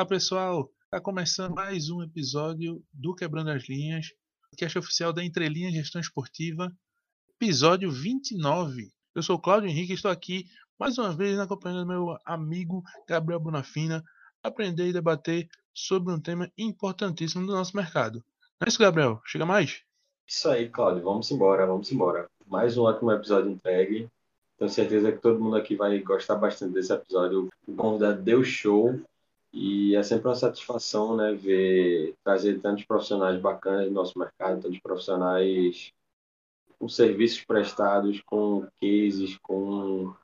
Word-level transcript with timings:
Fala 0.00 0.08
pessoal, 0.08 0.72
está 0.84 0.98
começando 0.98 1.54
mais 1.54 1.90
um 1.90 2.02
episódio 2.02 2.82
do 2.90 3.14
Quebrando 3.14 3.50
as 3.50 3.68
Linhas, 3.68 4.06
podcast 4.50 4.78
oficial 4.78 5.12
da 5.12 5.22
Entrelinha 5.22 5.70
Gestão 5.70 6.00
Esportiva, 6.00 6.72
episódio 7.34 7.90
29. 7.90 8.90
Eu 9.14 9.22
sou 9.22 9.38
Cláudio 9.38 9.68
Henrique 9.68 9.92
e 9.92 9.94
estou 9.94 10.10
aqui 10.10 10.46
mais 10.78 10.96
uma 10.96 11.14
vez 11.14 11.36
na 11.36 11.46
companhia 11.46 11.80
do 11.80 11.86
meu 11.86 12.16
amigo 12.24 12.82
Gabriel 13.06 13.38
Bonafina, 13.38 14.02
aprender 14.42 14.88
e 14.88 14.92
debater 14.94 15.46
sobre 15.74 16.14
um 16.14 16.18
tema 16.18 16.50
importantíssimo 16.56 17.46
do 17.46 17.52
nosso 17.52 17.76
mercado. 17.76 18.24
Não 18.58 18.64
é 18.64 18.68
isso, 18.68 18.78
Gabriel? 18.78 19.20
Chega 19.26 19.44
mais? 19.44 19.82
Isso 20.26 20.48
aí, 20.48 20.70
Cláudio. 20.70 21.04
Vamos 21.04 21.30
embora, 21.30 21.66
vamos 21.66 21.92
embora. 21.92 22.26
Mais 22.46 22.78
um 22.78 22.84
ótimo 22.84 23.12
episódio 23.12 23.50
entregue. 23.50 24.08
Tenho 24.56 24.70
certeza 24.70 25.12
que 25.12 25.18
todo 25.18 25.40
mundo 25.40 25.56
aqui 25.56 25.76
vai 25.76 25.98
gostar 25.98 26.36
bastante 26.36 26.72
desse 26.72 26.90
episódio. 26.90 27.50
O 27.68 27.74
convidado 27.74 28.22
deu 28.22 28.42
show 28.42 28.98
e 29.52 29.96
é 29.96 30.02
sempre 30.02 30.28
uma 30.28 30.34
satisfação, 30.34 31.16
né, 31.16 31.32
ver 31.32 32.14
trazer 32.22 32.60
tantos 32.60 32.84
profissionais 32.84 33.40
bacanas 33.40 33.86
do 33.86 33.92
nosso 33.92 34.18
mercado, 34.18 34.62
tantos 34.62 34.78
profissionais 34.80 35.92
com 36.78 36.88
serviços 36.88 37.44
prestados, 37.44 38.20
com 38.22 38.66
cases, 38.80 39.36
com 39.42 40.14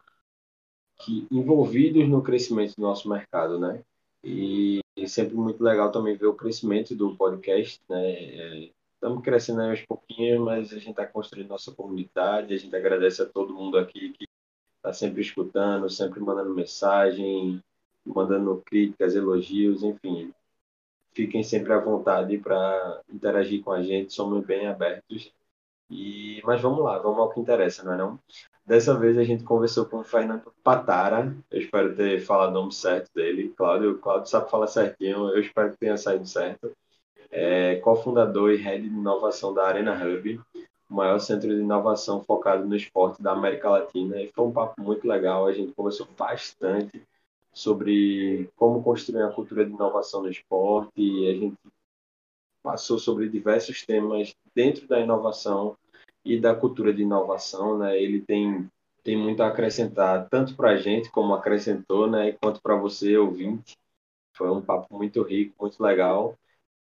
que 0.99 1.27
envolvidos 1.31 2.09
no 2.09 2.23
crescimento 2.23 2.75
do 2.77 2.83
nosso 2.83 3.09
mercado, 3.09 3.59
né? 3.59 3.83
E, 4.25 4.81
e 4.97 5.09
sempre 5.09 5.35
muito 5.35 5.63
legal 5.63 5.93
também 5.93 6.17
ver 6.17 6.27
o 6.27 6.35
crescimento 6.35 6.95
do 6.95 7.15
podcast, 7.17 7.81
né? 7.89 8.13
É, 8.13 8.71
estamos 8.95 9.23
crescendo 9.23 9.61
aí 9.61 9.71
aos 9.71 9.83
pouquinhos, 9.83 10.41
mas 10.41 10.73
a 10.73 10.79
gente 10.79 10.91
está 10.91 11.07
construindo 11.07 11.49
nossa 11.49 11.73
comunidade. 11.73 12.55
A 12.55 12.57
gente 12.57 12.75
agradece 12.75 13.23
a 13.23 13.27
todo 13.27 13.55
mundo 13.55 13.79
aqui 13.79 14.13
que 14.13 14.27
está 14.77 14.93
sempre 14.93 15.21
escutando, 15.21 15.89
sempre 15.91 16.21
mandando 16.21 16.55
mensagem, 16.55 17.63
mandando 18.07 18.63
críticas, 18.65 19.15
elogios, 19.15 19.83
enfim. 19.83 20.33
Fiquem 21.15 21.43
sempre 21.43 21.73
à 21.73 21.79
vontade 21.79 22.37
para 22.39 23.01
interagir 23.13 23.63
com 23.63 23.73
a 23.73 23.83
gente, 23.83 24.13
somos 24.13 24.45
bem 24.45 24.67
abertos. 24.67 25.33
E, 25.91 26.43
mas 26.45 26.61
vamos 26.61 26.85
lá, 26.85 26.99
vamos 26.99 27.19
ao 27.19 27.31
que 27.31 27.41
interessa, 27.41 27.85
não 27.85 27.93
é 27.95 27.97
não? 27.97 28.21
Dessa 28.67 28.99
vez 28.99 29.17
a 29.17 29.25
gente 29.25 29.45
conversou 29.45 29.87
com 29.87 29.99
o 29.99 30.05
Fernando 30.05 30.53
Patara, 30.63 31.35
eu 31.51 31.61
espero 31.61 31.95
ter 31.95 32.21
falado 32.21 32.51
o 32.51 32.55
nome 32.55 32.73
certo 32.73 33.11
dele, 33.15 33.55
Cláudio, 33.57 33.99
Cláudio 33.99 34.29
sabe 34.29 34.51
falar 34.51 34.67
certinho, 34.67 35.29
eu 35.29 35.41
espero 35.41 35.71
que 35.71 35.79
tenha 35.79 35.97
saído 35.97 36.27
certo. 36.27 36.73
É, 37.31 37.77
cofundador 37.77 38.51
e 38.51 38.57
head 38.57 38.83
de 38.83 38.89
inovação 38.89 39.55
da 39.55 39.67
Arena 39.67 39.95
Hub, 39.95 40.41
o 40.91 40.95
maior 40.95 41.19
centro 41.21 41.49
de 41.49 41.61
inovação 41.61 42.23
focado 42.25 42.67
no 42.67 42.75
esporte 42.75 43.23
da 43.23 43.33
América 43.33 43.71
Latina. 43.71 44.21
E 44.21 44.29
foi 44.33 44.45
um 44.45 44.53
papo 44.53 44.83
muito 44.83 45.07
legal, 45.07 45.47
a 45.47 45.53
gente 45.53 45.73
conversou 45.73 46.09
bastante 46.19 47.03
sobre 47.57 48.51
como 48.55 48.83
construir 48.83 49.23
a 49.23 49.33
cultura 49.33 49.65
de 49.65 49.73
inovação 49.73 50.23
no 50.23 50.29
esporte, 50.29 50.93
e 50.95 51.27
a 51.31 51.33
gente 51.33 51.57
passou 52.63 52.99
sobre 52.99 53.31
diversos 53.31 53.83
temas 53.83 54.35
dentro 54.55 54.87
da 54.87 55.01
inovação 55.01 55.75
e 56.23 56.39
da 56.39 56.55
cultura 56.55 56.93
de 56.93 57.03
inovação, 57.03 57.79
né? 57.79 57.99
Ele 57.99 58.21
tem 58.21 58.69
tem 59.03 59.17
muito 59.17 59.41
a 59.41 59.47
acrescentar 59.47 60.29
tanto 60.29 60.55
para 60.57 60.71
a 60.73 60.77
gente 60.77 61.11
como 61.11 61.33
acrescentou, 61.33 62.11
né? 62.11 62.33
Quanto 62.33 62.61
para 62.61 62.77
você 62.77 63.17
ouvinte. 63.17 63.77
Foi 64.35 64.51
um 64.51 64.61
papo 64.61 64.95
muito 64.95 65.23
rico, 65.23 65.55
muito 65.59 65.83
legal. 65.83 66.37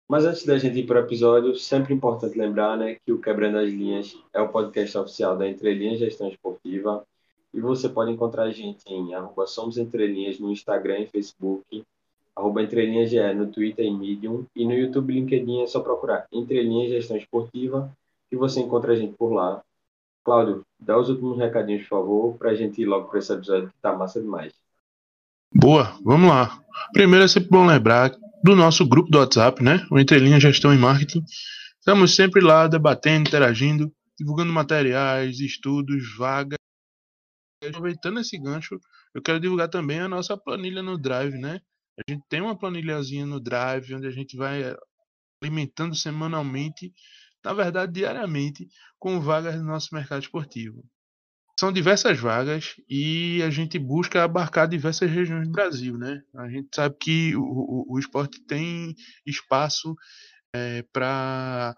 Mas 0.07 0.25
antes 0.25 0.45
da 0.45 0.57
gente 0.59 0.79
ir 0.81 0.87
para 0.87 1.01
o 1.01 1.05
episódio, 1.05 1.57
sempre 1.57 1.95
importante 1.95 2.39
lembrar, 2.39 2.77
né, 2.77 2.97
que 3.05 3.13
o 3.13 3.21
Quebrando 3.21 3.59
as 3.59 3.71
Linhas 3.71 4.17
é 4.33 4.41
o 4.41 4.49
podcast 4.49 4.99
oficial 4.99 5.37
da 5.37 5.49
Entrelinhas 5.49 5.99
Gestão 5.99 6.29
Esportiva. 6.29 7.05
E 7.53 7.61
você 7.61 7.89
pode 7.89 8.13
encontrar 8.13 8.45
a 8.45 8.51
gente 8.51 8.83
em 8.87 9.15
arroba 9.15 9.47
Somos 9.47 9.77
no 9.77 10.53
Instagram 10.53 11.01
e 11.01 11.07
Facebook, 11.07 11.85
arroba 12.35 12.65
GE 12.65 13.35
no 13.35 13.49
Twitter 13.49 13.85
e 13.85 13.91
Medium, 13.91 14.47
e 14.55 14.65
no 14.65 14.73
YouTube 14.73 15.13
LinkedIn 15.13 15.63
é 15.63 15.67
só 15.67 15.81
procurar 15.81 16.27
Entrelinhas 16.33 16.91
Gestão 16.91 17.17
Esportiva 17.17 17.91
e 18.31 18.37
você 18.37 18.61
encontra 18.61 18.93
a 18.93 18.97
gente 18.97 19.15
por 19.17 19.33
lá. 19.33 19.63
Cláudio, 20.25 20.63
dá 20.79 20.99
os 20.99 21.09
últimos 21.09 21.39
recadinhos, 21.39 21.83
por 21.83 21.89
favor, 21.89 22.39
para 22.39 22.51
a 22.51 22.55
gente 22.55 22.81
ir 22.81 22.85
logo 22.85 23.09
para 23.09 23.19
esse 23.19 23.33
episódio 23.33 23.69
que 23.69 23.75
tá 23.83 23.93
massa 23.93 24.21
demais. 24.21 24.53
Boa, 25.53 25.99
vamos 26.05 26.31
lá. 26.31 26.63
Primeiro 26.93 27.25
é 27.25 27.29
sempre 27.29 27.51
bom 27.51 27.67
lembrar 27.67 28.15
do 28.45 28.55
nosso 28.55 28.87
grupo 28.87 29.11
do 29.11 29.19
WhatsApp, 29.19 29.63
né? 29.63 29.85
O 29.91 29.99
Entrelinhas 29.99 30.43
Gestão 30.43 30.73
e 30.73 30.79
Marketing. 30.79 31.25
Estamos 31.79 32.15
sempre 32.15 32.41
lá 32.41 32.69
debatendo, 32.69 33.29
interagindo, 33.29 33.91
divulgando 34.17 34.53
materiais, 34.53 35.41
estudos, 35.41 36.17
vagas 36.17 36.60
aproveitando 37.69 38.21
esse 38.21 38.39
gancho, 38.39 38.81
eu 39.15 39.23
quero 39.23 39.41
divulgar 39.41 39.69
também 39.69 40.01
a 40.01 40.09
nossa 40.09 40.37
planilha 40.37 40.83
no 40.83 40.97
Drive, 40.97 41.39
né? 41.39 41.61
A 41.99 42.11
gente 42.11 42.25
tem 42.29 42.41
uma 42.41 42.57
planilhazinha 42.57 43.27
no 43.27 43.41
Drive 43.41 43.95
onde 43.95 44.07
a 44.07 44.11
gente 44.11 44.37
vai 44.37 44.63
eh, 44.63 44.77
alimentando 45.43 45.95
semanalmente, 45.95 46.93
na 47.45 47.53
verdade 47.53 47.93
diariamente, 47.93 48.69
com 48.99 49.21
vagas 49.21 49.57
no 49.57 49.65
nosso 49.65 49.95
mercado 49.95 50.23
esportivo. 50.23 50.85
São 51.59 51.71
diversas 51.71 52.19
vagas 52.19 52.77
e 52.89 53.43
a 53.43 53.51
gente 53.51 53.79
busca 53.79 54.25
abarcar 54.25 54.67
diversas 54.67 55.11
regiões 55.11 55.47
do 55.47 55.53
Brasil, 55.53 55.99
né? 55.99 56.23
A 56.35 56.49
gente 56.49 56.69
sabe 56.75 56.97
que 56.99 57.37
o, 57.37 57.43
o, 57.43 57.95
o 57.95 57.99
esporte 57.99 58.41
tem 58.47 58.95
espaço 59.27 59.95
é, 60.55 60.79
eh, 60.79 60.83
para 60.91 61.77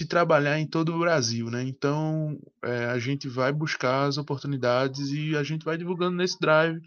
se 0.00 0.06
trabalhar 0.06 0.58
em 0.58 0.66
todo 0.66 0.94
o 0.94 0.98
Brasil, 0.98 1.50
né? 1.50 1.62
Então 1.62 2.40
é, 2.64 2.86
a 2.86 2.98
gente 2.98 3.28
vai 3.28 3.52
buscar 3.52 4.04
as 4.04 4.16
oportunidades 4.16 5.10
e 5.10 5.36
a 5.36 5.42
gente 5.42 5.62
vai 5.62 5.76
divulgando 5.76 6.16
nesse 6.16 6.40
drive. 6.40 6.80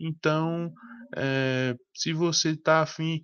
Então, 0.00 0.72
é, 1.14 1.76
se 1.94 2.14
você 2.14 2.50
está 2.52 2.80
afim 2.80 3.20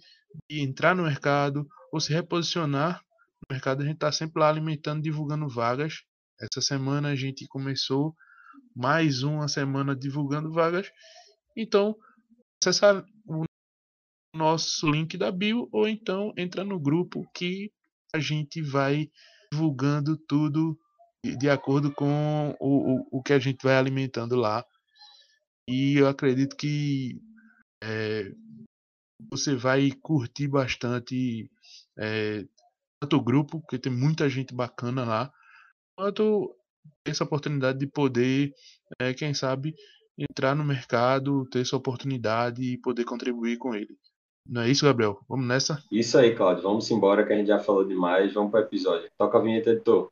de 0.51 0.61
entrar 0.61 0.95
no 0.95 1.05
mercado 1.05 1.67
ou 1.91 1.99
se 1.99 2.13
reposicionar 2.13 3.01
no 3.41 3.55
mercado, 3.55 3.81
a 3.81 3.87
gente 3.87 3.95
está 3.95 4.13
sempre 4.13 4.39
lá 4.39 4.51
alimentando, 4.51 5.03
divulgando 5.03 5.49
vagas. 5.49 6.03
Essa 6.39 6.61
semana 6.61 7.09
a 7.09 7.17
gente 7.17 7.47
começou 7.49 8.15
mais 8.77 9.23
uma 9.23 9.49
semana 9.49 9.97
divulgando 9.97 10.53
vagas. 10.53 10.91
Então, 11.57 11.97
acessar 12.63 13.03
o 13.27 13.45
nosso 14.37 14.91
link 14.91 15.17
da 15.17 15.33
bio 15.33 15.71
ou 15.73 15.89
então 15.89 16.35
entra 16.37 16.63
no 16.65 16.79
grupo 16.79 17.27
que 17.35 17.73
a 18.15 18.21
gente 18.21 18.61
vai 18.61 19.11
divulgando 19.51 20.17
tudo 20.17 20.79
de 21.39 21.49
acordo 21.49 21.93
com 21.93 22.55
o, 22.61 22.97
o, 22.97 23.19
o 23.19 23.23
que 23.23 23.33
a 23.33 23.39
gente 23.39 23.63
vai 23.63 23.77
alimentando 23.77 24.37
lá. 24.37 24.65
E 25.69 25.95
eu 25.97 26.09
acredito 26.09 26.57
que 26.57 27.21
é, 27.83 28.33
você 29.31 29.55
vai 29.55 29.91
curtir 30.03 30.49
bastante 30.49 31.51
é, 31.99 32.45
tanto 33.01 33.17
o 33.17 33.23
grupo, 33.23 33.61
porque 33.61 33.79
tem 33.79 33.93
muita 33.93 34.29
gente 34.29 34.55
bacana 34.55 35.05
lá, 35.05 35.33
quanto 35.97 36.55
essa 37.05 37.25
oportunidade 37.25 37.79
de 37.79 37.87
poder, 37.87 38.53
é, 39.01 39.15
quem 39.15 39.33
sabe, 39.33 39.75
entrar 40.19 40.55
no 40.55 40.65
mercado, 40.65 41.49
ter 41.51 41.61
essa 41.61 41.77
oportunidade 41.77 42.63
e 42.63 42.79
poder 42.79 43.05
contribuir 43.05 43.57
com 43.59 43.75
ele. 43.75 43.97
Não 44.49 44.63
é 44.63 44.71
isso, 44.71 44.85
Gabriel? 44.85 45.21
Vamos 45.29 45.47
nessa? 45.47 45.83
Isso 45.91 46.19
aí, 46.19 46.35
Claudio. 46.35 46.65
Vamos 46.65 46.91
embora 46.91 47.25
que 47.25 47.33
a 47.33 47.37
gente 47.37 47.47
já 47.47 47.61
falou 47.61 47.87
demais. 47.87 48.35
Vamos 48.35 48.51
para 48.51 48.61
o 48.61 48.65
episódio. 48.65 49.09
Toca 49.17 49.39
a 49.39 49.41
vinheta, 49.41 49.71
editor. 49.71 50.11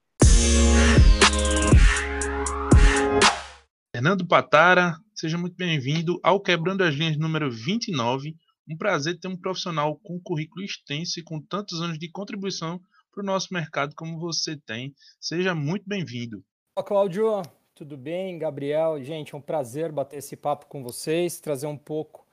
Fernando 3.95 4.27
Patara, 4.27 4.97
seja 5.15 5.37
muito 5.37 5.57
bem-vindo 5.57 6.19
ao 6.23 6.41
Quebrando 6.41 6.85
as 6.85 6.95
Linhas 6.95 7.19
número 7.19 7.51
29. 7.51 8.37
Um 8.69 8.77
prazer 8.77 9.19
ter 9.19 9.27
um 9.27 9.37
profissional 9.37 9.99
com 10.03 10.21
currículo 10.21 10.65
extenso 10.65 11.19
e 11.19 11.25
com 11.25 11.41
tantos 11.41 11.83
anos 11.83 11.99
de 11.99 12.09
contribuição 12.09 12.81
para 13.13 13.23
o 13.23 13.27
nosso 13.27 13.53
mercado 13.53 13.95
como 13.97 14.19
você 14.19 14.57
tem. 14.57 14.95
Seja 15.21 15.57
muito 15.57 15.85
bem-vindo. 15.87 16.43
Olá, 16.77 16.87
Cláudio. 16.87 17.43
Tudo 17.75 17.97
bem? 17.97 18.39
Gabriel, 18.39 19.03
gente, 19.03 19.35
é 19.35 19.39
um 19.39 19.41
prazer 19.41 19.91
bater 19.91 20.19
esse 20.19 20.37
papo 20.37 20.67
com 20.67 20.85
vocês, 20.85 21.41
trazer 21.41 21.67
um 21.67 21.77
pouco 21.77 22.30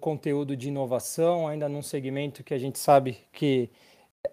conteúdo 0.00 0.56
de 0.56 0.68
inovação, 0.68 1.48
ainda 1.48 1.68
num 1.68 1.82
segmento 1.82 2.44
que 2.44 2.54
a 2.54 2.58
gente 2.58 2.78
sabe 2.78 3.18
que 3.32 3.70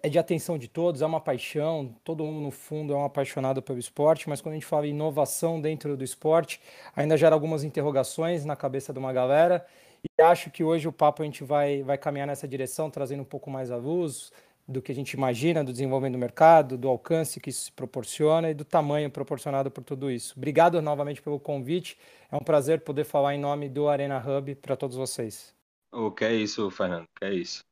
é 0.02 0.08
de 0.08 0.18
atenção 0.18 0.58
de 0.58 0.68
todos, 0.68 1.02
é 1.02 1.06
uma 1.06 1.20
paixão, 1.20 1.94
todo 2.02 2.24
mundo 2.24 2.40
no 2.40 2.50
fundo 2.50 2.92
é 2.92 2.96
um 2.96 3.04
apaixonado 3.04 3.62
pelo 3.62 3.78
esporte, 3.78 4.28
mas 4.28 4.40
quando 4.40 4.54
a 4.54 4.56
gente 4.56 4.66
fala 4.66 4.86
inovação 4.86 5.60
dentro 5.60 5.96
do 5.96 6.04
esporte, 6.04 6.60
ainda 6.94 7.16
gera 7.16 7.34
algumas 7.34 7.64
interrogações 7.64 8.44
na 8.44 8.56
cabeça 8.56 8.92
de 8.92 8.98
uma 8.98 9.12
galera, 9.12 9.64
e 10.02 10.22
acho 10.22 10.50
que 10.50 10.62
hoje 10.62 10.86
o 10.86 10.92
papo 10.92 11.22
a 11.22 11.24
gente 11.24 11.42
vai, 11.44 11.82
vai 11.82 11.96
caminhar 11.96 12.26
nessa 12.26 12.46
direção, 12.46 12.90
trazendo 12.90 13.22
um 13.22 13.26
pouco 13.26 13.50
mais 13.50 13.70
à 13.70 13.76
luz 13.76 14.30
do 14.66 14.80
que 14.80 14.90
a 14.90 14.94
gente 14.94 15.12
imagina, 15.12 15.62
do 15.62 15.72
desenvolvimento 15.72 16.14
do 16.14 16.18
mercado, 16.18 16.78
do 16.78 16.88
alcance 16.88 17.38
que 17.38 17.50
isso 17.50 17.66
se 17.66 17.72
proporciona 17.72 18.50
e 18.50 18.54
do 18.54 18.64
tamanho 18.64 19.10
proporcionado 19.10 19.70
por 19.70 19.84
tudo 19.84 20.10
isso. 20.10 20.34
Obrigado 20.36 20.80
novamente 20.80 21.20
pelo 21.20 21.38
convite, 21.38 21.98
é 22.30 22.36
um 22.36 22.40
prazer 22.40 22.80
poder 22.80 23.04
falar 23.04 23.34
em 23.34 23.40
nome 23.40 23.68
do 23.68 23.88
Arena 23.88 24.18
Hub 24.18 24.54
para 24.56 24.76
todos 24.76 24.96
vocês. 24.96 25.54
O 25.92 26.10
que 26.10 26.24
é 26.24 26.34
isso, 26.34 26.70
Fernando? 26.70 27.06
Que 27.18 27.24
é 27.26 27.34
isso? 27.34 27.62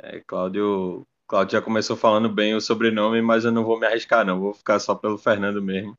É, 0.00 0.20
Cláudio, 0.20 1.06
Cláudio 1.26 1.58
já 1.58 1.62
começou 1.62 1.96
falando 1.96 2.28
bem 2.28 2.54
o 2.54 2.60
sobrenome, 2.60 3.22
mas 3.22 3.44
eu 3.44 3.52
não 3.52 3.64
vou 3.64 3.78
me 3.78 3.86
arriscar, 3.86 4.24
não. 4.24 4.38
Vou 4.38 4.54
ficar 4.54 4.78
só 4.78 4.94
pelo 4.94 5.18
Fernando 5.18 5.62
mesmo. 5.62 5.96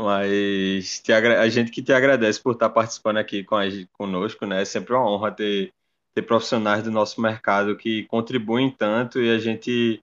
Mas 0.00 1.02
a 1.38 1.48
gente 1.48 1.70
que 1.70 1.82
te 1.82 1.92
agradece 1.92 2.40
por 2.40 2.54
estar 2.54 2.70
participando 2.70 3.18
aqui 3.18 3.44
com 3.44 3.56
a, 3.56 3.64
conosco, 3.92 4.46
né? 4.46 4.62
É 4.62 4.64
sempre 4.64 4.94
uma 4.94 5.08
honra 5.08 5.30
ter, 5.30 5.72
ter 6.14 6.22
profissionais 6.22 6.82
do 6.82 6.90
nosso 6.90 7.20
mercado 7.20 7.76
que 7.76 8.04
contribuem 8.04 8.70
tanto 8.70 9.20
e 9.20 9.30
a 9.30 9.38
gente 9.38 10.02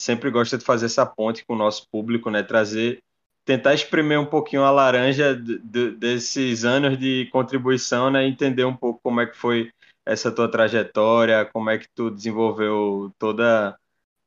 sempre 0.00 0.30
gosta 0.30 0.56
de 0.56 0.64
fazer 0.64 0.86
essa 0.86 1.04
ponte 1.04 1.44
com 1.44 1.54
o 1.54 1.58
nosso 1.58 1.88
público, 1.90 2.30
né? 2.30 2.42
Trazer, 2.42 3.02
tentar 3.44 3.74
espremer 3.74 4.18
um 4.18 4.26
pouquinho 4.26 4.64
a 4.64 4.70
laranja 4.70 5.34
de, 5.36 5.58
de, 5.58 5.90
desses 5.92 6.64
anos 6.64 6.98
de 6.98 7.28
contribuição, 7.32 8.10
né? 8.10 8.26
Entender 8.26 8.64
um 8.64 8.76
pouco 8.76 9.00
como 9.02 9.20
é 9.20 9.26
que 9.26 9.36
foi 9.36 9.70
essa 10.06 10.32
tua 10.32 10.50
trajetória, 10.50 11.44
como 11.52 11.70
é 11.70 11.78
que 11.78 11.86
tu 11.94 12.10
desenvolveu 12.10 13.12
toda 13.18 13.76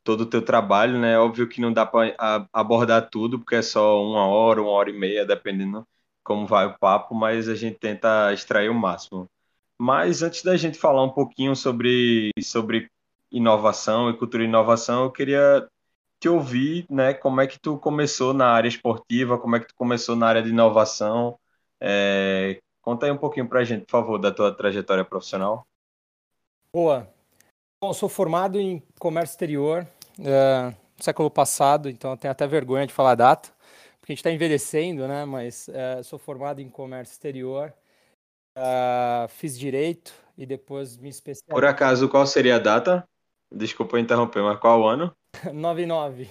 todo 0.04 0.22
o 0.22 0.26
teu 0.26 0.42
trabalho, 0.44 1.00
né? 1.00 1.18
Óbvio 1.18 1.48
que 1.48 1.62
não 1.62 1.74
dá 1.74 1.86
para 1.86 2.48
abordar 2.54 3.10
tudo, 3.10 3.40
porque 3.40 3.56
é 3.56 3.62
só 3.62 4.04
uma 4.04 4.28
hora, 4.28 4.62
uma 4.62 4.72
hora 4.72 4.90
e 4.90 4.94
meia, 4.94 5.26
dependendo 5.26 5.88
como 6.24 6.46
vai 6.48 6.66
o 6.68 6.78
papo, 6.80 7.16
mas 7.16 7.50
a 7.50 7.56
gente 7.56 7.78
tenta 7.80 8.32
extrair 8.34 8.70
o 8.70 8.74
máximo. 8.74 9.30
Mas 9.84 10.24
antes 10.24 10.42
da 10.42 10.56
gente 10.56 10.80
falar 10.80 11.04
um 11.04 11.10
pouquinho 11.10 11.58
sobre, 11.58 12.32
sobre 12.42 12.90
inovação 13.30 14.10
e 14.10 14.18
cultura 14.18 14.42
de 14.42 14.48
inovação, 14.48 15.04
eu 15.04 15.12
queria 15.12 15.68
te 16.22 16.30
ouvir, 16.30 16.86
né? 16.90 17.14
Como 17.14 17.42
é 17.42 17.48
que 17.48 17.60
tu 17.60 17.78
começou 17.78 18.34
na 18.34 18.48
área 18.48 18.70
esportiva, 18.70 19.38
como 19.38 19.58
é 19.58 19.60
que 19.60 19.68
tu 19.68 19.76
começou 19.76 20.16
na 20.16 20.26
área 20.26 20.42
de 20.42 20.52
inovação? 20.52 21.38
É... 21.82 22.62
Conta 22.82 23.08
aí 23.08 23.12
um 23.12 23.18
pouquinho 23.18 23.46
para 23.46 23.60
a 23.60 23.64
gente, 23.66 23.84
por 23.84 23.92
favor, 23.92 24.18
da 24.18 24.32
tua 24.32 24.56
trajetória 24.56 25.04
profissional. 25.04 25.68
Boa. 26.72 27.06
Bom, 27.84 27.92
sou 27.92 28.08
formado 28.08 28.58
em 28.58 28.82
comércio 28.98 29.34
exterior, 29.34 29.86
uh, 30.18 30.74
século 30.98 31.30
passado, 31.30 31.90
então 31.90 32.16
tenho 32.16 32.32
até 32.32 32.48
vergonha 32.48 32.88
de 32.88 32.94
falar 32.94 33.12
a 33.12 33.16
data, 33.16 33.50
porque 34.00 34.14
a 34.14 34.16
gente 34.16 34.20
está 34.20 34.32
envelhecendo, 34.32 35.10
né? 35.10 35.26
Mas 35.26 35.68
uh, 35.68 36.02
sou 36.06 36.18
formado 36.18 36.62
em 36.62 36.70
comércio 36.70 37.12
exterior, 37.12 37.74
uh, 38.58 39.28
fiz 39.30 39.58
direito 39.58 40.14
e 40.38 40.46
depois 40.46 40.98
me 40.98 41.10
especializei. 41.10 41.54
Por 41.54 41.66
acaso, 41.66 42.10
qual 42.10 42.26
seria 42.26 42.56
a 42.56 42.60
data? 42.60 43.08
Desculpa 43.52 44.00
interromper, 44.00 44.42
mas 44.44 44.60
qual 44.60 44.88
ano? 44.88 45.16
99. 45.54 46.30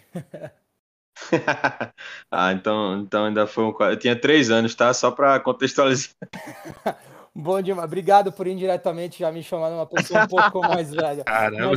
ah, 2.30 2.52
então, 2.52 3.00
então 3.00 3.26
ainda 3.26 3.46
foi 3.46 3.64
um. 3.64 3.74
Eu 3.80 3.98
tinha 3.98 4.18
três 4.18 4.50
anos, 4.50 4.74
tá? 4.74 4.92
Só 4.92 5.10
para 5.10 5.38
contextualizar. 5.40 6.14
Bom 7.34 7.62
demais. 7.62 7.86
Obrigado 7.86 8.30
por 8.30 8.46
indiretamente 8.46 9.20
já 9.20 9.32
me 9.32 9.42
chamar 9.42 9.70
uma 9.70 9.86
pessoa 9.86 10.24
um 10.24 10.28
pouco 10.28 10.60
mais 10.60 10.90
velha. 10.90 11.24
Caramba. 11.24 11.70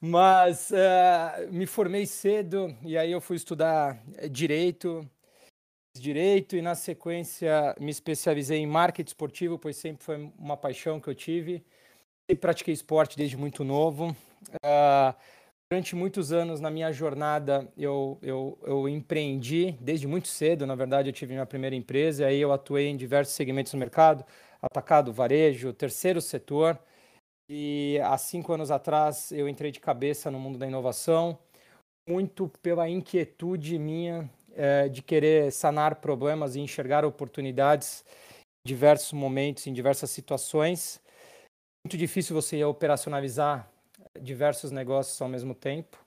Mas, 0.00 0.70
Mas 0.70 0.70
uh, 0.70 1.52
me 1.52 1.66
formei 1.66 2.06
cedo 2.06 2.74
e 2.82 2.96
aí 2.96 3.10
eu 3.10 3.20
fui 3.20 3.36
estudar 3.36 4.00
direito 4.30 5.04
direito 6.00 6.56
e 6.56 6.62
na 6.62 6.74
sequência 6.74 7.74
me 7.78 7.90
especializei 7.90 8.58
em 8.58 8.66
marketing 8.66 9.08
esportivo, 9.08 9.58
pois 9.58 9.76
sempre 9.76 10.02
foi 10.04 10.32
uma 10.38 10.56
paixão 10.56 11.00
que 11.00 11.08
eu 11.08 11.14
tive. 11.14 11.64
E 12.28 12.34
pratiquei 12.34 12.72
esporte 12.72 13.16
desde 13.16 13.36
muito 13.36 13.64
novo. 13.64 14.16
Uh, 14.64 15.14
durante 15.70 15.94
muitos 15.94 16.32
anos 16.32 16.60
na 16.60 16.70
minha 16.70 16.90
jornada 16.92 17.70
eu, 17.76 18.18
eu, 18.22 18.58
eu 18.64 18.88
empreendi 18.88 19.72
desde 19.80 20.06
muito 20.06 20.28
cedo. 20.28 20.66
Na 20.66 20.74
verdade, 20.74 21.08
eu 21.08 21.12
tive 21.12 21.32
minha 21.32 21.46
primeira 21.46 21.76
empresa 21.76 22.24
e 22.24 22.26
aí 22.26 22.40
eu 22.40 22.52
atuei 22.52 22.88
em 22.88 22.96
diversos 22.96 23.34
segmentos 23.34 23.72
do 23.72 23.78
mercado, 23.78 24.24
atacado, 24.60 25.12
varejo, 25.12 25.72
terceiro 25.72 26.20
setor. 26.20 26.78
E 27.48 27.98
há 28.04 28.16
cinco 28.16 28.52
anos 28.52 28.70
atrás 28.70 29.32
eu 29.32 29.48
entrei 29.48 29.72
de 29.72 29.80
cabeça 29.80 30.30
no 30.30 30.38
mundo 30.38 30.56
da 30.56 30.66
inovação, 30.66 31.38
muito 32.08 32.48
pela 32.62 32.88
inquietude 32.88 33.78
minha 33.78 34.30
é, 34.54 34.88
de 34.88 35.02
querer 35.02 35.52
sanar 35.52 35.96
problemas 35.96 36.56
e 36.56 36.60
enxergar 36.60 37.04
oportunidades 37.04 38.04
em 38.64 38.68
diversos 38.68 39.12
momentos, 39.12 39.66
em 39.66 39.72
diversas 39.72 40.10
situações. 40.10 41.00
Muito 41.84 41.96
difícil 41.96 42.34
você 42.34 42.62
operacionalizar 42.64 43.68
diversos 44.20 44.70
negócios 44.70 45.20
ao 45.20 45.28
mesmo 45.28 45.54
tempo. 45.54 45.98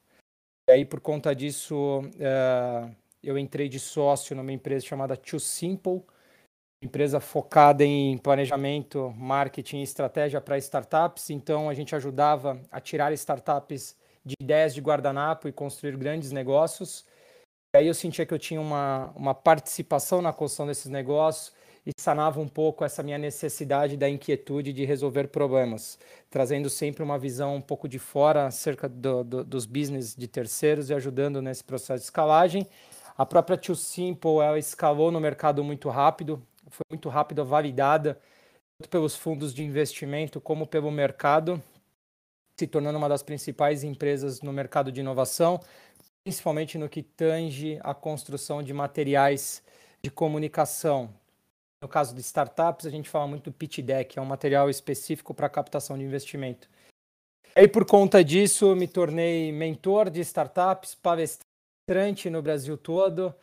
E 0.70 0.72
aí, 0.72 0.86
por 0.86 1.02
conta 1.02 1.36
disso, 1.36 2.02
é, 2.20 2.90
eu 3.22 3.38
entrei 3.38 3.68
de 3.68 3.80
sócio 3.80 4.36
numa 4.36 4.52
empresa 4.52 4.86
chamada 4.86 5.18
Too 5.18 5.40
Simple, 5.40 6.04
empresa 6.82 7.20
focada 7.20 7.84
em 7.84 8.18
planejamento, 8.18 9.14
marketing 9.18 9.80
e 9.80 9.84
estratégia 9.84 10.40
para 10.40 10.58
startups. 10.58 11.30
Então, 11.30 11.70
a 11.70 11.74
gente 11.74 11.96
ajudava 11.96 12.62
a 12.72 12.80
tirar 12.80 13.12
startups 13.14 13.98
de 14.26 14.36
ideias 14.42 14.74
de 14.74 14.82
guardanapo 14.82 15.48
e 15.48 15.52
construir 15.52 15.98
grandes 15.98 16.32
negócios 16.32 17.06
aí 17.74 17.88
eu 17.88 17.94
sentia 17.94 18.26
que 18.26 18.34
eu 18.34 18.40
tinha 18.40 18.62
uma, 18.62 19.12
uma 19.16 19.34
participação 19.34 20.22
na 20.22 20.32
construção 20.32 20.68
desses 20.68 20.92
negócios 20.92 21.52
e 21.86 21.92
sanava 22.00 22.40
um 22.40 22.48
pouco 22.48 22.86
essa 22.86 23.02
minha 23.04 23.18
necessidade 23.18 23.98
da 23.98 24.08
inquietude 24.08 24.72
de 24.72 24.86
resolver 24.86 25.28
problemas, 25.28 25.98
trazendo 26.30 26.70
sempre 26.70 27.04
uma 27.04 27.18
visão 27.18 27.56
um 27.56 27.62
pouco 27.62 27.90
de 27.90 28.00
fora 28.00 28.46
acerca 28.46 28.88
do, 28.88 29.24
do, 29.24 29.44
dos 29.44 29.66
business 29.66 30.16
de 30.16 30.28
terceiros 30.28 30.90
e 30.90 30.94
ajudando 30.94 31.42
nesse 31.42 31.64
processo 31.64 32.00
de 32.00 32.06
escalagem. 32.06 32.68
A 33.18 33.26
própria 33.26 33.58
Too 33.58 33.76
Simple 33.76 34.38
ela 34.38 34.58
escalou 34.58 35.12
no 35.12 35.20
mercado 35.20 35.64
muito 35.64 35.90
rápido, 35.90 36.42
foi 36.70 36.86
muito 36.90 37.10
rápido 37.10 37.44
validada 37.44 38.20
tanto 38.78 38.90
pelos 38.90 39.16
fundos 39.16 39.54
de 39.54 39.64
investimento 39.64 40.40
como 40.40 40.66
pelo 40.66 40.92
mercado, 40.92 41.62
se 42.60 42.68
tornando 42.68 42.98
uma 42.98 43.10
das 43.10 43.24
principais 43.24 43.84
empresas 43.84 44.42
no 44.42 44.54
mercado 44.54 44.92
de 44.92 45.02
inovação, 45.02 45.60
principalmente 46.24 46.78
no 46.78 46.88
que 46.88 47.04
tange 47.04 47.80
a 47.84 47.94
construção 47.94 48.64
de 48.64 48.74
materiais 48.74 49.62
de 50.02 50.10
comunicação. 50.10 51.14
No 51.82 51.88
caso 51.88 52.16
de 52.16 52.22
startups, 52.22 52.86
a 52.86 52.90
gente 52.90 53.10
fala 53.10 53.28
muito 53.28 53.50
do 53.50 53.54
pitch 53.54 53.80
deck, 53.80 54.18
é 54.18 54.22
um 54.22 54.26
material 54.26 54.70
específico 54.70 55.34
para 55.34 55.50
captação 55.50 55.98
de 55.98 56.04
investimento. 56.04 56.70
E 57.56 57.68
por 57.68 57.86
conta 57.86 58.24
disso, 58.24 58.74
me 58.76 58.88
tornei 58.88 59.52
mentor 59.52 60.10
de 60.10 60.22
startups, 60.22 60.96
palestrante 60.96 62.30
no 62.30 62.42
Brasil 62.42 62.78
todo. 62.78 63.36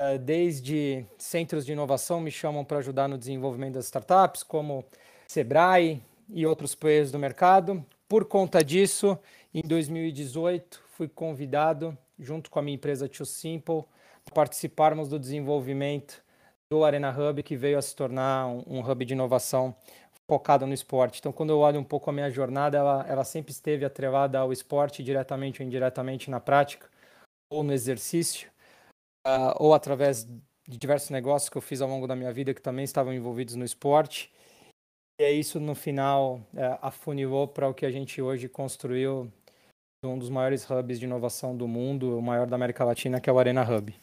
Eh, 0.00 0.18
desde 0.18 1.04
centros 1.18 1.64
de 1.66 1.72
inovação 1.72 2.20
me 2.20 2.30
chamam 2.30 2.64
para 2.64 2.78
ajudar 2.78 3.06
no 3.06 3.18
desenvolvimento 3.18 3.74
das 3.74 3.84
startups, 3.84 4.42
como 4.42 4.84
Sebrae 5.28 6.02
e 6.30 6.46
outros 6.46 6.74
players 6.74 7.12
do 7.12 7.18
mercado. 7.18 7.84
Por 8.08 8.24
conta 8.24 8.64
disso, 8.64 9.18
em 9.52 9.62
2018, 9.62 10.82
fui 10.96 11.06
convidado 11.06 11.96
junto 12.18 12.50
com 12.50 12.58
a 12.58 12.62
minha 12.62 12.74
empresa 12.74 13.08
Too 13.08 13.26
Simple, 13.26 13.84
participarmos 14.32 15.08
do 15.08 15.18
desenvolvimento 15.18 16.22
do 16.70 16.84
Arena 16.84 17.10
Hub, 17.10 17.42
que 17.42 17.56
veio 17.56 17.78
a 17.78 17.82
se 17.82 17.94
tornar 17.94 18.46
um, 18.46 18.64
um 18.66 18.80
hub 18.80 19.04
de 19.04 19.12
inovação 19.12 19.74
focado 20.26 20.66
no 20.66 20.72
esporte. 20.72 21.18
Então, 21.18 21.32
quando 21.32 21.50
eu 21.50 21.58
olho 21.58 21.78
um 21.78 21.84
pouco 21.84 22.08
a 22.08 22.12
minha 22.12 22.30
jornada, 22.30 22.78
ela, 22.78 23.06
ela 23.06 23.24
sempre 23.24 23.52
esteve 23.52 23.84
atrelada 23.84 24.38
ao 24.38 24.52
esporte, 24.52 25.02
diretamente 25.02 25.60
ou 25.60 25.66
indiretamente 25.66 26.30
na 26.30 26.40
prática, 26.40 26.88
ou 27.50 27.62
no 27.62 27.72
exercício, 27.72 28.50
uh, 29.26 29.54
ou 29.58 29.74
através 29.74 30.24
de 30.66 30.78
diversos 30.78 31.10
negócios 31.10 31.50
que 31.50 31.58
eu 31.58 31.62
fiz 31.62 31.80
ao 31.80 31.88
longo 31.88 32.06
da 32.06 32.16
minha 32.16 32.32
vida 32.32 32.54
que 32.54 32.62
também 32.62 32.84
estavam 32.84 33.12
envolvidos 33.12 33.54
no 33.54 33.64
esporte. 33.64 34.32
E 35.20 35.24
é 35.24 35.30
isso, 35.30 35.60
no 35.60 35.74
final, 35.74 36.36
uh, 36.54 36.78
afunilou 36.80 37.46
para 37.46 37.68
o 37.68 37.74
que 37.74 37.84
a 37.86 37.90
gente 37.90 38.20
hoje 38.22 38.48
construiu 38.48 39.30
um 40.06 40.18
dos 40.18 40.30
maiores 40.30 40.68
hubs 40.68 40.98
de 40.98 41.04
inovação 41.06 41.56
do 41.56 41.66
mundo, 41.66 42.18
o 42.18 42.22
maior 42.22 42.46
da 42.46 42.56
América 42.56 42.84
Latina, 42.84 43.20
que 43.20 43.28
é 43.28 43.32
o 43.32 43.38
Arena 43.38 43.62
Hub. 43.62 43.94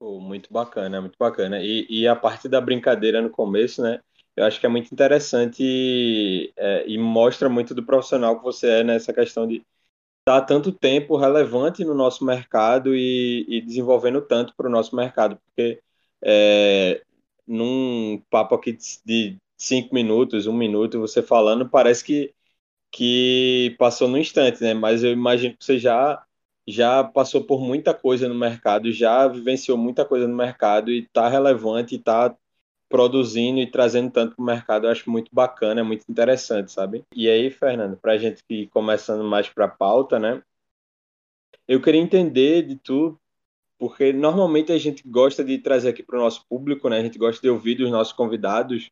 Muito 0.00 0.52
bacana, 0.52 1.00
muito 1.00 1.16
bacana. 1.18 1.60
E, 1.60 1.86
e, 1.88 2.06
a 2.06 2.14
parte 2.14 2.48
da 2.48 2.60
brincadeira 2.60 3.20
no 3.20 3.30
começo, 3.30 3.82
né? 3.82 4.00
Eu 4.36 4.44
acho 4.44 4.60
que 4.60 4.66
é 4.66 4.68
muito 4.68 4.92
interessante 4.92 5.62
e, 5.62 6.52
é, 6.56 6.84
e 6.86 6.96
mostra 6.96 7.48
muito 7.48 7.74
do 7.74 7.84
profissional 7.84 8.38
que 8.38 8.44
você 8.44 8.68
é 8.68 8.84
nessa 8.84 9.12
questão 9.12 9.46
de 9.46 9.64
estar 10.20 10.42
tanto 10.42 10.70
tempo 10.70 11.16
relevante 11.16 11.84
no 11.84 11.94
nosso 11.94 12.24
mercado 12.24 12.94
e, 12.94 13.44
e 13.48 13.60
desenvolvendo 13.60 14.20
tanto 14.20 14.54
para 14.54 14.68
o 14.68 14.70
nosso 14.70 14.94
mercado, 14.94 15.38
porque 15.46 15.80
é, 16.22 17.02
num 17.46 18.22
papo 18.30 18.54
aqui 18.54 18.76
de 19.04 19.36
cinco 19.56 19.94
minutos, 19.94 20.46
um 20.46 20.52
minuto, 20.52 21.00
você 21.00 21.22
falando, 21.22 21.68
parece 21.68 22.04
que 22.04 22.32
que 22.90 23.76
passou 23.78 24.08
no 24.08 24.18
instante, 24.18 24.62
né? 24.62 24.74
Mas 24.74 25.02
eu 25.04 25.12
imagino 25.12 25.56
que 25.56 25.64
você 25.64 25.78
já 25.78 26.24
já 26.70 27.02
passou 27.02 27.42
por 27.44 27.62
muita 27.62 27.94
coisa 27.94 28.28
no 28.28 28.34
mercado, 28.34 28.92
já 28.92 29.26
vivenciou 29.26 29.78
muita 29.78 30.04
coisa 30.04 30.28
no 30.28 30.36
mercado 30.36 30.90
e 30.90 30.98
está 30.98 31.26
relevante, 31.26 31.94
está 31.94 32.36
produzindo 32.88 33.58
e 33.60 33.70
trazendo 33.70 34.10
tanto 34.10 34.36
para 34.36 34.42
o 34.42 34.46
mercado, 34.46 34.86
eu 34.86 34.90
acho 34.90 35.10
muito 35.10 35.30
bacana, 35.32 35.80
é 35.80 35.84
muito 35.84 36.04
interessante, 36.08 36.72
sabe? 36.72 37.04
E 37.14 37.28
aí, 37.28 37.50
Fernando, 37.50 37.96
para 37.96 38.12
a 38.12 38.18
gente 38.18 38.42
ir 38.50 38.68
começando 38.68 39.24
mais 39.24 39.48
para 39.48 39.66
a 39.66 39.68
pauta, 39.68 40.18
né? 40.18 40.42
Eu 41.66 41.80
queria 41.82 42.00
entender 42.00 42.62
de 42.62 42.76
tu, 42.76 43.18
porque 43.78 44.12
normalmente 44.12 44.72
a 44.72 44.78
gente 44.78 45.02
gosta 45.06 45.44
de 45.44 45.58
trazer 45.58 45.90
aqui 45.90 46.02
para 46.02 46.18
o 46.18 46.22
nosso 46.22 46.46
público, 46.48 46.88
né? 46.88 46.98
A 46.98 47.02
gente 47.02 47.18
gosta 47.18 47.40
de 47.40 47.50
ouvir 47.50 47.76
dos 47.76 47.90
nossos 47.90 48.12
convidados 48.12 48.90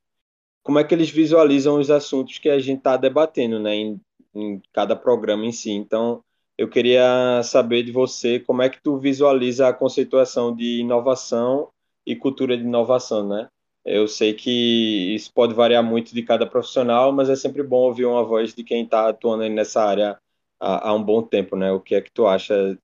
como 0.66 0.80
é 0.80 0.85
que 0.85 0.92
eles 0.92 1.08
visualizam 1.08 1.78
os 1.78 1.92
assuntos 1.92 2.38
que 2.38 2.49
a 2.49 2.58
gente 2.58 2.78
está 2.78 2.96
debatendo, 2.96 3.61
né, 3.61 3.76
em, 3.76 4.00
em, 4.35 4.61
cada 4.73 4.96
programa 4.96 5.46
em 5.46 5.52
si. 5.52 5.70
Então, 5.70 6.25
eu 6.58 6.68
queria 6.68 7.40
saber 7.44 7.85
de 7.85 7.92
você 7.92 8.40
como 8.40 8.62
é 8.62 8.68
que 8.68 8.82
tu 8.82 8.99
visualiza 8.99 9.68
a 9.68 9.73
conceituação 9.73 10.52
de 10.52 10.80
inovação 10.80 11.68
e 12.04 12.16
cultura 12.16 12.56
de 12.56 12.64
inovação, 12.64 13.28
né? 13.28 13.46
Eu 13.85 14.08
sei 14.08 14.35
que 14.35 15.14
isso 15.14 15.32
pode 15.32 15.54
variar 15.54 15.85
muito 15.85 16.12
de 16.12 16.20
cada 16.25 16.44
profissional, 16.44 17.12
mas 17.12 17.30
é 17.30 17.37
sempre 17.37 17.62
bom 17.62 17.82
ouvir 17.82 18.04
uma 18.04 18.25
voz 18.25 18.52
de 18.52 18.64
quem 18.64 18.82
está 18.82 19.08
atuando 19.08 19.49
nessa 19.49 19.85
área 19.85 20.18
há, 20.58 20.88
há, 20.88 20.92
um 20.92 21.02
bom 21.02 21.23
tempo, 21.23 21.54
né? 21.54 21.70
O 21.70 21.78
que 21.78 21.94
é 21.94 22.00
que 22.00 22.11
tu 22.11 22.26
acha 22.26 22.76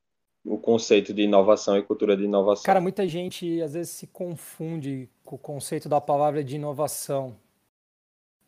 o 0.45 0.57
conceito 0.57 1.13
de 1.13 1.23
inovação 1.23 1.77
e 1.77 1.83
cultura 1.83 2.17
de 2.17 2.23
inovação? 2.23 2.63
Cara, 2.63 2.81
muita 2.81 3.09
gente 3.09 3.61
às 3.61 3.75
vezes 3.75 3.91
se 3.91 4.07
confunde 4.07 5.11
com 5.25 5.35
o 5.35 5.39
conceito 5.39 5.89
da 5.89 6.01
palavra 6.01 6.45
de 6.45 6.55
inovação, 6.55 7.35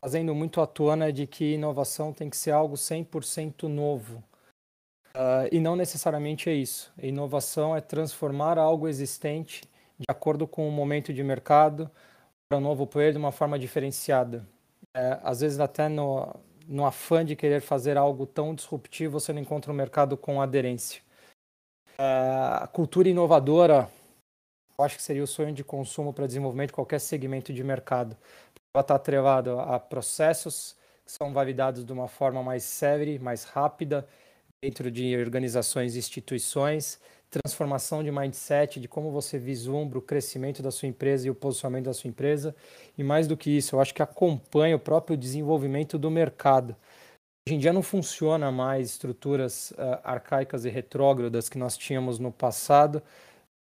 fazendo 0.05 0.35
muito 0.35 0.61
à 0.61 0.67
tona 0.67 1.11
de 1.11 1.27
que 1.27 1.55
inovação 1.55 2.13
tem 2.13 2.29
que 2.29 2.37
ser 2.37 2.51
algo 2.51 2.75
100% 2.75 3.63
novo. 3.63 4.23
Uh, 5.17 5.49
e 5.51 5.59
não 5.59 5.75
necessariamente 5.75 6.51
é 6.51 6.53
isso. 6.53 6.93
Inovação 7.03 7.75
é 7.75 7.81
transformar 7.81 8.59
algo 8.59 8.87
existente 8.87 9.63
de 9.99 10.05
acordo 10.07 10.47
com 10.47 10.69
o 10.69 10.71
momento 10.71 11.11
de 11.11 11.25
mercado, 11.25 11.91
para 12.47 12.59
um 12.59 12.61
novo 12.61 12.87
player 12.87 13.13
de 13.13 13.19
uma 13.19 13.33
forma 13.33 13.59
diferenciada. 13.59 14.47
É, 14.95 15.19
às 15.23 15.41
vezes 15.41 15.59
até 15.59 15.89
no, 15.89 16.35
no 16.69 16.85
afã 16.85 17.25
de 17.25 17.35
querer 17.35 17.63
fazer 17.63 17.97
algo 17.97 18.27
tão 18.27 18.55
disruptivo, 18.55 19.19
você 19.19 19.33
não 19.33 19.41
encontra 19.41 19.73
um 19.73 19.75
mercado 19.75 20.19
com 20.19 20.43
aderência. 20.43 21.01
É, 21.97 22.03
a 22.63 22.69
cultura 22.71 23.09
inovadora, 23.09 23.89
eu 24.77 24.85
acho 24.85 24.97
que 24.97 25.03
seria 25.03 25.25
o 25.25 25.27
sonho 25.27 25.55
de 25.55 25.65
consumo 25.65 26.13
para 26.13 26.27
desenvolvimento 26.27 26.69
de 26.69 26.75
qualquer 26.75 27.01
segmento 27.01 27.55
de 27.55 27.65
mercado. 27.65 28.15
Ela 28.75 28.83
está 28.83 28.97
atrelada 28.97 29.63
a 29.63 29.79
processos 29.79 30.75
que 31.05 31.13
são 31.13 31.33
validados 31.33 31.85
de 31.85 31.93
uma 31.93 32.09
forma 32.09 32.43
mais 32.43 32.65
célere, 32.65 33.21
mais 33.21 33.45
rápida, 33.45 34.05
dentro 34.61 34.91
de 34.91 35.17
organizações 35.17 35.95
e 35.95 35.99
instituições, 35.99 36.99
transformação 37.31 38.03
de 38.03 38.11
mindset, 38.11 38.81
de 38.81 38.89
como 38.89 39.13
você 39.13 39.39
vislumbra 39.39 39.99
o 39.99 40.03
crescimento 40.03 40.63
da 40.63 40.71
sua 40.71 40.89
empresa 40.89 41.27
e 41.29 41.31
o 41.31 41.35
posicionamento 41.35 41.85
da 41.85 41.93
sua 41.93 42.09
empresa. 42.09 42.55
E 42.99 43.05
mais 43.05 43.29
do 43.29 43.37
que 43.37 43.51
isso, 43.51 43.77
eu 43.77 43.81
acho 43.81 43.95
que 43.95 44.03
acompanha 44.03 44.75
o 44.75 44.81
próprio 44.81 45.17
desenvolvimento 45.17 45.97
do 45.97 46.11
mercado. 46.11 46.75
Hoje 47.47 47.57
em 47.57 47.59
dia 47.59 47.73
não 47.73 47.83
funciona 47.83 48.51
mais 48.51 48.89
estruturas 48.89 49.71
uh, 49.73 50.01
arcaicas 50.03 50.65
e 50.65 50.71
retrógradas 50.71 51.49
que 51.49 51.59
nós 51.59 51.77
tínhamos 51.77 52.19
no 52.19 52.33
passado, 52.33 53.03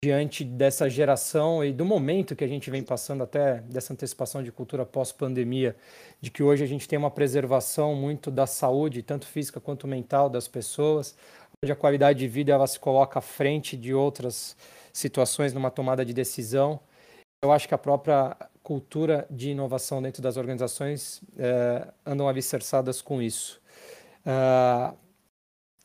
diante 0.03 0.45
dessa 0.45 0.89
geração 0.89 1.63
e 1.63 1.75
do 1.75 1.85
momento 1.85 2.35
que 2.35 2.43
a 2.43 2.49
gente 2.49 2.71
vem 2.71 2.83
passando 2.83 3.23
até 3.23 3.61
dessa 3.61 3.93
antecipação 3.93 4.43
de 4.43 4.51
cultura 4.51 4.87
pós-pandemia, 4.87 5.77
de 6.23 6.31
que 6.31 6.43
hoje 6.43 6.65
a 6.65 6.67
gente 6.67 6.89
tem 6.89 6.99
uma 6.99 7.11
preservação 7.11 7.95
muito 7.95 8.31
da 8.31 8.47
saúde, 8.47 9.03
tanto 9.03 9.27
física 9.27 9.61
quanto 9.61 9.87
mental 9.87 10.31
das 10.31 10.49
pessoas, 10.49 11.15
onde 11.63 11.71
a 11.71 11.77
qualidade 11.77 12.19
de 12.19 12.29
vida 12.29 12.51
ela 12.51 12.67
se 12.67 12.81
coloca 12.81 13.19
à 13.19 13.23
frente 13.23 13.77
de 13.77 13.93
outras 13.93 14.57
situações 14.91 15.53
numa 15.53 15.71
tomada 15.71 16.03
de 16.03 16.15
decisão. 16.15 16.81
Eu 17.45 17.53
acho 17.53 17.69
que 17.69 17.75
a 17.75 17.79
própria 17.79 18.35
cultura 18.63 19.27
de 19.31 19.51
inovação 19.51 20.01
dentro 20.01 20.23
das 20.23 20.39
organizações 20.39 21.21
é, 21.39 21.87
andam 22.07 22.27
alicerçadas 22.27 23.03
com 23.03 23.21
isso. 23.21 23.61
Uh, 24.21 24.97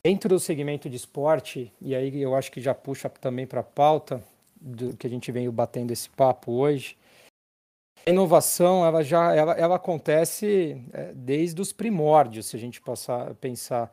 dentro 0.06 0.28
do 0.28 0.38
segmento 0.38 0.88
de 0.88 0.94
esporte, 0.94 1.72
e 1.80 1.92
aí 1.92 2.22
eu 2.22 2.36
acho 2.36 2.52
que 2.52 2.60
já 2.60 2.72
puxa 2.72 3.08
também 3.08 3.44
para 3.44 3.58
a 3.58 3.64
pauta 3.64 4.22
do 4.54 4.96
que 4.96 5.04
a 5.04 5.10
gente 5.10 5.32
veio 5.32 5.50
batendo 5.50 5.90
esse 5.90 6.08
papo 6.08 6.52
hoje, 6.52 6.96
a 8.06 8.10
inovação 8.10 8.86
ela 8.86 9.02
já 9.02 9.34
ela, 9.34 9.54
ela 9.54 9.74
acontece 9.74 10.80
é, 10.92 11.12
desde 11.12 11.60
os 11.60 11.72
primórdios, 11.72 12.46
se 12.46 12.56
a 12.56 12.58
gente 12.60 12.80
passar, 12.80 13.34
pensar 13.34 13.92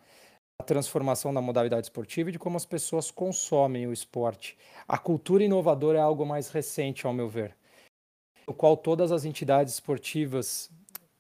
a 0.62 0.64
transformação 0.64 1.34
da 1.34 1.42
modalidade 1.42 1.88
esportiva 1.88 2.30
e 2.30 2.34
de 2.34 2.38
como 2.38 2.58
as 2.58 2.66
pessoas 2.66 3.10
consomem 3.10 3.88
o 3.88 3.92
esporte. 3.92 4.56
A 4.88 5.00
cultura 5.00 5.44
inovadora 5.44 5.98
é 5.98 6.02
algo 6.04 6.28
mais 6.28 6.48
recente, 6.50 7.08
ao 7.08 7.14
meu 7.14 7.28
ver, 7.28 7.58
no 8.48 8.54
qual 8.54 8.78
todas 8.78 9.12
as 9.12 9.26
entidades 9.26 9.74
esportivas, 9.74 10.70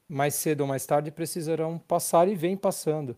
mais 0.07 0.35
cedo 0.35 0.61
ou 0.61 0.67
mais 0.67 0.85
tarde, 0.85 1.09
precisarão 1.09 1.79
passar 1.79 2.27
e 2.27 2.35
vem 2.35 2.55
passando. 2.55 3.17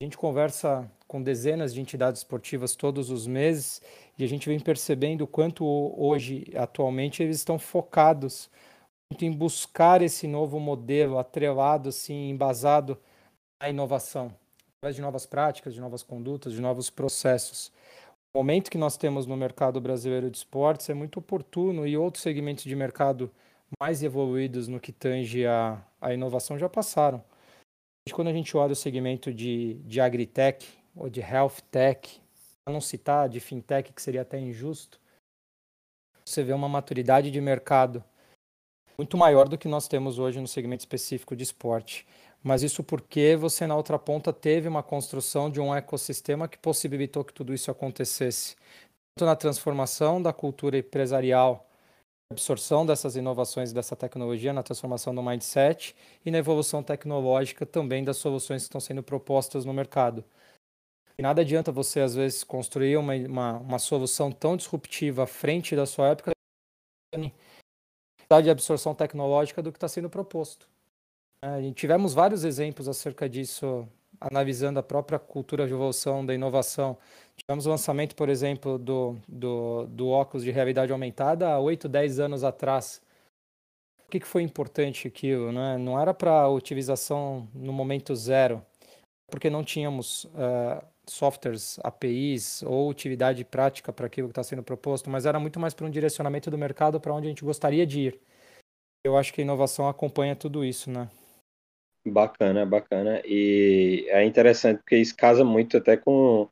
A 0.00 0.04
gente 0.04 0.18
conversa 0.18 0.90
com 1.14 1.22
dezenas 1.22 1.72
de 1.72 1.80
entidades 1.80 2.22
esportivas 2.22 2.74
todos 2.74 3.08
os 3.08 3.24
meses 3.24 3.80
e 4.18 4.24
a 4.24 4.26
gente 4.26 4.48
vem 4.48 4.58
percebendo 4.58 5.20
o 5.22 5.28
quanto 5.28 5.64
hoje, 5.96 6.50
atualmente, 6.56 7.22
eles 7.22 7.36
estão 7.36 7.56
focados 7.56 8.50
em 9.20 9.30
buscar 9.30 10.02
esse 10.02 10.26
novo 10.26 10.58
modelo 10.58 11.16
atrelado, 11.16 11.90
assim, 11.90 12.30
embasado 12.30 12.98
na 13.62 13.68
inovação 13.68 14.34
através 14.78 14.96
de 14.96 15.02
novas 15.02 15.24
práticas, 15.24 15.72
de 15.72 15.80
novas 15.80 16.02
condutas, 16.02 16.52
de 16.52 16.60
novos 16.60 16.90
processos. 16.90 17.70
O 18.34 18.38
momento 18.38 18.68
que 18.68 18.76
nós 18.76 18.96
temos 18.96 19.24
no 19.24 19.36
mercado 19.36 19.80
brasileiro 19.80 20.28
de 20.28 20.38
esportes 20.38 20.90
é 20.90 20.94
muito 20.94 21.20
oportuno 21.20 21.86
e 21.86 21.96
outros 21.96 22.24
segmentos 22.24 22.64
de 22.64 22.74
mercado 22.74 23.30
mais 23.80 24.02
evoluídos 24.02 24.66
no 24.66 24.80
que 24.80 24.90
tange 24.90 25.46
a, 25.46 25.80
a 26.00 26.12
inovação 26.12 26.58
já 26.58 26.68
passaram. 26.68 27.22
Quando 28.12 28.28
a 28.28 28.32
gente 28.32 28.56
olha 28.56 28.72
o 28.72 28.76
segmento 28.76 29.32
de, 29.32 29.74
de 29.84 30.00
agritech 30.00 30.82
ou 30.94 31.08
de 31.08 31.20
health 31.20 31.60
tech, 31.70 32.20
para 32.64 32.72
não 32.72 32.80
citar 32.80 33.28
de 33.28 33.40
fintech, 33.40 33.92
que 33.92 34.02
seria 34.02 34.22
até 34.22 34.38
injusto, 34.38 35.00
você 36.24 36.42
vê 36.42 36.52
uma 36.52 36.68
maturidade 36.68 37.30
de 37.30 37.40
mercado 37.40 38.02
muito 38.96 39.16
maior 39.16 39.48
do 39.48 39.58
que 39.58 39.68
nós 39.68 39.88
temos 39.88 40.18
hoje 40.18 40.40
no 40.40 40.48
segmento 40.48 40.80
específico 40.80 41.36
de 41.36 41.42
esporte 41.42 42.06
mas 42.44 42.62
isso 42.62 42.84
porque 42.84 43.36
você 43.36 43.66
na 43.66 43.74
outra 43.74 43.98
ponta 43.98 44.30
teve 44.30 44.68
uma 44.68 44.82
construção 44.82 45.50
de 45.50 45.58
um 45.58 45.74
ecossistema 45.74 46.46
que 46.46 46.58
possibilitou 46.58 47.24
que 47.24 47.32
tudo 47.32 47.54
isso 47.54 47.70
acontecesse. 47.70 48.54
Tanto 49.16 49.26
na 49.26 49.34
transformação 49.34 50.20
da 50.20 50.30
cultura 50.30 50.76
empresarial, 50.76 51.66
absorção 52.30 52.84
dessas 52.84 53.16
inovações 53.16 53.72
dessa 53.72 53.96
tecnologia, 53.96 54.52
na 54.52 54.62
transformação 54.62 55.14
do 55.14 55.22
mindset 55.22 55.96
e 56.22 56.30
na 56.30 56.36
evolução 56.36 56.82
tecnológica 56.82 57.64
também 57.64 58.04
das 58.04 58.18
soluções 58.18 58.62
que 58.62 58.66
estão 58.66 58.80
sendo 58.80 59.02
propostas 59.02 59.64
no 59.64 59.72
mercado. 59.72 60.22
E 61.16 61.22
nada 61.22 61.42
adianta 61.42 61.70
você, 61.70 62.00
às 62.00 62.14
vezes, 62.14 62.42
construir 62.42 62.96
uma, 62.96 63.14
uma, 63.14 63.58
uma 63.58 63.78
solução 63.78 64.32
tão 64.32 64.56
disruptiva 64.56 65.24
à 65.24 65.26
frente 65.26 65.76
da 65.76 65.86
sua 65.86 66.08
época 66.08 66.32
de 68.42 68.50
absorção 68.50 68.94
tecnológica 68.94 69.62
do 69.62 69.70
que 69.70 69.76
está 69.76 69.86
sendo 69.86 70.10
proposto. 70.10 70.68
É, 71.40 71.72
tivemos 71.72 72.14
vários 72.14 72.42
exemplos 72.42 72.88
acerca 72.88 73.28
disso, 73.28 73.86
analisando 74.20 74.80
a 74.80 74.82
própria 74.82 75.18
cultura 75.18 75.66
de 75.66 75.72
evolução 75.72 76.24
da 76.24 76.34
inovação. 76.34 76.96
Tivemos 77.36 77.66
o 77.66 77.70
lançamento, 77.70 78.16
por 78.16 78.28
exemplo, 78.28 78.78
do, 78.78 79.16
do, 79.28 79.86
do 79.86 80.08
óculos 80.08 80.42
de 80.42 80.50
realidade 80.50 80.90
aumentada 80.90 81.50
há 81.50 81.60
8, 81.60 81.88
10 81.88 82.18
anos 82.18 82.42
atrás. 82.42 83.00
Por 83.98 84.10
que, 84.10 84.20
que 84.20 84.26
foi 84.26 84.42
importante 84.42 85.06
aquilo? 85.06 85.52
Né? 85.52 85.76
Não 85.78 86.00
era 86.00 86.14
para 86.14 86.48
utilização 86.48 87.46
no 87.54 87.72
momento 87.72 88.14
zero, 88.16 88.64
porque 89.30 89.50
não 89.50 89.62
tínhamos 89.62 90.24
uh, 90.24 90.84
softwares, 91.06 91.78
APIs 91.82 92.62
ou 92.62 92.88
utilidade 92.88 93.44
prática 93.44 93.92
para 93.92 94.06
aquilo 94.06 94.28
que 94.28 94.32
está 94.32 94.42
sendo 94.42 94.62
proposto, 94.62 95.10
mas 95.10 95.26
era 95.26 95.38
muito 95.38 95.60
mais 95.60 95.74
para 95.74 95.86
um 95.86 95.90
direcionamento 95.90 96.50
do 96.50 96.58
mercado 96.58 97.00
para 97.00 97.14
onde 97.14 97.26
a 97.26 97.30
gente 97.30 97.44
gostaria 97.44 97.86
de 97.86 98.00
ir. 98.00 98.20
Eu 99.04 99.16
acho 99.16 99.32
que 99.32 99.40
a 99.40 99.44
inovação 99.44 99.88
acompanha 99.88 100.34
tudo 100.34 100.64
isso, 100.64 100.90
né? 100.90 101.10
Bacana, 102.06 102.66
bacana. 102.66 103.22
E 103.24 104.06
é 104.08 104.24
interessante 104.24 104.78
porque 104.78 104.96
isso 104.96 105.16
casa 105.16 105.44
muito 105.44 105.76
até 105.76 105.96
com, 105.96 106.48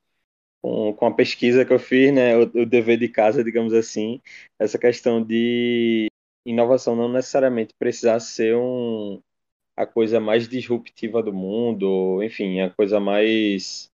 com, 0.62 0.94
com 0.94 1.06
a 1.06 1.14
pesquisa 1.14 1.64
que 1.64 1.72
eu 1.72 1.78
fiz, 1.78 2.12
né? 2.12 2.36
O, 2.36 2.42
o 2.42 2.66
dever 2.66 2.98
de 2.98 3.08
casa, 3.08 3.44
digamos 3.44 3.72
assim. 3.72 4.20
Essa 4.58 4.78
questão 4.78 5.22
de 5.22 6.08
inovação 6.46 6.96
não 6.96 7.08
necessariamente 7.10 7.74
precisar 7.78 8.20
ser 8.20 8.56
um, 8.56 9.20
a 9.76 9.86
coisa 9.86 10.20
mais 10.20 10.48
disruptiva 10.48 11.22
do 11.22 11.32
mundo, 11.32 12.22
enfim, 12.22 12.60
a 12.60 12.70
coisa 12.70 13.00
mais 13.00 13.91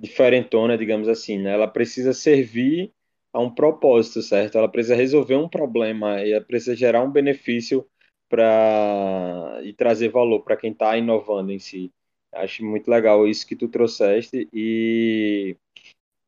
diferentona, 0.00 0.78
digamos 0.78 1.08
assim, 1.08 1.38
né? 1.38 1.52
Ela 1.52 1.68
precisa 1.68 2.12
servir 2.12 2.92
a 3.32 3.40
um 3.40 3.50
propósito, 3.50 4.22
certo? 4.22 4.58
Ela 4.58 4.68
precisa 4.68 4.94
resolver 4.94 5.36
um 5.36 5.48
problema 5.48 6.22
e 6.22 6.32
ela 6.32 6.44
precisa 6.44 6.74
gerar 6.74 7.02
um 7.02 7.10
benefício 7.10 7.86
para 8.28 9.60
e 9.62 9.72
trazer 9.72 10.08
valor 10.08 10.40
para 10.42 10.56
quem 10.56 10.72
está 10.72 10.96
inovando 10.96 11.52
em 11.52 11.58
si. 11.58 11.92
Acho 12.32 12.64
muito 12.64 12.88
legal 12.88 13.26
isso 13.26 13.46
que 13.46 13.56
tu 13.56 13.68
trouxeste 13.68 14.48
e 14.52 15.56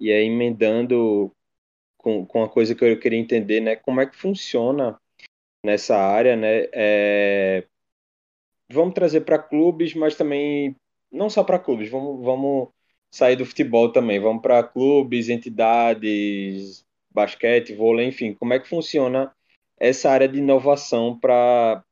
e 0.01 0.13
aí 0.13 0.27
emendando 0.27 1.33
com, 1.97 2.27
com 2.27 2.43
a 2.43 2.49
coisa 2.49 2.75
que 2.75 2.85
eu 2.85 2.99
queria 2.99 3.19
entender, 3.19 3.61
né? 3.61 3.77
Como 3.77 4.01
é 4.01 4.07
que 4.07 4.17
funciona 4.17 5.01
nessa 5.65 5.97
área, 5.97 6.37
né? 6.37 6.69
É, 6.73 7.65
vamos 8.71 8.95
trazer 8.95 9.23
para 9.23 9.39
clubes, 9.39 9.95
mas 9.95 10.17
também 10.17 10.77
não 11.11 11.31
só 11.31 11.45
para 11.45 11.59
clubes. 11.59 11.89
Vamos, 11.89 12.25
vamos 12.25 12.71
sair 13.13 13.37
do 13.37 13.47
futebol 13.47 13.93
também. 13.93 14.19
Vamos 14.19 14.43
para 14.43 14.63
clubes, 14.65 15.29
entidades, 15.29 16.85
basquete, 17.13 17.75
vôlei, 17.75 18.09
enfim. 18.09 18.35
Como 18.35 18.55
é 18.55 18.59
que 18.59 18.69
funciona 18.69 19.33
essa 19.79 20.11
área 20.11 20.29
de 20.29 20.39
inovação 20.39 21.19
para 21.19 21.85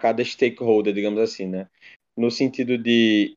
cada 0.00 0.24
stakeholder, 0.24 0.94
digamos 0.94 1.20
assim, 1.20 1.46
né? 1.46 1.68
No 2.16 2.30
sentido 2.30 2.78
de 2.78 3.36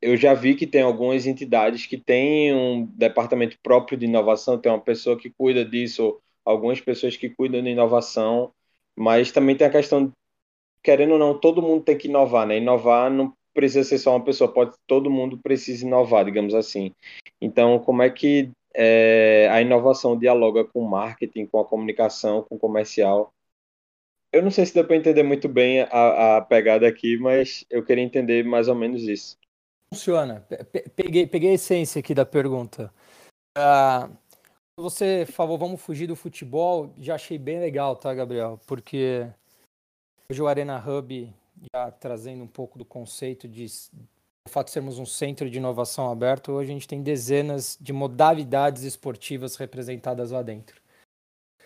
eu 0.00 0.16
já 0.16 0.34
vi 0.34 0.54
que 0.56 0.66
tem 0.66 0.82
algumas 0.82 1.26
entidades 1.26 1.86
que 1.86 1.96
têm 1.96 2.52
um 2.54 2.86
departamento 2.86 3.56
próprio 3.62 3.96
de 3.96 4.06
inovação, 4.06 4.58
tem 4.58 4.70
uma 4.70 4.80
pessoa 4.80 5.16
que 5.16 5.30
cuida 5.30 5.64
disso, 5.64 6.20
algumas 6.44 6.80
pessoas 6.80 7.16
que 7.16 7.30
cuidam 7.30 7.62
de 7.62 7.70
inovação, 7.70 8.52
Mas 8.96 9.32
também 9.32 9.56
tem 9.56 9.66
a 9.66 9.70
questão, 9.70 10.12
querendo 10.82 11.12
ou 11.12 11.18
não, 11.18 11.38
todo 11.38 11.62
mundo 11.62 11.84
tem 11.84 11.96
que 11.96 12.08
inovar, 12.08 12.46
né? 12.46 12.58
Inovar 12.58 13.10
não 13.10 13.34
precisa 13.54 13.84
ser 13.84 13.98
só 13.98 14.16
uma 14.16 14.24
pessoa, 14.24 14.52
pode 14.52 14.72
todo 14.86 15.10
mundo 15.10 15.38
precisa 15.38 15.86
inovar, 15.86 16.24
digamos 16.24 16.54
assim. 16.54 16.92
Então, 17.40 17.78
como 17.78 18.02
é 18.02 18.10
que 18.10 18.50
é, 18.74 19.48
a 19.50 19.60
inovação 19.60 20.18
dialoga 20.18 20.64
com 20.64 20.80
o 20.80 20.88
marketing, 20.88 21.46
com 21.46 21.60
a 21.60 21.64
comunicação, 21.64 22.42
com 22.42 22.56
o 22.56 22.58
comercial? 22.58 23.32
Eu 24.32 24.42
não 24.42 24.50
sei 24.50 24.64
se 24.64 24.72
deu 24.72 24.86
para 24.86 24.96
entender 24.96 25.22
muito 25.22 25.48
bem 25.48 25.82
a, 25.82 26.38
a 26.38 26.40
pegada 26.40 26.88
aqui, 26.88 27.18
mas 27.18 27.66
eu 27.68 27.84
queria 27.84 28.02
entender 28.02 28.44
mais 28.44 28.66
ou 28.66 28.74
menos 28.74 29.02
isso. 29.02 29.36
Funciona. 29.92 30.46
Peguei, 30.96 31.26
peguei 31.26 31.50
a 31.50 31.54
essência 31.54 32.00
aqui 32.00 32.14
da 32.14 32.24
pergunta. 32.24 32.90
Uh, 33.58 34.16
você 34.74 35.26
falou, 35.26 35.58
vamos 35.58 35.82
fugir 35.82 36.06
do 36.06 36.16
futebol, 36.16 36.94
já 36.96 37.14
achei 37.14 37.36
bem 37.36 37.60
legal, 37.60 37.94
tá, 37.94 38.14
Gabriel? 38.14 38.58
Porque 38.66 39.26
hoje 40.30 40.40
o 40.40 40.46
Arena 40.46 40.78
Hub, 40.78 41.30
já 41.74 41.90
trazendo 41.90 42.44
um 42.44 42.48
pouco 42.48 42.78
do 42.78 42.84
conceito 42.84 43.46
de 43.46 43.66
o 44.46 44.50
fato 44.50 44.66
de 44.66 44.72
sermos 44.72 44.98
um 44.98 45.06
centro 45.06 45.48
de 45.48 45.58
inovação 45.58 46.10
aberto, 46.10 46.52
hoje 46.52 46.70
a 46.70 46.74
gente 46.74 46.88
tem 46.88 47.02
dezenas 47.02 47.78
de 47.80 47.92
modalidades 47.92 48.82
esportivas 48.82 49.54
representadas 49.56 50.32
lá 50.32 50.42
dentro. 50.42 50.82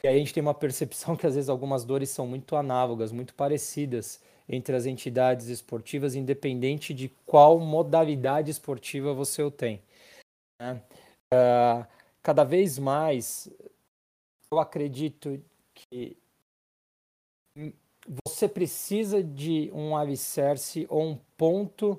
E 0.04 0.08
aí 0.08 0.16
a 0.16 0.18
gente 0.18 0.34
tem 0.34 0.42
uma 0.42 0.54
percepção 0.54 1.16
que 1.16 1.26
às 1.26 1.34
vezes 1.34 1.48
algumas 1.48 1.84
dores 1.84 2.10
são 2.10 2.26
muito 2.26 2.54
análogas, 2.54 3.12
muito 3.12 3.34
parecidas 3.34 4.20
entre 4.48 4.76
as 4.76 4.86
entidades 4.86 5.48
esportivas, 5.48 6.14
independente 6.14 6.92
de 6.92 7.08
qual 7.24 7.58
modalidade 7.58 8.50
esportiva 8.50 9.14
você 9.14 9.42
o 9.42 9.50
tem. 9.50 9.82
Né? 10.60 10.80
Uh, 11.32 11.86
cada 12.22 12.44
vez 12.44 12.78
mais 12.78 13.50
eu 14.50 14.58
acredito 14.58 15.42
que 15.74 16.16
você 18.26 18.48
precisa 18.48 19.22
de 19.22 19.70
um 19.72 19.96
alicerce 19.96 20.86
ou 20.88 21.02
um 21.02 21.18
ponto 21.36 21.98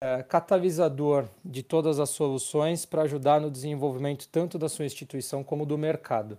é, 0.00 0.22
catalisador 0.22 1.28
de 1.44 1.62
todas 1.62 1.98
as 1.98 2.10
soluções 2.10 2.86
para 2.86 3.02
ajudar 3.02 3.40
no 3.40 3.50
desenvolvimento 3.50 4.28
tanto 4.28 4.58
da 4.58 4.68
sua 4.68 4.84
instituição 4.84 5.42
como 5.42 5.66
do 5.66 5.76
mercado. 5.76 6.38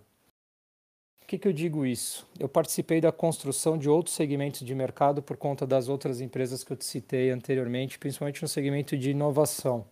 Por 1.20 1.26
que, 1.26 1.38
que 1.38 1.46
eu 1.46 1.52
digo 1.52 1.86
isso? 1.86 2.26
Eu 2.38 2.48
participei 2.48 3.00
da 3.00 3.12
construção 3.12 3.78
de 3.78 3.88
outros 3.88 4.16
segmentos 4.16 4.66
de 4.66 4.74
mercado 4.74 5.22
por 5.22 5.36
conta 5.36 5.64
das 5.64 5.88
outras 5.88 6.20
empresas 6.20 6.64
que 6.64 6.72
eu 6.72 6.76
te 6.76 6.84
citei 6.84 7.30
anteriormente, 7.30 7.98
principalmente 7.98 8.42
no 8.42 8.48
segmento 8.48 8.96
de 8.96 9.10
inovação. 9.10 9.86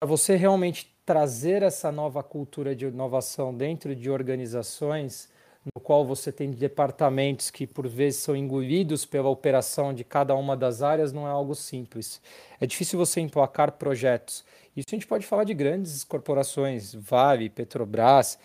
Para 0.00 0.08
você 0.08 0.34
realmente 0.34 0.92
trazer 1.06 1.62
essa 1.62 1.92
nova 1.92 2.24
cultura 2.24 2.74
de 2.74 2.86
inovação 2.86 3.54
dentro 3.54 3.94
de 3.94 4.10
organizações, 4.10 5.28
no 5.64 5.80
qual 5.80 6.04
você 6.04 6.32
tem 6.32 6.50
departamentos 6.50 7.50
que 7.50 7.66
por 7.66 7.86
vezes 7.86 8.20
são 8.20 8.34
engolidos 8.34 9.04
pela 9.04 9.28
operação 9.28 9.94
de 9.94 10.02
cada 10.02 10.34
uma 10.34 10.56
das 10.56 10.82
áreas, 10.82 11.12
não 11.12 11.26
é 11.26 11.30
algo 11.30 11.54
simples. 11.54 12.20
É 12.60 12.66
difícil 12.66 12.98
você 12.98 13.20
emplacar 13.20 13.72
projetos. 13.72 14.44
Isso 14.76 14.88
a 14.90 14.94
gente 14.96 15.06
pode 15.06 15.26
falar 15.26 15.44
de 15.44 15.54
grandes 15.54 16.02
corporações, 16.02 16.94
Vale, 16.94 17.48
Petrobras, 17.48 18.38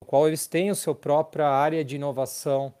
no 0.00 0.06
qual 0.06 0.26
eles 0.26 0.46
têm 0.46 0.70
a 0.70 0.74
sua 0.74 0.94
própria 0.94 1.48
área 1.48 1.84
de 1.84 1.96
inovação 1.96 2.74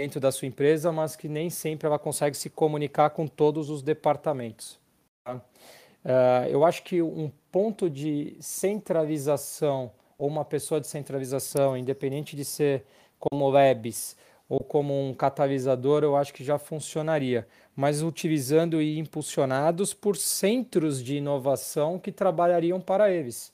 dentro 0.00 0.18
da 0.20 0.32
sua 0.32 0.48
empresa, 0.48 0.90
mas 0.90 1.14
que 1.14 1.28
nem 1.28 1.50
sempre 1.50 1.86
ela 1.86 1.98
consegue 1.98 2.36
se 2.36 2.48
comunicar 2.48 3.10
com 3.10 3.26
todos 3.26 3.70
os 3.70 3.82
departamentos. 3.82 4.78
Tá? 5.24 5.36
Uh, 5.36 6.48
eu 6.50 6.64
acho 6.64 6.82
que 6.82 7.00
um 7.02 7.30
ponto 7.50 7.88
de 7.88 8.36
centralização 8.40 9.92
ou 10.18 10.28
uma 10.28 10.44
pessoa 10.44 10.80
de 10.80 10.86
centralização, 10.86 11.76
independente 11.76 12.36
de 12.36 12.44
ser 12.44 12.84
como 13.30 13.48
labs 13.48 14.16
ou 14.48 14.60
como 14.60 14.94
um 14.94 15.14
catalisador, 15.14 16.02
eu 16.02 16.16
acho 16.16 16.32
que 16.34 16.44
já 16.44 16.58
funcionaria, 16.58 17.46
mas 17.74 18.02
utilizando 18.02 18.80
e 18.80 18.98
impulsionados 18.98 19.94
por 19.94 20.16
centros 20.16 21.02
de 21.02 21.16
inovação 21.16 21.98
que 21.98 22.12
trabalhariam 22.12 22.80
para 22.80 23.10
eles. 23.10 23.52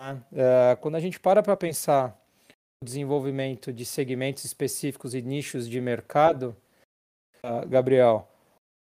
Né? 0.00 0.22
É, 0.32 0.76
quando 0.76 0.96
a 0.96 1.00
gente 1.00 1.20
para 1.20 1.42
para 1.42 1.56
pensar 1.56 2.18
o 2.82 2.84
desenvolvimento 2.84 3.72
de 3.72 3.84
segmentos 3.84 4.44
específicos 4.44 5.14
e 5.14 5.22
nichos 5.22 5.68
de 5.68 5.80
mercado, 5.80 6.56
uh, 7.44 7.66
Gabriel, 7.68 8.28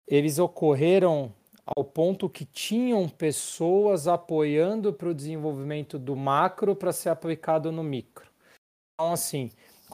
eles 0.08 0.40
ocorreram 0.40 1.34
ao 1.66 1.84
ponto 1.84 2.30
que 2.30 2.46
tinham 2.46 3.08
pessoas 3.08 4.08
apoiando 4.08 4.94
para 4.94 5.10
o 5.10 5.14
desenvolvimento 5.14 5.98
do 5.98 6.16
macro 6.16 6.76
para 6.76 6.92
ser 6.92 7.10
aplicado 7.10 7.72
no 7.72 7.84
micro. 7.84 8.30
Então, 8.94 9.14
assim, 9.14 9.50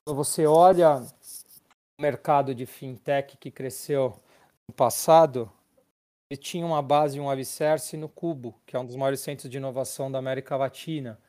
quando 0.10 0.16
você 0.16 0.48
olha 0.48 1.04
o 1.98 2.02
mercado 2.02 2.56
de 2.56 2.66
fintech 2.66 3.38
que 3.38 3.52
cresceu 3.52 4.20
no 4.68 4.74
passado, 4.74 5.52
ele 6.32 6.40
tinha 6.40 6.66
uma 6.66 6.82
base, 6.82 7.20
um 7.20 7.30
alicerce 7.30 7.96
no 7.96 8.10
Cubo, 8.10 8.56
que 8.66 8.76
é 8.76 8.80
um 8.80 8.86
dos 8.86 8.96
maiores 8.96 9.20
centros 9.20 9.48
de 9.52 9.58
inovação 9.58 10.12
da 10.12 10.18
América 10.18 10.56
Latina. 10.56 11.20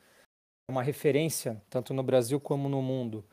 Uma 0.67 0.81
referência, 0.81 1.61
tanto 1.69 1.93
no 1.93 2.01
Brasil 2.01 2.39
como 2.39 2.67
no 2.67 2.81
mundo. 2.81 3.23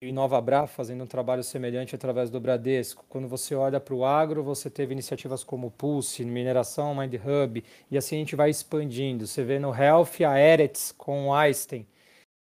E 0.00 0.12
Nova 0.12 0.40
Bra 0.40 0.68
fazendo 0.68 1.02
um 1.02 1.08
trabalho 1.08 1.42
semelhante 1.42 1.96
através 1.96 2.30
do 2.30 2.40
Bradesco. 2.40 3.04
Quando 3.08 3.26
você 3.26 3.56
olha 3.56 3.80
para 3.80 3.94
o 3.94 4.04
agro, 4.04 4.44
você 4.44 4.70
teve 4.70 4.92
iniciativas 4.92 5.42
como 5.42 5.72
Pulse, 5.72 6.24
mineração, 6.24 6.94
Mind 6.94 7.14
Hub, 7.14 7.64
e 7.90 7.98
assim 7.98 8.14
a 8.14 8.18
gente 8.20 8.36
vai 8.36 8.48
expandindo. 8.48 9.26
Você 9.26 9.42
vê 9.42 9.58
no 9.58 9.74
Health 9.74 10.24
a 10.24 10.38
Eretz 10.38 10.92
com 10.92 11.26
o 11.26 11.34
Einstein. 11.34 11.84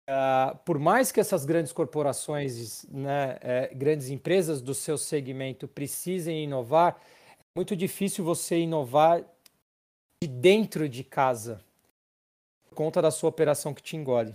Uh, 0.08 0.56
por 0.58 0.78
mais 0.78 1.10
que 1.10 1.18
essas 1.18 1.44
grandes 1.44 1.72
corporações, 1.72 2.84
né, 2.84 3.38
é, 3.40 3.74
grandes 3.74 4.08
empresas 4.08 4.62
do 4.62 4.72
seu 4.72 4.96
segmento 4.96 5.66
precisem 5.66 6.44
inovar, 6.44 7.02
é 7.28 7.44
muito 7.56 7.74
difícil 7.74 8.24
você 8.24 8.56
inovar 8.58 9.24
de 10.22 10.28
dentro 10.28 10.88
de 10.88 11.02
casa, 11.02 11.60
por 12.68 12.76
conta 12.76 13.02
da 13.02 13.10
sua 13.10 13.30
operação 13.30 13.74
que 13.74 13.82
te 13.82 13.96
engole. 13.96 14.32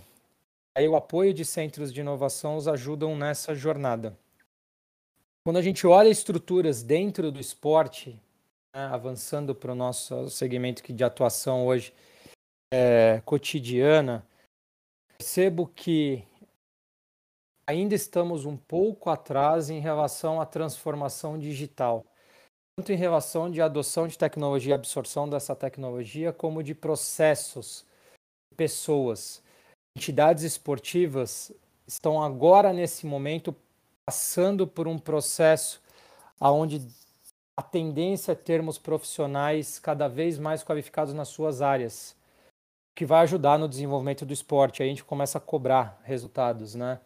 Aí 0.74 0.86
o 0.86 0.94
apoio 0.94 1.32
de 1.32 1.44
centros 1.44 1.90
de 1.90 2.00
inovação 2.00 2.56
os 2.56 2.68
ajudam 2.68 3.16
nessa 3.16 3.54
jornada. 3.54 4.16
Quando 5.44 5.56
a 5.56 5.62
gente 5.62 5.86
olha 5.86 6.08
estruturas 6.08 6.82
dentro 6.82 7.32
do 7.32 7.40
esporte, 7.40 8.10
né, 8.74 8.84
avançando 8.92 9.54
para 9.54 9.72
o 9.72 9.74
nosso 9.74 10.28
segmento 10.28 10.92
de 10.92 11.02
atuação 11.02 11.66
hoje 11.66 11.94
é, 12.72 13.22
cotidiana, 13.24 14.24
percebo 15.22 15.68
que 15.68 16.24
ainda 17.64 17.94
estamos 17.94 18.44
um 18.44 18.56
pouco 18.56 19.08
atrás 19.08 19.70
em 19.70 19.78
relação 19.78 20.40
à 20.40 20.44
transformação 20.44 21.38
digital, 21.38 22.04
tanto 22.76 22.90
em 22.90 22.96
relação 22.96 23.48
de 23.48 23.62
adoção 23.62 24.08
de 24.08 24.18
tecnologia 24.18 24.74
absorção 24.74 25.28
dessa 25.28 25.54
tecnologia, 25.54 26.32
como 26.32 26.60
de 26.60 26.74
processos, 26.74 27.86
pessoas. 28.56 29.40
Entidades 29.96 30.42
esportivas 30.42 31.52
estão 31.86 32.20
agora 32.20 32.72
nesse 32.72 33.06
momento 33.06 33.54
passando 34.04 34.66
por 34.66 34.88
um 34.88 34.98
processo 34.98 35.80
aonde 36.40 36.84
a 37.56 37.62
tendência 37.62 38.32
é 38.32 38.34
termos 38.34 38.76
profissionais 38.76 39.78
cada 39.78 40.08
vez 40.08 40.36
mais 40.36 40.64
qualificados 40.64 41.14
nas 41.14 41.28
suas 41.28 41.62
áreas, 41.62 42.16
que 42.94 43.06
vai 43.06 43.22
ajudar 43.22 43.58
no 43.58 43.68
desenvolvimento 43.68 44.26
do 44.26 44.32
esporte. 44.32 44.82
Aí 44.82 44.88
a 44.88 44.90
gente 44.90 45.04
começa 45.04 45.38
a 45.38 45.40
cobrar 45.40 46.00
resultados, 46.04 46.74
né? 46.74 47.00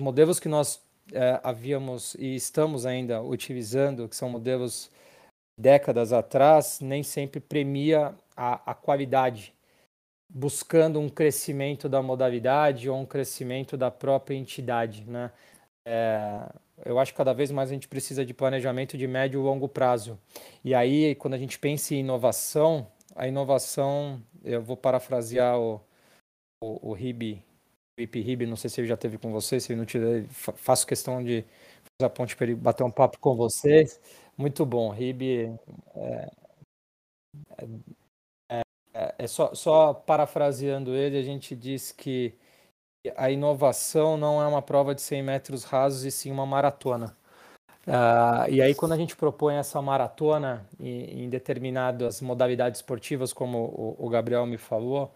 Os 0.00 0.04
modelos 0.04 0.38
que 0.38 0.48
nós 0.48 0.82
é, 1.12 1.40
havíamos 1.42 2.14
e 2.14 2.34
estamos 2.34 2.86
ainda 2.86 3.22
utilizando, 3.22 4.08
que 4.08 4.16
são 4.16 4.28
modelos 4.28 4.90
décadas 5.58 6.12
atrás, 6.12 6.80
nem 6.80 7.02
sempre 7.02 7.40
premia 7.40 8.14
a, 8.36 8.72
a 8.72 8.74
qualidade 8.74 9.54
buscando 10.28 10.98
um 10.98 11.08
crescimento 11.08 11.88
da 11.88 12.02
modalidade 12.02 12.90
ou 12.90 12.98
um 12.98 13.06
crescimento 13.06 13.76
da 13.76 13.90
própria 13.90 14.34
entidade, 14.34 15.04
né? 15.08 15.30
É, 15.86 16.48
eu 16.84 16.98
acho 16.98 17.12
que 17.12 17.18
cada 17.18 17.32
vez 17.32 17.50
mais 17.50 17.70
a 17.70 17.74
gente 17.74 17.86
precisa 17.86 18.24
de 18.24 18.34
planejamento 18.34 18.98
de 18.98 19.06
médio 19.06 19.40
e 19.40 19.44
longo 19.44 19.68
prazo. 19.68 20.18
E 20.64 20.74
aí, 20.74 21.14
quando 21.14 21.34
a 21.34 21.38
gente 21.38 21.58
pensa 21.58 21.94
em 21.94 22.00
inovação, 22.00 22.86
a 23.14 23.28
inovação, 23.28 24.22
eu 24.44 24.62
vou 24.62 24.76
parafrasear 24.76 25.58
o, 25.58 25.80
o, 26.62 26.90
o 26.90 26.92
Ribe, 26.94 27.42
Felipe 27.98 28.20
Ribe, 28.20 28.46
não 28.46 28.56
sei 28.56 28.70
se 28.70 28.80
ele 28.80 28.88
já 28.88 28.96
teve 28.96 29.18
com 29.18 29.32
você, 29.32 29.60
se 29.60 29.74
não 29.74 29.84
tiver, 29.86 30.26
faço 30.28 30.86
questão 30.86 31.22
de 31.22 31.44
fazer 32.00 32.06
a 32.06 32.10
ponte 32.10 32.36
para 32.36 32.46
ele 32.46 32.54
bater 32.56 32.84
um 32.84 32.90
papo 32.90 33.18
com 33.20 33.36
vocês. 33.36 34.00
Muito 34.36 34.66
bom, 34.66 34.90
Ribe 34.90 35.58
é, 35.96 36.30
é 38.50 38.64
é, 38.94 39.14
é 39.18 39.26
só, 39.26 39.54
só 39.54 39.92
parafraseando 39.92 40.94
ele, 40.94 41.18
a 41.18 41.22
gente 41.22 41.56
diz 41.56 41.90
que 41.92 42.34
a 43.16 43.30
inovação 43.30 44.16
não 44.16 44.40
é 44.42 44.46
uma 44.46 44.62
prova 44.62 44.94
de 44.94 45.02
100 45.02 45.22
metros 45.22 45.64
rasos 45.64 46.04
e 46.04 46.10
sim 46.10 46.30
uma 46.30 46.46
maratona. 46.46 47.16
Uh, 47.86 48.50
e 48.50 48.62
aí, 48.62 48.74
quando 48.74 48.92
a 48.92 48.96
gente 48.96 49.14
propõe 49.14 49.56
essa 49.56 49.80
maratona 49.82 50.66
em, 50.80 51.24
em 51.24 51.28
determinadas 51.28 52.20
modalidades 52.22 52.78
esportivas, 52.80 53.32
como 53.32 53.58
o, 53.58 54.06
o, 54.06 54.08
Gabriel 54.08 54.46
me 54.46 54.56
falou, 54.56 55.12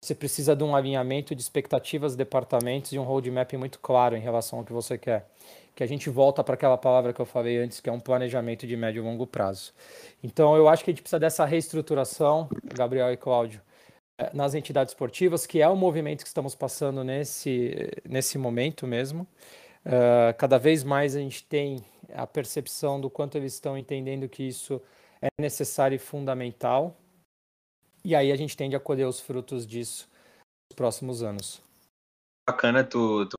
você 0.00 0.14
precisa 0.14 0.54
de 0.54 0.62
um 0.62 0.76
alinhamento 0.76 1.34
de 1.34 1.42
expectativas, 1.42 2.14
departamentos 2.14 2.92
e 2.92 2.98
um 2.98 3.02
roadmap 3.02 3.52
muito 3.54 3.80
claro 3.80 4.16
em 4.16 4.20
relação 4.20 4.60
ao 4.60 4.64
que 4.64 4.72
você 4.72 4.96
quer. 4.96 5.26
que 5.74 5.82
a 5.82 5.86
gente 5.86 6.08
volta 6.08 6.44
para 6.44 6.54
aquela 6.54 6.78
palavra 6.78 7.12
que 7.12 7.20
eu 7.20 7.26
falei 7.26 7.58
antes, 7.58 7.80
que 7.80 7.90
é 7.90 7.92
um 7.92 8.00
planejamento 8.00 8.66
de 8.66 8.76
médio 8.76 9.02
e 9.02 9.04
longo 9.04 9.26
prazo. 9.26 9.72
Então, 10.22 10.56
eu 10.56 10.68
acho 10.68 10.84
que 10.84 10.90
a 10.90 10.92
gente 10.92 11.02
precisa 11.02 11.18
dessa 11.18 11.44
reestruturação, 11.44 12.48
Gabriel 12.74 13.12
e 13.12 13.16
Cláudio, 13.16 13.60
eh, 14.18 14.30
nas 14.32 14.54
entidades 14.54 14.92
esportivas, 14.92 15.44
que 15.46 15.60
é 15.60 15.68
o 15.68 15.76
movimento 15.76 16.22
que 16.22 16.28
estamos 16.28 16.54
passando 16.54 17.02
nesse, 17.02 17.90
nesse 18.08 18.38
momento 18.38 18.86
mesmo. 18.86 19.26
Uh, 19.84 20.32
cada 20.38 20.58
vez 20.58 20.84
mais 20.84 21.16
a 21.16 21.18
gente 21.18 21.44
tem 21.44 21.82
a 22.14 22.26
percepção 22.26 23.00
do 23.00 23.10
quanto 23.10 23.36
eles 23.36 23.54
estão 23.54 23.76
entendendo 23.76 24.28
que 24.28 24.42
isso 24.42 24.80
é 25.20 25.28
necessário 25.40 25.96
e 25.96 25.98
fundamental. 25.98 26.96
E 28.04 28.14
aí 28.14 28.32
a 28.32 28.36
gente 28.36 28.56
tende 28.56 28.74
a 28.74 28.80
colher 28.80 29.06
os 29.06 29.20
frutos 29.20 29.66
disso 29.66 30.08
nos 30.70 30.76
próximos 30.76 31.22
anos. 31.22 31.62
Bacana 32.48 32.82
tu, 32.82 33.26
tu 33.26 33.36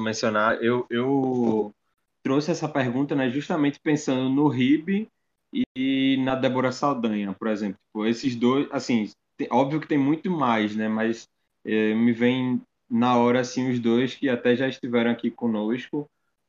mencionar. 0.00 0.62
Eu, 0.62 0.86
eu 0.88 1.72
trouxe 2.22 2.50
essa 2.50 2.68
pergunta 2.68 3.14
né, 3.14 3.28
justamente 3.30 3.78
pensando 3.80 4.28
no 4.28 4.48
RIB 4.48 5.08
e 5.76 6.16
na 6.24 6.34
Débora 6.34 6.72
Saldanha, 6.72 7.32
por 7.34 7.48
exemplo. 7.48 7.78
Tipo, 7.86 8.06
esses 8.06 8.34
dois, 8.34 8.68
assim, 8.70 9.10
tem, 9.36 9.48
óbvio 9.50 9.80
que 9.80 9.88
tem 9.88 9.98
muito 9.98 10.30
mais, 10.30 10.74
né? 10.74 10.88
Mas 10.88 11.28
é, 11.64 11.94
me 11.94 12.12
vem 12.12 12.60
na 12.90 13.16
hora, 13.16 13.40
assim, 13.40 13.70
os 13.70 13.78
dois 13.78 14.14
que 14.14 14.28
até 14.28 14.56
já 14.56 14.68
estiveram 14.68 15.10
aqui 15.10 15.30
conosco, 15.30 16.08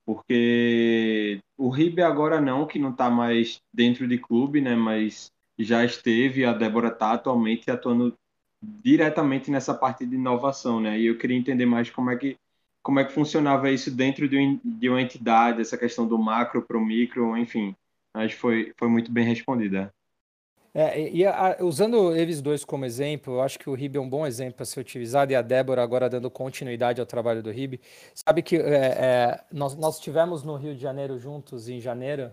porque 0.10 1.39
o 1.56 1.69
RIB 1.69 2.02
agora 2.02 2.41
não, 2.41 2.65
que 2.65 2.80
não 2.80 2.89
está 2.89 3.12
mais 3.12 3.62
dentro 3.72 4.08
de 4.08 4.17
clube, 4.17 4.60
né? 4.60 4.76
Mas 4.76 5.32
já 5.56 5.86
esteve, 5.86 6.43
a 6.43 6.52
Débora 6.52 6.88
está 6.88 7.13
atualmente 7.13 7.69
atuando 7.69 8.17
diretamente 8.60 9.52
nessa 9.52 9.72
parte 9.72 10.08
de 10.08 10.15
inovação, 10.15 10.82
né? 10.82 11.00
E 11.00 11.06
eu 11.06 11.15
queria 11.15 11.38
entender 11.38 11.67
mais 11.67 11.91
como 11.91 12.10
é 12.10 12.17
que 12.17 12.36
como 12.82 13.00
é 13.00 13.06
que 13.06 13.13
funcionava 13.13 13.69
isso 13.69 13.91
dentro 13.91 14.28
de, 14.28 14.60
de 14.65 14.89
uma 14.89 15.00
entidade, 15.00 15.62
essa 15.62 15.78
questão 15.78 16.08
do 16.08 16.17
macro 16.17 16.63
para 16.63 16.78
o 16.78 16.84
micro, 16.84 17.38
enfim. 17.38 17.76
Que 18.17 18.36
foi, 18.36 18.74
foi 18.78 18.88
muito 18.88 19.12
bem 19.12 19.26
respondida. 19.26 19.93
É, 20.73 21.10
e 21.10 21.25
a, 21.25 21.58
usando 21.62 22.15
eles 22.15 22.41
dois 22.41 22.63
como 22.63 22.86
exemplo, 22.86 23.36
eu 23.36 23.41
acho 23.41 23.58
que 23.58 23.69
o 23.69 23.73
RIB 23.73 23.97
é 23.97 24.01
um 24.01 24.10
bom 24.10 24.25
exemplo 24.25 24.55
para 24.55 24.65
ser 24.65 24.79
utilizado 24.79 25.32
e 25.32 25.36
a 25.36 25.41
Débora 25.41 25.82
agora 25.82 26.10
dando 26.10 26.29
continuidade 26.29 26.99
ao 27.01 27.08
trabalho 27.08 27.41
do 27.41 27.49
RIB. 27.49 27.79
Sabe 28.13 28.41
que 28.41 28.55
é, 28.58 28.60
é, 28.62 29.43
nós, 29.51 29.75
nós 29.75 29.99
tivemos 29.99 30.43
no 30.43 30.55
Rio 30.55 30.75
de 30.75 30.82
Janeiro 30.82 31.17
juntos 31.17 31.67
em 31.69 31.79
janeiro, 31.79 32.32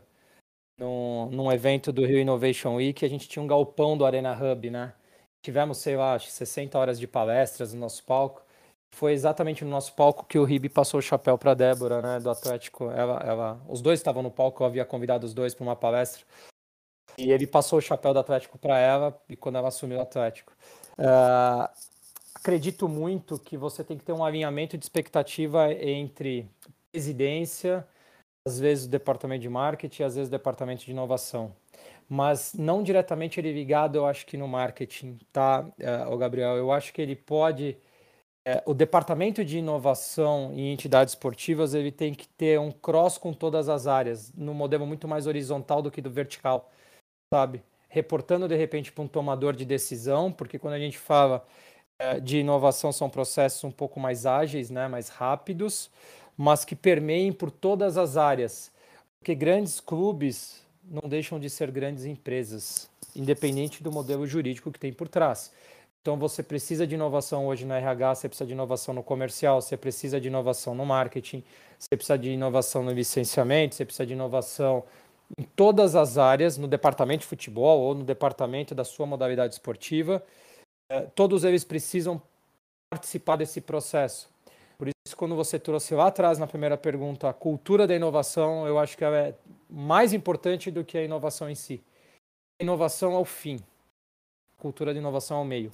num, 0.78 1.30
num 1.30 1.52
evento 1.52 1.92
do 1.92 2.04
Rio 2.04 2.18
Innovation 2.18 2.74
Week, 2.76 3.04
a 3.04 3.08
gente 3.08 3.28
tinha 3.28 3.42
um 3.42 3.46
galpão 3.46 3.96
do 3.96 4.04
Arena 4.04 4.32
Hub, 4.32 4.70
né? 4.70 4.92
Tivemos, 5.42 5.78
sei 5.78 5.96
lá, 5.96 6.18
60 6.18 6.78
horas 6.78 6.98
de 6.98 7.06
palestras 7.06 7.72
no 7.72 7.80
nosso 7.80 8.04
palco 8.04 8.46
foi 8.96 9.12
exatamente 9.12 9.62
no 9.62 9.70
nosso 9.70 9.92
palco 9.92 10.24
que 10.24 10.38
o 10.38 10.44
Ribe 10.44 10.70
passou 10.70 10.98
o 10.98 11.02
chapéu 11.02 11.36
para 11.36 11.52
Débora, 11.52 12.00
né, 12.00 12.18
do 12.18 12.30
Atlético. 12.30 12.90
Ela, 12.90 13.20
ela, 13.20 13.60
os 13.68 13.82
dois 13.82 14.00
estavam 14.00 14.22
no 14.22 14.30
palco, 14.30 14.62
eu 14.62 14.66
havia 14.66 14.86
convidado 14.86 15.26
os 15.26 15.34
dois 15.34 15.54
para 15.54 15.64
uma 15.64 15.76
palestra. 15.76 16.24
E 17.18 17.30
ele 17.30 17.46
passou 17.46 17.78
o 17.78 17.82
chapéu 17.82 18.12
do 18.12 18.18
Atlético 18.18 18.58
para 18.58 18.78
ela 18.78 19.18
e 19.28 19.36
quando 19.36 19.56
ela 19.56 19.68
assumiu 19.68 19.98
o 19.98 20.02
Atlético. 20.02 20.52
Uh, 20.98 21.68
acredito 22.34 22.88
muito 22.88 23.38
que 23.38 23.56
você 23.56 23.82
tem 23.82 23.96
que 23.96 24.04
ter 24.04 24.12
um 24.12 24.24
alinhamento 24.24 24.76
de 24.76 24.84
expectativa 24.84 25.72
entre 25.72 26.48
presidência, 26.92 27.86
às 28.46 28.58
vezes 28.58 28.86
o 28.86 28.88
departamento 28.88 29.42
de 29.42 29.48
marketing, 29.48 30.02
às 30.02 30.14
vezes 30.14 30.28
o 30.28 30.30
departamento 30.30 30.84
de 30.84 30.90
inovação. 30.90 31.54
Mas 32.08 32.54
não 32.54 32.82
diretamente 32.82 33.40
ele 33.40 33.52
ligado, 33.52 33.96
eu 33.96 34.06
acho 34.06 34.24
que 34.26 34.36
no 34.36 34.46
marketing, 34.46 35.18
tá, 35.32 35.62
uh, 35.62 36.12
o 36.12 36.16
Gabriel? 36.16 36.56
Eu 36.56 36.70
acho 36.70 36.92
que 36.92 37.02
ele 37.02 37.16
pode 37.16 37.76
é, 38.46 38.62
o 38.64 38.72
departamento 38.72 39.44
de 39.44 39.58
inovação 39.58 40.52
em 40.54 40.72
entidades 40.72 41.14
esportivas 41.14 41.74
ele 41.74 41.90
tem 41.90 42.14
que 42.14 42.28
ter 42.28 42.60
um 42.60 42.70
cross 42.70 43.18
com 43.18 43.32
todas 43.32 43.68
as 43.68 43.88
áreas, 43.88 44.32
num 44.36 44.54
modelo 44.54 44.86
muito 44.86 45.08
mais 45.08 45.26
horizontal 45.26 45.82
do 45.82 45.90
que 45.90 46.00
do 46.00 46.08
vertical, 46.12 46.70
sabe? 47.32 47.62
Reportando 47.88 48.46
de 48.48 48.56
repente 48.56 48.92
para 48.92 49.02
um 49.02 49.08
tomador 49.08 49.54
de 49.54 49.64
decisão, 49.64 50.30
porque 50.30 50.58
quando 50.58 50.74
a 50.74 50.78
gente 50.78 50.98
fala 50.98 51.46
é, 51.98 52.20
de 52.20 52.38
inovação 52.38 52.92
são 52.92 53.08
processos 53.08 53.64
um 53.64 53.70
pouco 53.70 53.98
mais 53.98 54.26
ágeis, 54.26 54.70
né, 54.70 54.86
mais 54.86 55.08
rápidos, 55.08 55.90
mas 56.36 56.64
que 56.64 56.76
permeiem 56.76 57.32
por 57.32 57.50
todas 57.50 57.96
as 57.96 58.16
áreas, 58.16 58.70
porque 59.18 59.34
grandes 59.34 59.80
clubes 59.80 60.62
não 60.84 61.08
deixam 61.08 61.40
de 61.40 61.50
ser 61.50 61.70
grandes 61.70 62.04
empresas, 62.04 62.88
independente 63.14 63.82
do 63.82 63.90
modelo 63.90 64.26
jurídico 64.26 64.70
que 64.70 64.78
tem 64.78 64.92
por 64.92 65.08
trás. 65.08 65.52
Então 66.02 66.16
você 66.16 66.40
precisa 66.40 66.86
de 66.86 66.94
inovação 66.94 67.48
hoje 67.48 67.64
no 67.64 67.74
RH, 67.74 68.14
você 68.14 68.28
precisa 68.28 68.46
de 68.46 68.52
inovação 68.52 68.94
no 68.94 69.02
comercial, 69.02 69.60
você 69.60 69.76
precisa 69.76 70.20
de 70.20 70.28
inovação 70.28 70.72
no 70.72 70.86
marketing, 70.86 71.42
você 71.76 71.96
precisa 71.96 72.16
de 72.16 72.30
inovação 72.30 72.84
no 72.84 72.92
licenciamento, 72.92 73.74
você 73.74 73.84
precisa 73.84 74.06
de 74.06 74.12
inovação 74.12 74.84
em 75.38 75.42
todas 75.42 75.96
as 75.96 76.18
áreas, 76.18 76.56
no 76.56 76.68
departamento 76.68 77.20
de 77.20 77.26
futebol 77.26 77.80
ou 77.80 77.94
no 77.94 78.04
departamento 78.04 78.74
da 78.74 78.84
sua 78.84 79.06
modalidade 79.06 79.54
esportiva. 79.54 80.22
É, 80.90 81.00
todos 81.02 81.44
eles 81.44 81.64
precisam 81.64 82.20
participar 82.92 83.36
desse 83.36 83.60
processo. 83.60 84.28
Por 84.78 84.88
isso, 84.88 85.16
quando 85.16 85.34
você 85.34 85.58
trouxe 85.58 85.94
lá 85.94 86.08
atrás 86.08 86.38
na 86.38 86.46
primeira 86.46 86.76
pergunta 86.76 87.28
a 87.28 87.32
cultura 87.32 87.86
da 87.86 87.94
inovação, 87.94 88.66
eu 88.66 88.78
acho 88.78 88.96
que 88.96 89.04
ela 89.04 89.16
é 89.16 89.34
mais 89.68 90.12
importante 90.12 90.70
do 90.70 90.84
que 90.84 90.98
a 90.98 91.02
inovação 91.02 91.50
em 91.50 91.54
si. 91.54 91.82
Inovação 92.60 93.14
é 93.14 93.18
o 93.18 93.24
fim, 93.24 93.58
cultura 94.56 94.92
da 94.92 95.00
inovação 95.00 95.38
é 95.38 95.42
o 95.42 95.44
meio. 95.44 95.72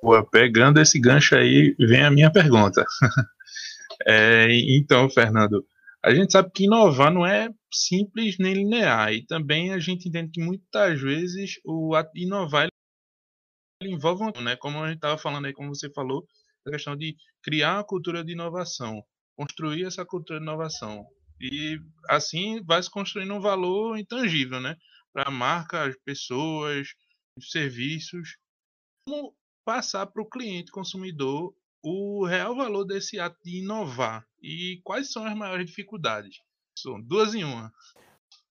Pô, 0.00 0.22
pegando 0.24 0.80
esse 0.80 1.00
gancho 1.00 1.34
aí, 1.36 1.74
vem 1.78 2.04
a 2.04 2.10
minha 2.10 2.30
pergunta. 2.30 2.84
é, 4.06 4.46
então, 4.50 5.08
Fernando, 5.08 5.66
a 6.06 6.14
gente 6.14 6.30
sabe 6.30 6.52
que 6.54 6.66
inovar 6.66 7.12
não 7.12 7.26
é 7.26 7.50
simples 7.72 8.36
nem 8.38 8.54
linear, 8.54 9.12
e 9.12 9.26
também 9.26 9.72
a 9.72 9.80
gente 9.80 10.08
entende 10.08 10.30
que 10.30 10.40
muitas 10.40 11.00
vezes 11.00 11.54
o 11.64 11.92
inovar 12.14 12.68
ele 13.82 13.92
envolve, 13.92 14.22
né, 14.40 14.54
como 14.56 14.78
a 14.78 14.86
gente 14.86 14.98
estava 14.98 15.18
falando 15.18 15.46
aí, 15.46 15.52
como 15.52 15.74
você 15.74 15.90
falou, 15.92 16.24
a 16.64 16.70
questão 16.70 16.96
de 16.96 17.16
criar 17.42 17.78
uma 17.78 17.84
cultura 17.84 18.24
de 18.24 18.32
inovação, 18.32 19.02
construir 19.36 19.84
essa 19.84 20.06
cultura 20.06 20.38
de 20.38 20.44
inovação. 20.44 21.04
E 21.40 21.76
assim 22.08 22.62
vai 22.64 22.80
se 22.80 22.90
construindo 22.90 23.34
um 23.34 23.40
valor 23.40 23.98
intangível, 23.98 24.60
né? 24.60 24.76
Para 25.12 25.28
a 25.28 25.30
marca, 25.30 25.88
as 25.88 25.96
pessoas, 26.04 26.86
os 27.36 27.50
serviços. 27.50 28.38
Como 29.04 29.36
passar 29.64 30.06
para 30.06 30.22
o 30.22 30.28
cliente 30.28 30.70
consumidor 30.70 31.52
o 31.82 32.24
real 32.24 32.54
valor 32.54 32.84
desse 32.84 33.18
ato 33.18 33.38
de 33.44 33.58
inovar 33.58 34.26
e 34.42 34.80
quais 34.84 35.12
são 35.12 35.24
as 35.24 35.34
maiores 35.36 35.66
dificuldades. 35.66 36.40
São 36.78 37.00
duas 37.00 37.34
em 37.34 37.44
uma. 37.44 37.72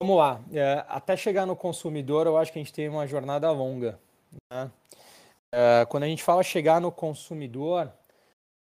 Vamos 0.01 0.17
lá. 0.17 0.43
É, 0.51 0.85
até 0.87 1.15
chegar 1.15 1.45
no 1.45 1.55
consumidor, 1.55 2.27
eu 2.27 2.37
acho 2.37 2.51
que 2.51 2.59
a 2.59 2.63
gente 2.63 2.73
tem 2.73 2.89
uma 2.89 3.07
jornada 3.07 3.49
longa. 3.51 3.99
Né? 4.51 4.71
É, 5.53 5.85
quando 5.85 6.03
a 6.03 6.07
gente 6.07 6.23
fala 6.23 6.43
chegar 6.43 6.81
no 6.81 6.91
consumidor, 6.91 7.91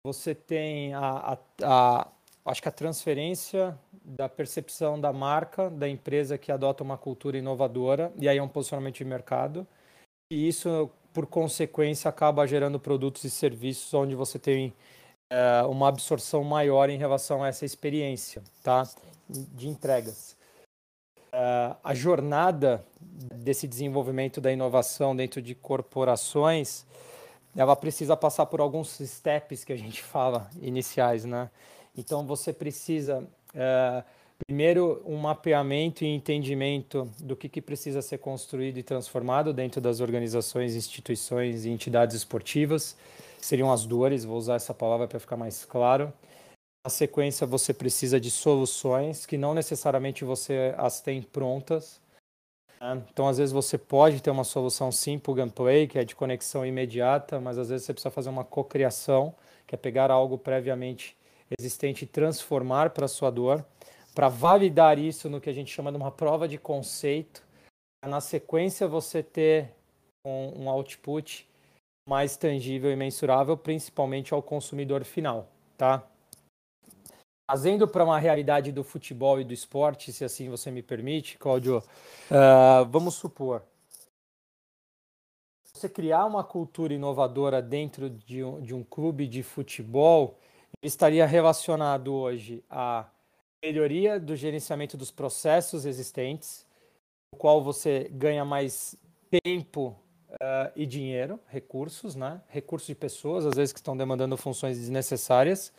você 0.05 0.35
tem 0.35 0.93
a, 0.93 0.99
a, 0.99 1.37
a, 1.63 2.11
acho 2.45 2.61
que 2.61 2.69
a 2.69 2.71
transferência 2.71 3.77
da 3.91 4.29
percepção 4.29 5.01
da 5.01 5.11
marca, 5.11 5.69
da 5.69 5.89
empresa 5.89 6.37
que 6.37 6.51
adota 6.51 6.83
uma 6.83 6.97
cultura 6.97 7.37
inovadora, 7.37 8.13
e 8.19 8.29
aí 8.29 8.37
é 8.37 8.43
um 8.43 8.47
posicionamento 8.47 8.97
de 8.97 9.05
mercado. 9.05 9.67
E 10.31 10.47
isso 10.47 10.91
por 11.15 11.25
consequência, 11.25 12.09
acaba 12.09 12.45
gerando 12.45 12.77
produtos 12.77 13.23
e 13.23 13.29
serviços 13.29 13.93
onde 13.93 14.13
você 14.13 14.37
tem 14.37 14.73
é, 15.29 15.61
uma 15.63 15.87
absorção 15.87 16.43
maior 16.43 16.89
em 16.89 16.97
relação 16.97 17.41
a 17.41 17.47
essa 17.47 17.63
experiência 17.63 18.43
tá? 18.61 18.85
de 19.29 19.69
entregas. 19.69 20.35
Uh, 21.33 21.75
a 21.81 21.93
jornada 21.93 22.85
desse 22.99 23.65
desenvolvimento 23.65 24.41
da 24.41 24.51
inovação 24.51 25.15
dentro 25.15 25.41
de 25.41 25.55
corporações, 25.55 26.85
ela 27.55 27.75
precisa 27.77 28.15
passar 28.17 28.45
por 28.45 28.59
alguns 28.59 28.97
steps 28.99 29.63
que 29.63 29.71
a 29.71 29.77
gente 29.77 30.03
fala 30.03 30.49
iniciais, 30.61 31.23
né? 31.25 31.49
Então 31.97 32.25
você 32.25 32.53
precisa 32.53 33.19
uh, 33.19 34.03
Primeiro, 34.43 35.01
um 35.05 35.17
mapeamento 35.17 36.03
e 36.03 36.07
entendimento 36.07 37.09
do 37.19 37.35
que, 37.35 37.47
que 37.47 37.61
precisa 37.61 38.01
ser 38.01 38.17
construído 38.17 38.77
e 38.77 38.83
transformado 38.83 39.53
dentro 39.53 39.79
das 39.79 40.01
organizações, 40.01 40.75
instituições 40.75 41.65
e 41.65 41.69
entidades 41.69 42.15
esportivas. 42.15 42.97
Seriam 43.39 43.71
as 43.71 43.85
dores, 43.85 44.25
vou 44.25 44.37
usar 44.37 44.55
essa 44.55 44.73
palavra 44.73 45.07
para 45.07 45.19
ficar 45.19 45.37
mais 45.37 45.63
claro. 45.63 46.11
Na 46.85 46.89
sequência, 46.89 47.47
você 47.47 47.73
precisa 47.73 48.19
de 48.19 48.29
soluções 48.29 49.25
que 49.25 49.37
não 49.37 49.53
necessariamente 49.53 50.25
você 50.25 50.75
as 50.77 50.99
tem 50.99 51.21
prontas. 51.21 52.01
Né? 52.79 53.01
Então, 53.11 53.27
às 53.27 53.37
vezes, 53.37 53.53
você 53.53 53.77
pode 53.77 54.21
ter 54.21 54.29
uma 54.29 54.43
solução 54.43 54.91
sim 54.91 55.17
plug 55.17 55.41
and 55.41 55.49
play, 55.49 55.87
que 55.87 55.97
é 55.97 56.03
de 56.03 56.13
conexão 56.13 56.65
imediata, 56.65 57.39
mas 57.39 57.57
às 57.57 57.69
vezes 57.69 57.85
você 57.85 57.93
precisa 57.93 58.11
fazer 58.11 58.29
uma 58.29 58.43
cocriação, 58.43 59.33
que 59.65 59.73
é 59.73 59.77
pegar 59.77 60.11
algo 60.11 60.37
previamente 60.37 61.15
existente 61.57 62.03
e 62.03 62.07
transformar 62.07 62.89
para 62.89 63.05
a 63.05 63.07
sua 63.07 63.31
dor 63.31 63.65
para 64.15 64.29
validar 64.29 64.97
isso 64.97 65.29
no 65.29 65.41
que 65.41 65.49
a 65.49 65.53
gente 65.53 65.71
chama 65.71 65.91
de 65.91 65.97
uma 65.97 66.09
prova 66.09 66.47
de 66.47 66.57
conceito, 66.57 67.43
na 68.03 68.21
sequência 68.21 68.87
você 68.87 69.21
ter 69.21 69.71
um, 70.25 70.63
um 70.63 70.69
output 70.69 71.47
mais 72.07 72.37
tangível 72.37 72.91
e 72.91 72.95
mensurável, 72.95 73.57
principalmente 73.57 74.33
ao 74.33 74.41
consumidor 74.41 75.03
final, 75.03 75.49
tá? 75.77 76.07
trazendo 77.47 77.87
para 77.87 78.03
uma 78.03 78.17
realidade 78.17 78.71
do 78.71 78.83
futebol 78.83 79.39
e 79.39 79.43
do 79.43 79.53
esporte, 79.53 80.11
se 80.11 80.23
assim 80.23 80.49
você 80.49 80.71
me 80.71 80.81
permite, 80.81 81.37
Cláudio, 81.37 81.77
uh, 81.77 82.85
vamos 82.89 83.15
supor, 83.15 83.63
você 85.73 85.89
criar 85.89 86.25
uma 86.25 86.43
cultura 86.43 86.93
inovadora 86.93 87.61
dentro 87.61 88.09
de 88.09 88.43
um, 88.43 88.61
de 88.61 88.73
um 88.73 88.83
clube 88.83 89.27
de 89.27 89.43
futebol 89.43 90.39
estaria 90.81 91.25
relacionado 91.25 92.13
hoje 92.13 92.63
à 92.69 93.05
melhoria 93.65 94.19
do 94.19 94.35
gerenciamento 94.35 94.95
dos 94.95 95.09
processos 95.09 95.85
existentes, 95.85 96.65
o 97.33 97.37
qual 97.37 97.63
você 97.63 98.07
ganha 98.11 98.45
mais 98.45 98.95
tempo 99.43 99.95
uh, 100.33 100.71
e 100.75 100.85
dinheiro, 100.85 101.39
recursos, 101.47 102.15
né? 102.15 102.41
recursos 102.47 102.87
de 102.87 102.95
pessoas, 102.95 103.45
às 103.45 103.55
vezes 103.55 103.73
que 103.73 103.79
estão 103.79 103.97
demandando 103.97 104.37
funções 104.37 104.77
desnecessárias. 104.77 105.73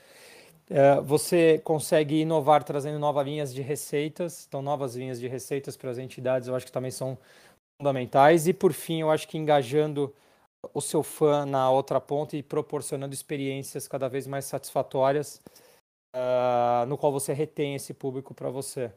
Uh, 0.68 1.00
você 1.04 1.60
consegue 1.62 2.22
inovar 2.22 2.64
trazendo 2.64 2.98
novas 2.98 3.24
linhas 3.24 3.54
de 3.54 3.62
receitas, 3.62 4.46
então 4.48 4.60
novas 4.60 4.96
linhas 4.96 5.20
de 5.20 5.28
receitas 5.28 5.76
para 5.76 5.90
as 5.90 5.98
entidades, 5.98 6.48
eu 6.48 6.56
acho 6.56 6.66
que 6.66 6.72
também 6.72 6.90
são 6.90 7.16
fundamentais. 7.80 8.48
E 8.48 8.52
por 8.52 8.72
fim, 8.72 9.00
eu 9.00 9.10
acho 9.10 9.28
que 9.28 9.38
engajando 9.38 10.12
o 10.74 10.80
seu 10.80 11.04
fã 11.04 11.46
na 11.46 11.70
outra 11.70 12.00
ponta 12.00 12.36
e 12.36 12.42
proporcionando 12.42 13.14
experiências 13.14 13.86
cada 13.86 14.08
vez 14.08 14.26
mais 14.26 14.44
satisfatórias, 14.44 15.40
uh, 16.16 16.86
no 16.86 16.96
qual 16.96 17.12
você 17.12 17.32
retém 17.32 17.74
esse 17.74 17.92
público 17.92 18.34
para 18.34 18.48
você. 18.48 18.90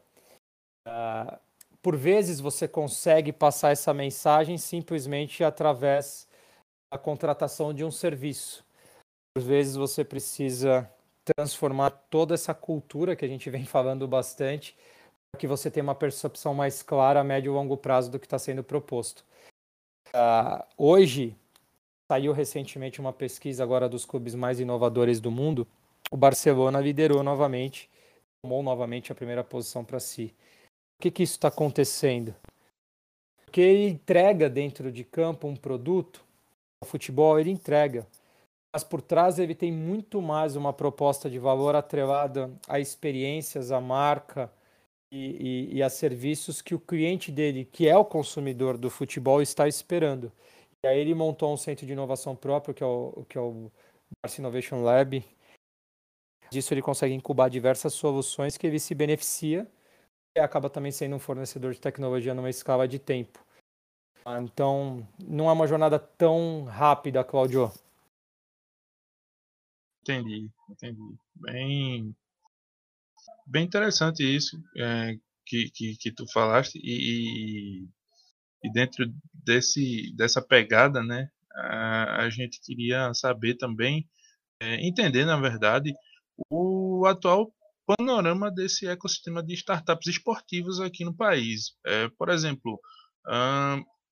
Uh, 0.88 1.38
por 1.82 1.96
vezes 1.96 2.40
você 2.40 2.66
consegue 2.66 3.32
passar 3.32 3.70
essa 3.70 3.92
mensagem 3.92 4.56
simplesmente 4.58 5.44
através 5.44 6.26
da 6.92 6.98
contratação 6.98 7.72
de 7.72 7.84
um 7.84 7.90
serviço. 7.90 8.64
Por 9.34 9.42
vezes 9.44 9.76
você 9.76 10.04
precisa 10.04 10.90
transformar 11.36 11.90
toda 11.90 12.34
essa 12.34 12.54
cultura 12.54 13.14
que 13.14 13.24
a 13.24 13.28
gente 13.28 13.48
vem 13.50 13.64
falando 13.64 14.08
bastante, 14.08 14.76
para 15.32 15.40
que 15.40 15.46
você 15.46 15.70
tenha 15.70 15.84
uma 15.84 15.94
percepção 15.94 16.54
mais 16.54 16.82
clara 16.82 17.20
a 17.20 17.24
médio 17.24 17.52
e 17.52 17.54
longo 17.54 17.76
prazo 17.76 18.10
do 18.10 18.18
que 18.18 18.26
está 18.26 18.38
sendo 18.38 18.64
proposto. 18.64 19.24
Uh, 20.08 20.64
hoje, 20.76 21.36
saiu 22.10 22.32
recentemente 22.32 23.00
uma 23.00 23.12
pesquisa 23.12 23.62
agora 23.62 23.88
dos 23.88 24.04
clubes 24.04 24.34
mais 24.34 24.58
inovadores 24.58 25.20
do 25.20 25.30
mundo. 25.30 25.66
O 26.12 26.16
Barcelona 26.16 26.80
liderou 26.80 27.22
novamente, 27.22 27.88
tomou 28.42 28.62
novamente 28.62 29.12
a 29.12 29.14
primeira 29.14 29.44
posição 29.44 29.84
para 29.84 30.00
si. 30.00 30.34
Por 30.96 31.02
que, 31.02 31.10
que 31.10 31.22
isso 31.22 31.34
está 31.34 31.48
acontecendo? 31.48 32.34
Porque 33.44 33.60
ele 33.60 33.88
entrega 33.88 34.48
dentro 34.48 34.90
de 34.92 35.04
campo 35.04 35.48
um 35.48 35.56
produto, 35.56 36.24
o 36.82 36.86
futebol 36.86 37.38
ele 37.38 37.50
entrega, 37.50 38.06
mas 38.72 38.84
por 38.84 39.02
trás 39.02 39.38
ele 39.38 39.54
tem 39.54 39.72
muito 39.72 40.22
mais 40.22 40.56
uma 40.56 40.72
proposta 40.72 41.28
de 41.28 41.38
valor 41.38 41.74
atrelada 41.74 42.50
a 42.68 42.78
experiências, 42.78 43.72
a 43.72 43.80
marca 43.80 44.52
e, 45.12 45.68
e, 45.72 45.76
e, 45.76 45.82
a 45.82 45.90
serviços 45.90 46.62
que 46.62 46.74
o 46.74 46.78
cliente 46.78 47.32
dele, 47.32 47.64
que 47.64 47.88
é 47.88 47.96
o 47.96 48.04
consumidor 48.04 48.78
do 48.78 48.88
futebol, 48.88 49.42
está 49.42 49.66
esperando. 49.66 50.30
E 50.84 50.88
aí 50.88 50.98
ele 50.98 51.14
montou 51.14 51.52
um 51.52 51.56
centro 51.56 51.84
de 51.84 51.92
inovação 51.92 52.36
próprio, 52.36 52.72
que 52.72 52.82
é 52.82 52.86
o, 52.86 53.24
que 53.28 53.36
é 53.36 53.40
o 53.40 53.70
Barça 54.22 54.40
Innovation 54.40 54.82
Lab. 54.82 55.24
Disso 56.50 56.74
ele 56.74 56.82
consegue 56.82 57.14
incubar 57.14 57.48
diversas 57.48 57.94
soluções 57.94 58.56
que 58.56 58.66
ele 58.66 58.78
se 58.80 58.94
beneficia 58.94 59.70
e 60.36 60.40
acaba 60.40 60.68
também 60.68 60.90
sendo 60.90 61.16
um 61.16 61.20
fornecedor 61.20 61.72
de 61.72 61.80
tecnologia 61.80 62.34
numa 62.34 62.50
escala 62.50 62.88
de 62.88 62.98
tempo. 62.98 63.44
Então, 64.42 65.06
não 65.18 65.48
é 65.48 65.52
uma 65.52 65.66
jornada 65.66 65.98
tão 65.98 66.64
rápida, 66.64 67.24
Claudio. 67.24 67.72
Entendi, 70.02 70.50
entendi. 70.68 71.16
Bem, 71.34 72.14
bem 73.46 73.64
interessante 73.64 74.22
isso 74.22 74.62
é, 74.76 75.16
que, 75.46 75.70
que, 75.70 75.96
que 75.96 76.12
tu 76.12 76.26
falaste 76.32 76.78
e, 76.82 77.86
e 78.62 78.72
dentro 78.72 79.12
desse, 79.32 80.12
dessa 80.16 80.42
pegada, 80.42 81.02
né, 81.02 81.30
a, 81.52 82.24
a 82.24 82.30
gente 82.30 82.60
queria 82.60 83.12
saber 83.14 83.56
também, 83.56 84.08
é, 84.60 84.86
entender 84.86 85.24
na 85.24 85.38
verdade, 85.40 85.94
o 86.48 87.04
atual 87.06 87.52
panorama 87.86 88.50
desse 88.50 88.86
ecossistema 88.86 89.42
de 89.42 89.54
startups 89.54 90.06
esportivas 90.06 90.80
aqui 90.80 91.04
no 91.04 91.14
país. 91.14 91.74
É, 91.84 92.08
por 92.10 92.28
exemplo, 92.28 92.80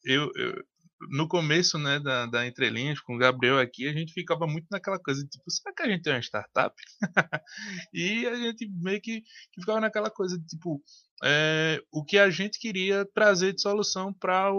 eu, 0.04 0.30
eu, 0.34 0.64
no 1.10 1.28
começo 1.28 1.78
né, 1.78 2.00
da, 2.00 2.26
da 2.26 2.46
Entrelinhas, 2.46 3.00
com 3.00 3.14
o 3.14 3.18
Gabriel 3.18 3.58
aqui, 3.58 3.86
a 3.86 3.92
gente 3.92 4.12
ficava 4.12 4.46
muito 4.46 4.66
naquela 4.70 4.98
coisa 4.98 5.24
tipo, 5.24 5.48
será 5.50 5.72
que 5.74 5.82
a 5.82 5.88
gente 5.88 6.08
é 6.08 6.12
uma 6.12 6.22
startup? 6.22 6.74
e 7.92 8.26
a 8.26 8.34
gente 8.34 8.68
meio 8.68 9.00
que, 9.00 9.20
que, 9.52 9.60
ficava 9.60 9.80
naquela 9.80 10.10
coisa 10.10 10.38
de 10.38 10.46
tipo, 10.46 10.82
é, 11.22 11.80
o 11.92 12.04
que 12.04 12.18
a 12.18 12.30
gente 12.30 12.58
queria 12.58 13.06
trazer 13.14 13.52
de 13.54 13.62
solução 13.62 14.12
para 14.12 14.50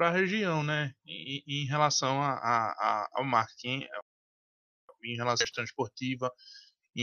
a 0.00 0.10
região, 0.10 0.62
né? 0.62 0.92
Em, 1.06 1.42
em 1.46 1.66
relação 1.66 2.22
a, 2.22 2.30
a, 2.30 2.70
a, 2.70 3.08
ao 3.14 3.24
marketing, 3.24 3.84
em 5.04 5.16
relação 5.16 5.44
à 5.44 5.46
gestão 5.46 5.64
esportiva. 5.64 6.30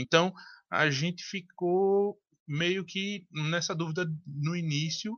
Então, 0.00 0.32
a 0.70 0.90
gente 0.90 1.24
ficou 1.24 2.18
meio 2.46 2.84
que 2.84 3.26
nessa 3.32 3.74
dúvida 3.74 4.06
no 4.26 4.54
início 4.54 5.16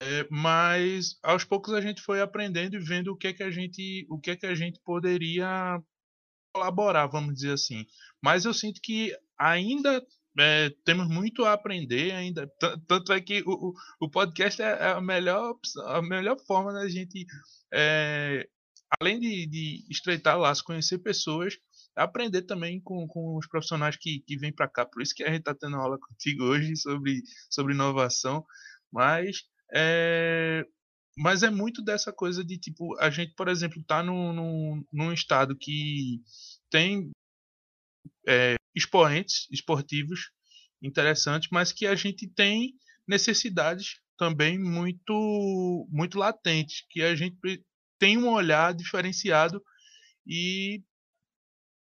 é, 0.00 0.26
mas 0.30 1.18
aos 1.22 1.44
poucos 1.44 1.72
a 1.72 1.80
gente 1.80 2.02
foi 2.02 2.20
aprendendo 2.20 2.76
e 2.76 2.78
vendo 2.78 3.12
o 3.12 3.16
que 3.16 3.28
é 3.28 3.32
que 3.32 3.42
a 3.42 3.50
gente, 3.50 4.06
o 4.10 4.18
que 4.18 4.30
é 4.32 4.36
que 4.36 4.46
a 4.46 4.54
gente 4.54 4.78
poderia 4.84 5.80
colaborar, 6.54 7.06
vamos 7.06 7.34
dizer 7.34 7.52
assim. 7.52 7.86
Mas 8.22 8.44
eu 8.44 8.52
sinto 8.52 8.80
que 8.82 9.16
ainda 9.38 10.04
é, 10.38 10.70
temos 10.84 11.08
muito 11.08 11.44
a 11.44 11.52
aprender 11.54 12.12
ainda. 12.12 12.50
Tanto 12.86 13.12
é 13.12 13.20
que 13.20 13.42
o, 13.46 13.72
o 14.00 14.10
podcast 14.10 14.60
é 14.60 14.90
a 14.92 15.00
melhor, 15.00 15.56
a 15.86 16.02
melhor 16.02 16.36
forma 16.46 16.72
da 16.74 16.88
gente, 16.88 17.26
é, 17.72 18.46
além 19.00 19.18
de, 19.18 19.46
de 19.46 19.86
estreitar 19.90 20.38
laços, 20.38 20.62
conhecer 20.62 20.98
pessoas, 20.98 21.54
aprender 21.96 22.42
também 22.42 22.80
com, 22.80 23.06
com 23.08 23.36
os 23.36 23.46
profissionais 23.48 23.96
que, 23.96 24.20
que 24.20 24.36
vêm 24.36 24.52
para 24.52 24.68
cá. 24.68 24.84
Por 24.84 25.02
isso 25.02 25.14
que 25.14 25.24
a 25.24 25.28
gente 25.28 25.40
está 25.40 25.54
tendo 25.54 25.76
aula 25.76 25.98
contigo 25.98 26.44
hoje 26.44 26.76
sobre, 26.76 27.22
sobre 27.50 27.74
inovação. 27.74 28.44
Mas 28.92 29.44
é, 29.74 30.64
mas 31.18 31.42
é 31.42 31.50
muito 31.50 31.82
dessa 31.82 32.12
coisa 32.12 32.44
de 32.44 32.58
tipo, 32.58 32.98
a 33.00 33.08
gente, 33.10 33.34
por 33.34 33.48
exemplo, 33.48 33.82
tá 33.84 34.02
num, 34.02 34.32
num, 34.32 34.84
num 34.92 35.12
estado 35.12 35.56
que 35.56 36.20
tem 36.70 37.10
é, 38.28 38.56
expoentes 38.74 39.48
esportivos 39.50 40.30
interessantes, 40.82 41.48
mas 41.50 41.72
que 41.72 41.86
a 41.86 41.94
gente 41.94 42.28
tem 42.28 42.74
necessidades 43.08 44.00
também 44.18 44.58
muito 44.58 45.86
muito 45.90 46.18
latentes, 46.18 46.84
que 46.90 47.02
a 47.02 47.14
gente 47.14 47.36
tem 47.98 48.18
um 48.18 48.28
olhar 48.28 48.74
diferenciado 48.74 49.62
e 50.26 50.82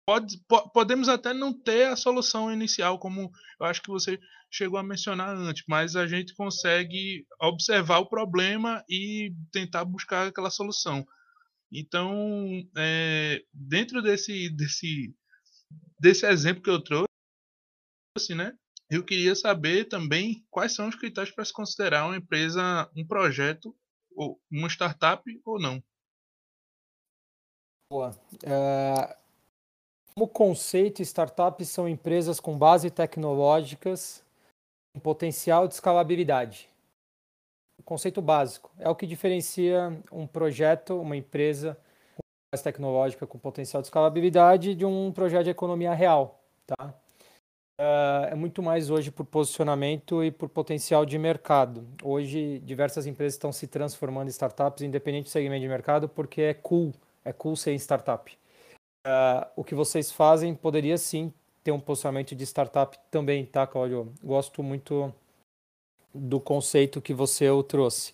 pode, 0.06 0.40
podemos 0.74 1.10
até 1.10 1.34
não 1.34 1.52
ter 1.52 1.88
a 1.88 1.96
solução 1.96 2.52
inicial, 2.52 3.00
como 3.00 3.32
eu 3.60 3.66
acho 3.66 3.82
que 3.82 3.90
você 3.90 4.20
chegou 4.52 4.78
a 4.80 4.84
mencionar 4.84 5.36
antes, 5.36 5.64
mas 5.68 5.96
a 5.96 6.08
gente 6.08 6.36
consegue 6.36 7.26
observar 7.42 8.00
o 8.00 8.10
problema 8.10 8.84
e 8.88 9.34
tentar 9.52 9.84
buscar 9.84 10.28
aquela 10.28 10.50
solução. 10.50 11.06
Então, 11.72 12.64
é, 12.78 13.44
dentro 13.52 14.02
desse, 14.02 14.50
desse, 14.50 15.14
desse 16.00 16.26
exemplo 16.26 16.62
que 16.62 16.70
eu 16.70 16.82
trouxe, 16.82 17.10
né, 18.36 18.56
eu 18.90 19.04
queria 19.04 19.36
saber 19.36 19.86
também 19.86 20.46
quais 20.50 20.74
são 20.74 20.88
os 20.88 20.96
critérios 20.96 21.34
para 21.34 21.44
se 21.44 21.52
considerar 21.52 22.06
uma 22.06 22.18
empresa, 22.18 22.90
um 22.96 23.06
projeto, 23.06 23.76
ou 24.16 24.40
uma 24.50 24.70
startup 24.70 25.24
ou 25.44 25.60
não. 25.60 25.84
Boa. 27.92 28.12
Uh, 28.44 29.25
como 30.18 30.30
conceito, 30.30 31.02
startups 31.02 31.68
são 31.68 31.90
empresas 31.90 32.40
com 32.40 32.58
base 32.58 32.90
tecnológicas 32.90 34.24
com 34.94 35.00
potencial 35.02 35.68
de 35.68 35.74
escalabilidade. 35.74 36.70
O 37.78 37.84
conceito 37.84 38.22
básico 38.22 38.72
é 38.80 38.90
o 38.90 38.96
que 38.96 39.06
diferencia 39.06 40.02
um 40.10 40.26
projeto, 40.26 40.98
uma 41.02 41.18
empresa 41.18 41.78
com 42.16 42.24
base 42.50 42.64
tecnológica 42.64 43.28
com 43.28 43.38
potencial 43.38 43.82
de 43.82 43.88
escalabilidade 43.88 44.74
de 44.74 44.86
um 44.86 45.12
projeto 45.12 45.44
de 45.44 45.50
economia 45.50 45.94
real, 45.94 46.42
tá? 46.66 46.94
Uh, 47.78 48.32
é 48.32 48.36
muito 48.36 48.64
mais 48.64 48.90
hoje 48.90 49.12
por 49.12 49.26
posicionamento 49.26 50.24
e 50.24 50.32
por 50.32 50.48
potencial 50.48 51.06
de 51.06 51.18
mercado. 51.18 51.86
Hoje, 52.02 52.60
diversas 52.60 53.06
empresas 53.06 53.34
estão 53.34 53.52
se 53.52 53.68
transformando 53.68 54.28
em 54.28 54.32
startups, 54.32 54.82
independente 54.82 55.26
do 55.26 55.30
segmento 55.30 55.62
de 55.62 55.68
mercado, 55.68 56.08
porque 56.08 56.42
é 56.42 56.54
cool, 56.54 56.94
é 57.26 57.34
cool 57.34 57.58
ser 57.58 57.74
startup 57.74 58.32
o 59.56 59.64
que 59.64 59.76
vocês 59.76 60.12
fazem 60.12 60.56
poderia 60.56 60.98
sim 60.98 61.32
ter 61.64 61.72
um 61.72 61.80
posicionamento 61.80 62.36
de 62.36 62.44
startup 62.44 62.98
também, 63.10 63.46
tá, 63.46 63.66
Cláudio? 63.66 64.14
Gosto 64.24 64.62
muito 64.62 65.14
do 66.14 66.40
conceito 66.40 67.02
que 67.02 67.14
você 67.14 67.48
trouxe. 67.68 68.14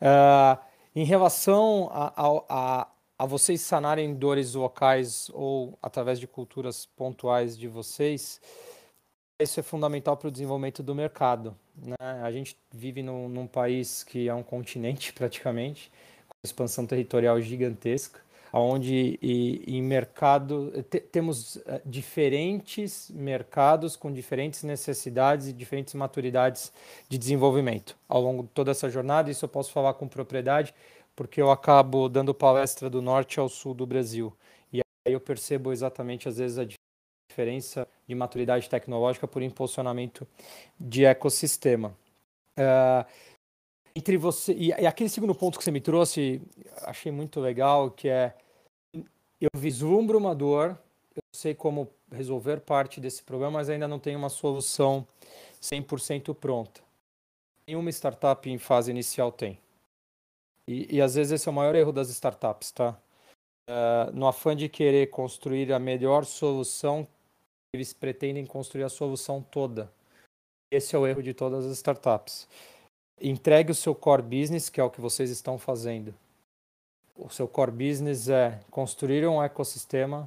Uh, 0.00 0.58
em 0.94 1.04
relação 1.04 1.88
a, 1.92 2.12
a, 2.16 2.42
a, 2.48 2.88
a, 3.18 3.26
vocês 3.26 3.60
sanarem 3.60 4.14
dores 4.14 4.54
locais 4.54 5.30
ou 5.32 5.78
através 5.82 6.18
de 6.18 6.26
culturas 6.26 6.86
pontuais 6.86 7.56
de 7.56 7.68
vocês, 7.68 8.40
isso 9.38 9.60
é 9.60 9.62
fundamental 9.62 10.16
para 10.16 10.28
o 10.28 10.30
desenvolvimento 10.30 10.82
do 10.82 10.94
mercado. 10.94 11.56
Né? 11.76 11.96
A 12.22 12.30
gente 12.30 12.56
vive 12.72 13.02
num, 13.02 13.28
num, 13.28 13.46
país 13.46 14.02
que 14.04 14.28
é 14.28 14.34
um 14.34 14.42
continente 14.42 15.12
praticamente, 15.14 15.90
com 16.28 16.36
expansão 16.44 16.86
territorial 16.86 17.40
gigantesca, 17.40 18.20
onde 18.52 19.18
em 19.22 19.82
mercado 19.82 20.82
te, 20.90 21.00
temos 21.00 21.56
uh, 21.56 21.80
diferentes 21.84 23.10
mercados 23.10 23.96
com 23.96 24.12
diferentes 24.12 24.62
necessidades 24.62 25.48
e 25.48 25.52
diferentes 25.52 25.94
maturidades 25.94 26.72
de 27.08 27.16
desenvolvimento 27.16 27.96
ao 28.08 28.20
longo 28.20 28.42
de 28.42 28.48
toda 28.50 28.70
essa 28.70 28.90
jornada. 28.90 29.30
Isso 29.30 29.44
eu 29.44 29.48
posso 29.48 29.72
falar 29.72 29.94
com 29.94 30.08
propriedade, 30.08 30.74
porque 31.14 31.40
eu 31.40 31.50
acabo 31.50 32.08
dando 32.08 32.34
palestra 32.34 32.90
do 32.90 33.00
norte 33.00 33.38
ao 33.38 33.48
sul 33.48 33.74
do 33.74 33.86
Brasil. 33.86 34.32
E 34.72 34.80
aí 35.06 35.12
eu 35.12 35.20
percebo 35.20 35.72
exatamente, 35.72 36.28
às 36.28 36.38
vezes, 36.38 36.58
a 36.58 36.66
diferença 37.30 37.86
de 38.06 38.14
maturidade 38.14 38.68
tecnológica 38.68 39.28
por 39.28 39.42
impulsionamento 39.42 40.26
de 40.78 41.04
ecossistema. 41.04 41.96
Uh, 42.58 43.06
entre 43.94 44.16
você 44.16 44.52
e, 44.52 44.68
e, 44.68 44.86
aquele 44.86 45.10
segundo 45.10 45.34
ponto 45.34 45.58
que 45.58 45.64
você 45.64 45.70
me 45.70 45.80
trouxe, 45.80 46.40
achei 46.82 47.10
muito 47.10 47.40
legal, 47.40 47.90
que 47.90 48.08
é 48.08 48.34
eu 49.40 49.48
vislumbro 49.56 50.18
uma 50.18 50.34
dor, 50.34 50.78
eu 51.14 51.22
sei 51.32 51.54
como 51.54 51.88
resolver 52.12 52.60
parte 52.60 53.00
desse 53.00 53.22
problema, 53.22 53.52
mas 53.52 53.70
ainda 53.70 53.88
não 53.88 53.98
tenho 53.98 54.18
uma 54.18 54.28
solução 54.28 55.06
100% 55.60 56.34
pronta. 56.34 56.80
Nenhuma 57.66 57.90
startup 57.90 58.48
em 58.50 58.58
fase 58.58 58.90
inicial 58.90 59.32
tem. 59.32 59.58
E, 60.68 60.96
e 60.96 61.00
às 61.00 61.14
vezes 61.14 61.32
esse 61.32 61.48
é 61.48 61.52
o 61.52 61.54
maior 61.54 61.74
erro 61.74 61.92
das 61.92 62.10
startups, 62.10 62.70
tá? 62.72 62.98
Uh, 63.68 64.12
no 64.12 64.26
afã 64.26 64.54
de 64.54 64.68
querer 64.68 65.08
construir 65.08 65.72
a 65.72 65.78
melhor 65.78 66.24
solução 66.24 67.06
eles 67.72 67.92
pretendem 67.92 68.44
construir 68.44 68.84
a 68.84 68.88
solução 68.88 69.42
toda. 69.42 69.92
Esse 70.72 70.96
é 70.96 70.98
o 70.98 71.06
erro 71.06 71.22
de 71.22 71.32
todas 71.32 71.64
as 71.64 71.72
startups. 71.76 72.48
Entregue 73.20 73.70
o 73.70 73.74
seu 73.74 73.94
core 73.94 74.22
business, 74.22 74.70
que 74.70 74.80
é 74.80 74.84
o 74.84 74.90
que 74.90 75.00
vocês 75.00 75.30
estão 75.30 75.58
fazendo. 75.58 76.14
O 77.14 77.28
seu 77.28 77.46
core 77.46 77.70
business 77.70 78.28
é 78.30 78.58
construir 78.70 79.26
um 79.26 79.42
ecossistema 79.42 80.26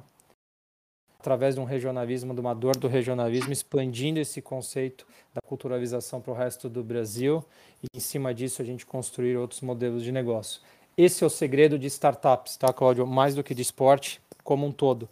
através 1.18 1.54
de 1.54 1.60
um 1.60 1.64
regionalismo, 1.64 2.34
de 2.34 2.40
uma 2.40 2.54
dor 2.54 2.76
do 2.76 2.86
regionalismo, 2.86 3.52
expandindo 3.52 4.20
esse 4.20 4.40
conceito 4.40 5.06
da 5.32 5.40
culturalização 5.40 6.20
para 6.20 6.32
o 6.32 6.36
resto 6.36 6.68
do 6.68 6.84
Brasil 6.84 7.42
e, 7.82 7.86
em 7.96 8.00
cima 8.00 8.32
disso, 8.32 8.62
a 8.62 8.64
gente 8.64 8.86
construir 8.86 9.36
outros 9.36 9.60
modelos 9.62 10.04
de 10.04 10.12
negócio. 10.12 10.60
Esse 10.96 11.24
é 11.24 11.26
o 11.26 11.30
segredo 11.30 11.76
de 11.76 11.88
startups, 11.88 12.56
tá, 12.56 12.72
Cláudio? 12.72 13.06
Mais 13.06 13.34
do 13.34 13.42
que 13.42 13.54
de 13.54 13.62
esporte 13.62 14.20
como 14.44 14.66
um 14.66 14.70
todo. 14.70 15.08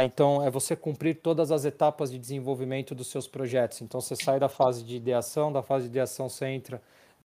Então, 0.00 0.42
é 0.42 0.50
você 0.50 0.74
cumprir 0.74 1.16
todas 1.16 1.50
as 1.50 1.66
etapas 1.66 2.10
de 2.10 2.18
desenvolvimento 2.18 2.94
dos 2.94 3.08
seus 3.08 3.28
projetos. 3.28 3.82
Então, 3.82 4.00
você 4.00 4.16
sai 4.16 4.40
da 4.40 4.48
fase 4.48 4.82
de 4.82 4.96
ideação, 4.96 5.52
da 5.52 5.62
fase 5.62 5.84
de 5.84 5.90
ideação 5.90 6.28
você 6.30 6.46
entra 6.46 6.80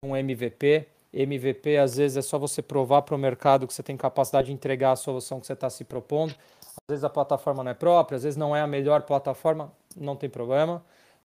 um 0.03 0.15
MVP. 0.15 0.85
MVP, 1.13 1.77
às 1.77 1.95
vezes, 1.95 2.17
é 2.17 2.21
só 2.21 2.37
você 2.37 2.61
provar 2.61 3.03
para 3.03 3.15
o 3.15 3.17
mercado 3.17 3.67
que 3.67 3.73
você 3.73 3.83
tem 3.83 3.95
capacidade 3.95 4.47
de 4.47 4.53
entregar 4.53 4.91
a 4.91 4.95
solução 4.95 5.39
que 5.39 5.47
você 5.47 5.53
está 5.53 5.69
se 5.69 5.83
propondo. 5.83 6.31
Às 6.31 6.89
vezes 6.89 7.03
a 7.03 7.09
plataforma 7.09 7.63
não 7.63 7.71
é 7.71 7.73
própria, 7.73 8.15
às 8.15 8.23
vezes 8.23 8.35
não 8.35 8.55
é 8.55 8.61
a 8.61 8.67
melhor 8.67 9.03
plataforma, 9.03 9.71
não 9.95 10.15
tem 10.15 10.29
problema. 10.29 10.83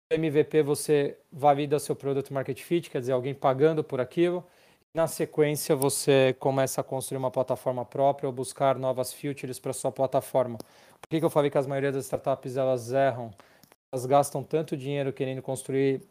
MVP, 0.09 0.63
você 0.63 1.17
valida 1.31 1.79
seu 1.79 1.95
produto 1.95 2.33
market 2.33 2.59
fit, 2.62 2.89
quer 2.89 2.99
dizer, 2.99 3.12
alguém 3.12 3.33
pagando 3.33 3.83
por 3.83 3.99
aquilo. 3.99 4.43
Na 4.93 5.07
sequência, 5.07 5.75
você 5.75 6.36
começa 6.39 6.81
a 6.81 6.83
construir 6.83 7.17
uma 7.17 7.31
plataforma 7.31 7.83
própria 7.83 8.27
ou 8.27 8.33
buscar 8.33 8.77
novas 8.77 9.12
features 9.12 9.59
para 9.59 9.73
sua 9.73 9.91
plataforma. 9.91 10.57
Por 11.01 11.09
que, 11.09 11.19
que 11.19 11.25
eu 11.25 11.29
falei 11.29 11.49
que 11.49 11.57
as 11.57 11.67
maioria 11.67 11.91
das 11.91 12.05
startups 12.05 12.55
elas 12.55 12.91
erram? 12.91 13.31
Elas 13.91 14.05
gastam 14.05 14.43
tanto 14.43 14.77
dinheiro 14.77 15.12
querendo 15.12 15.41
construir 15.41 16.01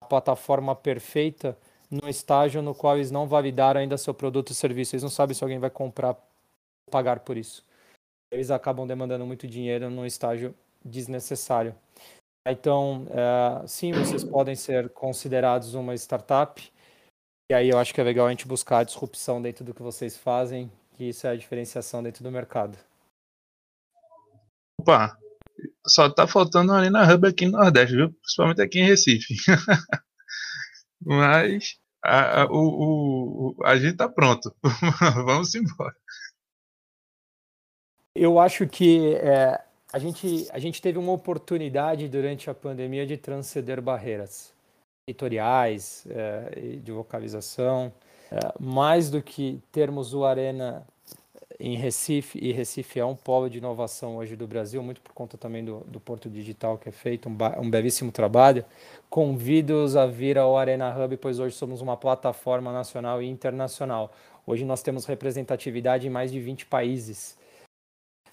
a 0.00 0.06
plataforma 0.06 0.74
perfeita 0.74 1.56
no 2.02 2.08
estágio 2.08 2.62
no 2.62 2.74
qual 2.74 2.96
eles 2.96 3.10
não 3.10 3.26
validaram 3.26 3.80
ainda 3.80 3.96
seu 3.96 4.14
produto 4.14 4.50
ou 4.50 4.54
serviço. 4.54 4.94
Eles 4.94 5.02
não 5.02 5.10
sabem 5.10 5.34
se 5.34 5.42
alguém 5.44 5.58
vai 5.58 5.70
comprar 5.70 6.16
pagar 6.90 7.20
por 7.20 7.36
isso. 7.36 7.64
Eles 8.30 8.50
acabam 8.50 8.86
demandando 8.86 9.26
muito 9.26 9.46
dinheiro 9.46 9.90
no 9.90 10.06
estágio 10.06 10.54
desnecessário. 10.84 11.74
Então, 12.46 13.06
é, 13.10 13.66
sim, 13.66 13.92
vocês 13.92 14.22
podem 14.22 14.54
ser 14.54 14.90
considerados 14.90 15.74
uma 15.74 15.94
startup. 15.94 16.62
E 17.50 17.54
aí 17.54 17.68
eu 17.68 17.78
acho 17.78 17.94
que 17.94 18.00
é 18.00 18.04
legal 18.04 18.26
a 18.26 18.30
gente 18.30 18.46
buscar 18.46 18.78
a 18.78 18.84
disrupção 18.84 19.40
dentro 19.40 19.64
do 19.64 19.72
que 19.72 19.82
vocês 19.82 20.16
fazem, 20.16 20.70
que 20.96 21.04
isso 21.04 21.26
é 21.26 21.30
a 21.30 21.36
diferenciação 21.36 22.02
dentro 22.02 22.22
do 22.22 22.30
mercado. 22.30 22.76
Opa, 24.80 25.16
só 25.86 26.10
tá 26.10 26.26
faltando 26.26 26.72
uma 26.72 26.80
Arena 26.80 27.14
Hub 27.14 27.26
aqui 27.26 27.46
no 27.46 27.58
Nordeste, 27.58 27.96
viu? 27.96 28.12
Principalmente 28.12 28.60
aqui 28.60 28.80
em 28.80 28.86
Recife. 28.86 29.34
Mas 31.00 31.78
a, 32.04 32.42
a, 32.42 32.46
o, 32.46 33.56
o, 33.58 33.64
a 33.64 33.76
gente 33.76 33.96
tá 33.96 34.08
pronto. 34.08 34.54
Vamos 35.24 35.54
embora. 35.54 35.96
Eu 38.14 38.38
acho 38.38 38.66
que 38.68 39.14
é, 39.16 39.60
a, 39.92 39.98
gente, 39.98 40.46
a 40.52 40.58
gente 40.58 40.80
teve 40.82 40.98
uma 40.98 41.12
oportunidade 41.12 42.08
durante 42.08 42.50
a 42.50 42.54
pandemia 42.54 43.06
de 43.06 43.16
transcender 43.16 43.80
barreiras 43.80 44.52
editoriais, 45.08 46.06
é, 46.10 46.76
de 46.76 46.92
vocalização. 46.92 47.92
É, 48.30 48.38
mais 48.60 49.10
do 49.10 49.22
que 49.22 49.60
termos 49.72 50.12
o 50.12 50.24
Arena 50.24 50.86
em 51.58 51.76
Recife, 51.76 52.38
e 52.42 52.52
Recife 52.52 52.98
é 52.98 53.04
um 53.04 53.14
polo 53.14 53.48
de 53.48 53.58
inovação 53.58 54.16
hoje 54.16 54.34
do 54.34 54.46
Brasil, 54.46 54.82
muito 54.82 55.00
por 55.00 55.12
conta 55.12 55.38
também 55.38 55.64
do, 55.64 55.80
do 55.80 56.00
Porto 56.00 56.28
Digital 56.28 56.76
que 56.78 56.88
é 56.88 56.92
feito, 56.92 57.28
um, 57.28 57.36
um 57.60 57.70
belíssimo 57.70 58.10
trabalho. 58.10 58.64
Convido-os 59.08 59.96
a 59.96 60.06
vir 60.06 60.36
ao 60.36 60.56
Arena 60.58 60.94
Hub, 60.96 61.16
pois 61.16 61.38
hoje 61.38 61.54
somos 61.54 61.80
uma 61.80 61.96
plataforma 61.96 62.72
nacional 62.72 63.22
e 63.22 63.28
internacional. 63.28 64.12
Hoje 64.46 64.64
nós 64.64 64.82
temos 64.82 65.06
representatividade 65.06 66.06
em 66.06 66.10
mais 66.10 66.32
de 66.32 66.40
20 66.40 66.66
países. 66.66 67.36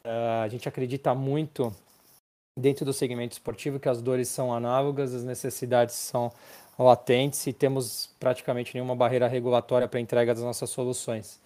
Uh, 0.04 0.44
a 0.44 0.48
gente 0.48 0.68
acredita 0.68 1.14
muito 1.14 1.74
dentro 2.60 2.84
do 2.84 2.92
segmento 2.92 3.34
esportivo 3.34 3.80
que 3.80 3.88
as 3.88 4.02
dores 4.02 4.28
são 4.28 4.54
análogas, 4.54 5.14
as 5.14 5.24
necessidades 5.24 5.96
são 5.96 6.32
latentes 6.78 7.46
e 7.48 7.54
temos 7.54 8.10
praticamente 8.20 8.74
nenhuma 8.74 8.96
barreira 8.96 9.28
regulatória 9.28 9.88
para 9.88 10.00
a 10.00 10.02
entrega 10.02 10.34
das 10.34 10.44
nossas 10.44 10.70
soluções. 10.70 11.40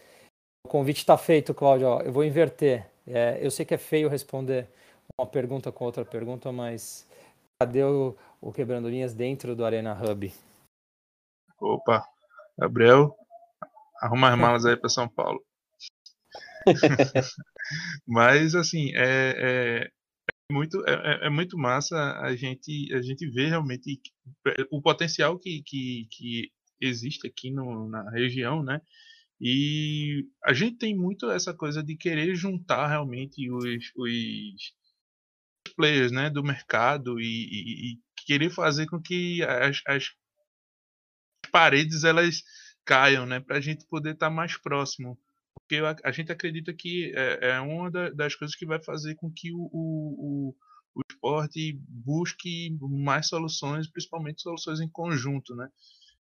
O 0.66 0.68
convite 0.68 0.98
está 0.98 1.16
feito, 1.16 1.54
Cláudio. 1.54 2.02
Eu 2.02 2.12
vou 2.12 2.24
inverter. 2.24 2.90
É, 3.06 3.38
eu 3.40 3.52
sei 3.52 3.64
que 3.64 3.76
é 3.76 3.78
feio 3.78 4.10
responder 4.10 4.68
uma 5.16 5.28
pergunta 5.28 5.72
com 5.72 5.86
outra 5.86 6.04
pergunta, 6.04 6.52
mas 6.52 7.08
cadê 7.62 7.84
o, 7.84 8.18
o 8.42 8.52
Quebrando 8.52 8.90
Linhas 8.90 9.14
dentro 9.14 9.56
do 9.56 9.64
Arena 9.64 9.94
Hub? 9.94 10.34
Opa, 11.62 12.04
Gabriel, 12.58 13.16
arruma 14.02 14.34
as 14.34 14.38
malas 14.42 14.66
aí 14.66 14.76
para 14.76 14.90
São 14.90 15.08
Paulo. 15.08 15.40
mas, 18.08 18.56
assim, 18.56 18.90
é, 18.96 19.84
é, 19.86 19.92
é 20.50 20.52
muito, 20.52 20.84
é, 20.88 21.28
é, 21.28 21.30
muito 21.30 21.60
massa 21.60 21.96
a 22.22 22.36
gente, 22.36 22.92
a 22.92 23.04
gente 23.04 23.30
ver 23.30 23.50
realmente 23.50 24.02
o 24.72 24.82
potencial 24.82 25.38
que, 25.38 25.62
que, 25.62 26.08
que 26.10 26.52
existe 26.82 27.28
aqui 27.28 27.52
no, 27.52 27.88
na 27.88 28.10
região, 28.10 28.64
né? 28.64 28.82
E 29.40 30.28
a 30.44 30.54
gente 30.54 30.78
tem 30.78 30.96
muito 30.96 31.30
essa 31.30 31.54
coisa 31.54 31.84
de 31.84 31.96
querer 31.96 32.36
juntar 32.36 32.88
realmente 32.88 33.50
os, 33.52 33.92
os 33.96 34.74
players 35.76 36.12
né, 36.12 36.30
do 36.30 36.44
mercado 36.44 37.20
e, 37.20 37.24
e, 37.26 37.92
e 37.94 38.00
querer 38.26 38.50
fazer 38.50 38.88
com 38.88 39.02
que 39.02 39.44
as, 39.44 39.82
as 39.88 40.12
paredes 41.52 42.04
elas 42.04 42.44
caiam, 42.86 43.26
né, 43.26 43.40
para 43.40 43.58
a 43.58 43.62
gente 43.62 43.86
poder 43.88 44.14
estar 44.14 44.28
tá 44.28 44.34
mais 44.34 44.58
próximo. 44.58 45.20
Porque 45.54 45.82
a, 46.04 46.12
gente 46.12 46.32
acredita 46.32 46.74
que 46.74 47.12
é, 47.16 47.52
é 47.52 47.60
uma 47.60 47.90
da, 47.90 48.10
das 48.12 48.36
coisas 48.36 48.56
que 48.56 48.66
vai 48.66 48.82
fazer 48.84 49.16
com 49.16 49.32
que 49.32 49.52
o, 49.52 49.70
o, 49.72 50.50
o, 50.52 50.56
o 50.96 51.02
esporte 51.10 51.80
busque 51.88 52.78
mais 52.82 53.28
soluções, 53.28 53.90
principalmente 53.90 54.44
soluções 54.44 54.80
em 54.80 54.88
conjunto, 54.88 55.56
né? 55.56 55.68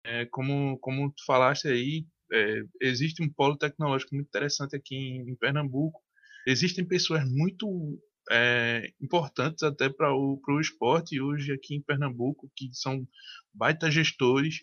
É, 0.05 0.27
como, 0.27 0.79
como 0.79 1.11
tu 1.11 1.25
falaste 1.25 1.67
aí, 1.67 2.07
é, 2.33 2.63
existe 2.81 3.23
um 3.23 3.29
polo 3.29 3.57
tecnológico 3.57 4.15
muito 4.15 4.29
interessante 4.29 4.77
aqui 4.77 4.95
em, 4.95 5.31
em 5.31 5.37
Pernambuco. 5.37 6.01
Existem 6.47 6.85
pessoas 6.85 7.25
muito 7.25 8.01
é, 8.31 8.93
importantes 9.01 9.63
até 9.63 9.89
para 9.89 10.13
o, 10.15 10.41
o 10.47 10.61
esporte 10.61 11.21
hoje 11.21 11.53
aqui 11.53 11.75
em 11.75 11.83
Pernambuco, 11.83 12.51
que 12.55 12.71
são 12.73 13.07
baita 13.53 13.91
gestores, 13.91 14.63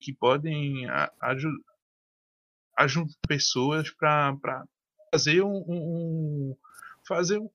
que 0.00 0.12
podem 0.12 0.86
ajudar 1.20 1.58
pessoas 3.26 3.90
para 3.90 4.64
fazer 5.12 5.42
um, 5.42 5.64
um, 5.68 6.56
fazer 7.06 7.38
um 7.38 7.50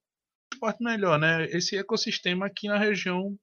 esporte 0.52 0.84
melhor, 0.84 1.18
né? 1.18 1.46
Esse 1.46 1.78
ecossistema 1.78 2.46
aqui 2.46 2.68
na 2.68 2.78
região 2.78 3.38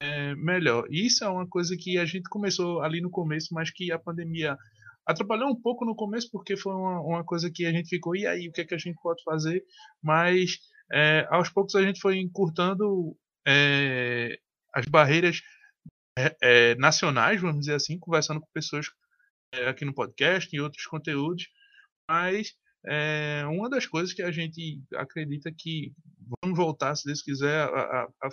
é 0.00 0.34
melhor. 0.34 0.86
Isso 0.90 1.24
é 1.24 1.28
uma 1.28 1.46
coisa 1.46 1.76
que 1.76 1.96
a 1.98 2.04
gente 2.04 2.28
começou 2.28 2.82
ali 2.82 3.00
no 3.00 3.10
começo, 3.10 3.54
mas 3.54 3.70
que 3.70 3.90
a 3.90 3.98
pandemia 3.98 4.58
Atrapalhou 5.06 5.50
um 5.50 5.60
pouco 5.60 5.84
no 5.84 5.96
começo, 5.96 6.28
porque 6.30 6.56
foi 6.56 6.74
uma, 6.74 7.00
uma 7.00 7.24
coisa 7.24 7.50
que 7.50 7.66
a 7.66 7.72
gente 7.72 7.88
ficou, 7.88 8.14
e 8.14 8.26
aí, 8.26 8.48
o 8.48 8.52
que, 8.52 8.60
é 8.60 8.64
que 8.64 8.74
a 8.74 8.78
gente 8.78 8.98
pode 9.02 9.22
fazer? 9.24 9.64
Mas 10.02 10.58
é, 10.92 11.26
aos 11.30 11.48
poucos 11.48 11.74
a 11.74 11.82
gente 11.82 12.00
foi 12.00 12.18
encurtando 12.18 13.16
é, 13.46 14.38
as 14.72 14.86
barreiras 14.86 15.40
é, 16.18 16.36
é, 16.42 16.74
nacionais, 16.76 17.40
vamos 17.40 17.60
dizer 17.60 17.74
assim, 17.74 17.98
conversando 17.98 18.40
com 18.40 18.46
pessoas 18.52 18.86
é, 19.54 19.68
aqui 19.68 19.84
no 19.84 19.94
podcast 19.94 20.54
e 20.54 20.60
outros 20.60 20.86
conteúdos, 20.86 21.48
mas 22.08 22.54
é, 22.86 23.44
uma 23.46 23.70
das 23.70 23.86
coisas 23.86 24.12
que 24.12 24.22
a 24.22 24.30
gente 24.30 24.82
acredita 24.94 25.52
que 25.56 25.92
vamos 26.42 26.56
voltar, 26.56 26.94
se 26.94 27.06
Deus 27.06 27.22
quiser, 27.22 27.62
a, 27.68 28.08
a 28.22 28.28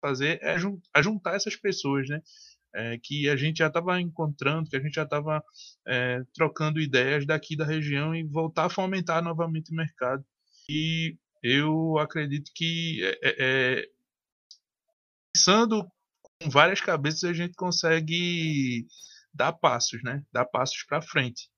fazer 0.00 0.40
é 0.42 0.56
juntar 1.02 1.34
essas 1.34 1.56
pessoas, 1.56 2.08
né? 2.08 2.20
É, 2.72 2.98
que 3.02 3.28
a 3.28 3.36
gente 3.36 3.58
já 3.58 3.66
estava 3.66 4.00
encontrando, 4.00 4.70
que 4.70 4.76
a 4.76 4.80
gente 4.80 4.94
já 4.94 5.02
estava 5.02 5.42
é, 5.86 6.22
trocando 6.32 6.80
ideias 6.80 7.26
daqui 7.26 7.56
da 7.56 7.64
região 7.64 8.14
e 8.14 8.22
voltar 8.22 8.66
a 8.66 8.70
fomentar 8.70 9.22
novamente 9.22 9.72
o 9.72 9.74
mercado. 9.74 10.24
E 10.68 11.16
eu 11.42 11.98
acredito 11.98 12.50
que 12.54 13.00
é, 13.22 13.88
pensando 15.32 15.84
com 16.40 16.48
várias 16.48 16.80
cabeças 16.80 17.24
a 17.24 17.32
gente 17.32 17.54
consegue 17.54 18.86
dar 19.34 19.52
passos, 19.52 20.02
né? 20.02 20.22
Dar 20.32 20.44
passos 20.44 20.84
para 20.84 21.02
frente. 21.02 21.50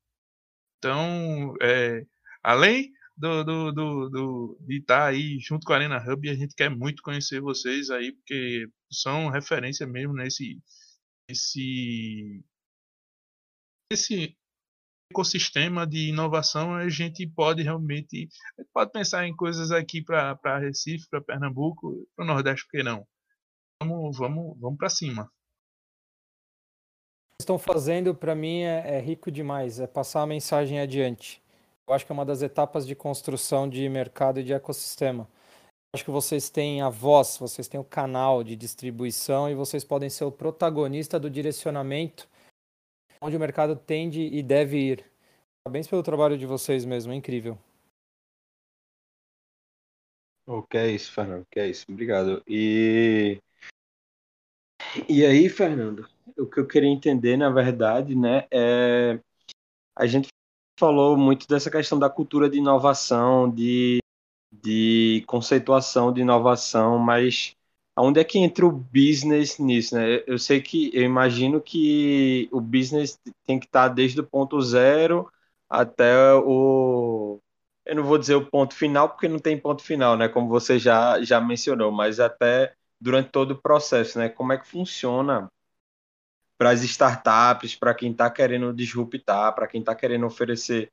Então, 0.78 1.54
além 2.42 2.90
do, 3.16 3.44
do, 3.44 3.72
do, 3.72 4.10
do, 4.10 4.58
de 4.62 4.78
estar 4.78 5.06
aí 5.06 5.38
junto 5.38 5.64
com 5.64 5.72
a 5.72 5.76
Arena 5.76 6.02
Hub, 6.02 6.28
a 6.28 6.34
gente 6.34 6.54
quer 6.54 6.70
muito 6.70 7.02
conhecer 7.02 7.40
vocês 7.40 7.90
aí, 7.90 8.12
porque 8.12 8.66
são 8.90 9.28
referência 9.28 9.86
mesmo 9.86 10.12
nesse, 10.14 10.58
nesse, 11.32 12.44
nesse 13.90 14.36
ecossistema 15.10 15.86
de 15.86 16.10
inovação. 16.10 16.74
A 16.74 16.88
gente 16.88 17.26
pode 17.26 17.62
realmente 17.62 18.28
pode 18.72 18.92
pensar 18.92 19.26
em 19.26 19.34
coisas 19.34 19.70
aqui 19.70 20.02
para 20.02 20.58
Recife, 20.58 21.08
para 21.08 21.22
Pernambuco, 21.22 22.06
para 22.14 22.24
o 22.24 22.28
Nordeste, 22.28 22.66
por 22.66 22.72
que 22.72 22.82
não? 22.82 23.06
Vamos, 23.82 24.18
vamos, 24.18 24.60
vamos 24.60 24.78
para 24.78 24.90
cima 24.90 25.30
estão 27.40 27.58
fazendo, 27.58 28.14
para 28.14 28.36
mim, 28.36 28.60
é, 28.60 28.98
é, 28.98 29.00
rico 29.00 29.28
demais, 29.28 29.80
é 29.80 29.86
passar 29.88 30.22
a 30.22 30.26
mensagem 30.26 30.78
adiante. 30.78 31.42
Eu 31.86 31.92
acho 31.92 32.06
que 32.06 32.12
é 32.12 32.14
uma 32.14 32.24
das 32.24 32.40
etapas 32.40 32.86
de 32.86 32.94
construção 32.94 33.68
de 33.68 33.88
mercado 33.88 34.38
e 34.38 34.44
de 34.44 34.52
ecossistema. 34.52 35.28
Acho 35.94 36.04
que 36.06 36.10
vocês 36.10 36.48
têm 36.48 36.80
a 36.80 36.88
voz, 36.88 37.36
vocês 37.38 37.68
têm 37.68 37.78
o 37.78 37.84
canal 37.84 38.42
de 38.42 38.56
distribuição 38.56 39.50
e 39.50 39.54
vocês 39.54 39.84
podem 39.84 40.08
ser 40.08 40.24
o 40.24 40.32
protagonista 40.32 41.20
do 41.20 41.28
direcionamento 41.28 42.26
onde 43.20 43.36
o 43.36 43.40
mercado 43.40 43.76
tende 43.76 44.22
e 44.22 44.42
deve 44.42 44.78
ir. 44.78 45.04
Parabéns 45.62 45.86
pelo 45.86 46.02
trabalho 46.02 46.38
de 46.38 46.46
vocês 46.46 46.84
mesmo, 46.84 47.12
é 47.12 47.16
incrível. 47.16 47.58
O 50.46 50.62
que 50.62 50.76
é 50.76 50.90
isso, 50.90 51.12
Fernando? 51.12 51.42
O 51.42 51.46
que 51.46 51.60
é 51.60 51.68
isso? 51.68 51.84
Obrigado. 51.88 52.42
E 52.48 53.38
e 55.08 55.24
aí, 55.24 55.48
Fernando, 55.48 56.08
o 56.36 56.46
que 56.46 56.58
eu 56.58 56.66
queria 56.66 56.88
entender, 56.88 57.36
na 57.36 57.50
verdade, 57.50 58.14
né, 58.16 58.46
é 58.50 59.20
a 59.94 60.06
gente 60.06 60.28
falou 60.78 61.16
muito 61.16 61.46
dessa 61.46 61.70
questão 61.70 61.98
da 61.98 62.10
cultura 62.10 62.48
de 62.48 62.58
inovação, 62.58 63.48
de, 63.48 64.01
de 64.62 65.24
conceituação 65.26 66.12
de 66.12 66.20
inovação, 66.20 66.98
mas 66.98 67.56
aonde 67.96 68.20
é 68.20 68.24
que 68.24 68.38
entra 68.38 68.66
o 68.66 68.72
business 68.72 69.58
nisso, 69.58 69.94
né? 69.96 70.22
Eu 70.26 70.38
sei 70.38 70.60
que, 70.62 70.90
eu 70.94 71.02
imagino 71.02 71.60
que 71.60 72.48
o 72.52 72.60
business 72.60 73.18
tem 73.44 73.58
que 73.58 73.66
estar 73.66 73.88
desde 73.88 74.20
o 74.20 74.26
ponto 74.26 74.60
zero 74.62 75.30
até 75.68 76.34
o, 76.34 77.40
eu 77.84 77.96
não 77.96 78.04
vou 78.04 78.18
dizer 78.18 78.34
o 78.36 78.46
ponto 78.46 78.74
final, 78.74 79.08
porque 79.10 79.28
não 79.28 79.38
tem 79.38 79.58
ponto 79.58 79.82
final, 79.82 80.16
né? 80.16 80.28
Como 80.28 80.48
você 80.48 80.78
já, 80.78 81.22
já 81.22 81.40
mencionou, 81.40 81.90
mas 81.92 82.20
até 82.20 82.74
durante 83.00 83.30
todo 83.30 83.52
o 83.52 83.60
processo, 83.62 84.18
né? 84.18 84.28
Como 84.28 84.52
é 84.52 84.58
que 84.58 84.66
funciona 84.68 85.50
para 86.58 86.70
as 86.70 86.82
startups, 86.82 87.74
para 87.74 87.94
quem 87.94 88.12
está 88.12 88.30
querendo 88.30 88.72
disruptar, 88.72 89.54
para 89.54 89.66
quem 89.66 89.80
está 89.80 89.94
querendo 89.94 90.26
oferecer 90.26 90.92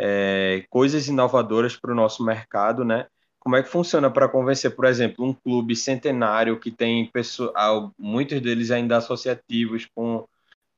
é, 0.00 0.64
coisas 0.70 1.08
inovadoras 1.08 1.76
para 1.76 1.92
o 1.92 1.94
nosso 1.94 2.24
mercado, 2.24 2.84
né? 2.84 3.06
Como 3.38 3.56
é 3.56 3.62
que 3.62 3.68
funciona 3.68 4.10
para 4.10 4.28
convencer, 4.28 4.74
por 4.74 4.84
exemplo, 4.86 5.24
um 5.24 5.34
clube 5.34 5.76
centenário 5.76 6.58
que 6.58 6.70
tem 6.70 7.06
pessoas, 7.06 7.52
muitos 7.98 8.40
deles 8.40 8.70
ainda 8.70 8.96
associativos, 8.96 9.86
com 9.94 10.26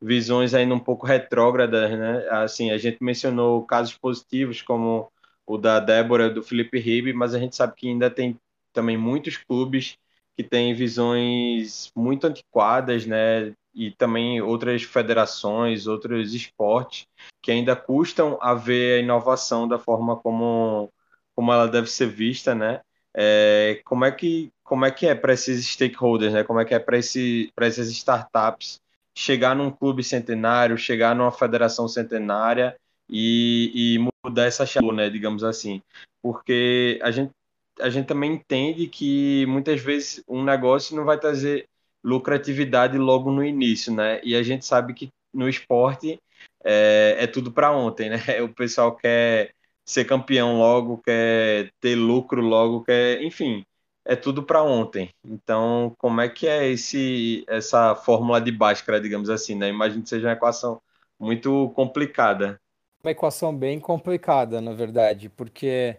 visões 0.01 0.55
ainda 0.55 0.75
um 0.75 0.79
pouco 0.81 1.07
retrógradas, 1.07 1.91
né? 1.93 2.29
Assim, 2.31 2.71
a 2.71 2.79
gente 2.79 2.99
mencionou 3.03 3.65
casos 3.65 3.97
positivos 3.97 4.61
como 4.63 5.11
o 5.47 5.57
da 5.59 5.79
Débora, 5.81 6.31
do 6.31 6.43
Felipe 6.43 6.79
Ribe, 6.79 7.13
mas 7.13 7.35
a 7.35 7.39
gente 7.39 7.55
sabe 7.57 7.75
que 7.77 7.89
ainda 7.89 8.11
tem 8.11 8.37
também 8.73 8.97
muitos 8.97 9.37
clubes 9.37 9.97
que 10.37 10.43
têm 10.43 10.75
visões 10.75 11.93
muito 11.95 12.27
antiquadas, 12.27 13.07
né? 13.07 13.53
E 13.75 13.91
também 13.91 14.41
outras 14.41 14.83
federações, 14.83 15.87
outros 15.87 16.35
esportes 16.35 17.07
que 17.41 17.51
ainda 17.51 17.75
custam 17.75 18.39
a 18.41 18.55
ver 18.55 18.99
a 18.99 19.03
inovação 19.03 19.67
da 19.67 19.79
forma 19.79 20.17
como, 20.17 20.93
como 21.35 21.53
ela 21.53 21.67
deve 21.67 21.89
ser 21.89 22.07
vista, 22.07 22.55
né? 22.55 22.81
É, 23.15 23.81
como 23.85 24.05
é 24.05 24.13
que 24.13 24.51
como 24.63 24.87
é 24.87 24.91
que 24.91 25.07
é 25.07 25.15
para 25.15 25.35
esses 25.35 25.67
stakeholders, 25.67 26.33
né? 26.33 26.45
Como 26.45 26.59
é 26.61 26.65
que 26.65 26.75
é 26.75 26.79
para 26.79 26.97
esse, 26.97 27.51
para 27.55 27.67
essas 27.67 27.89
startups 27.89 28.81
chegar 29.15 29.55
num 29.55 29.71
clube 29.71 30.03
centenário, 30.03 30.79
chegar 30.79 31.15
numa 31.15 31.31
federação 31.31 31.87
centenária 31.87 32.75
e, 33.09 33.71
e 33.75 34.11
mudar 34.25 34.47
essa 34.47 34.65
chave, 34.65 34.91
né? 34.93 35.11
Digamos 35.11 35.45
assim, 35.45 35.83
porque 36.23 36.99
a 37.03 37.11
gente 37.11 37.33
a 37.81 37.89
gente 37.89 38.07
também 38.07 38.35
entende 38.35 38.87
que 38.87 39.47
muitas 39.47 39.81
vezes 39.81 40.23
um 40.29 40.45
negócio 40.45 40.95
não 40.95 41.05
vai 41.05 41.19
trazer 41.19 41.67
lucratividade 42.05 42.99
logo 42.99 43.31
no 43.31 43.45
início, 43.45 43.93
né? 43.95 44.21
E 44.25 44.35
a 44.35 44.43
gente 44.43 44.67
sabe 44.67 44.95
que 44.95 45.09
no 45.33 45.49
esporte 45.49 46.19
é, 46.65 47.17
é 47.19 47.27
tudo 47.27 47.53
para 47.53 47.73
ontem, 47.73 48.11
né? 48.11 48.17
O 48.43 48.53
pessoal 48.53 48.95
quer 48.97 49.53
ser 49.85 50.05
campeão 50.05 50.59
logo, 50.59 50.99
quer 50.99 51.71
ter 51.81 51.95
lucro 51.95 52.41
logo, 52.41 52.85
quer, 52.85 53.23
enfim, 53.23 53.65
é 54.05 54.17
tudo 54.17 54.43
para 54.43 54.63
ontem. 54.63 55.11
Então, 55.25 55.95
como 55.99 56.21
é 56.21 56.29
que 56.29 56.47
é 56.47 56.69
esse 56.69 57.45
essa 57.49 57.95
fórmula 57.95 58.41
de 58.41 58.53
Bhaskara, 58.53 59.01
digamos 59.01 59.31
assim, 59.31 59.55
né? 59.55 59.69
Imagino 59.69 60.03
que 60.03 60.09
seja 60.09 60.29
uma 60.29 60.35
equação 60.35 60.81
muito 61.19 61.71
complicada. 61.75 62.61
Uma 63.03 63.13
equação 63.13 63.57
bem 63.57 63.81
complicada, 63.81 64.61
na 64.61 64.73
verdade, 64.73 65.29
porque 65.29 65.97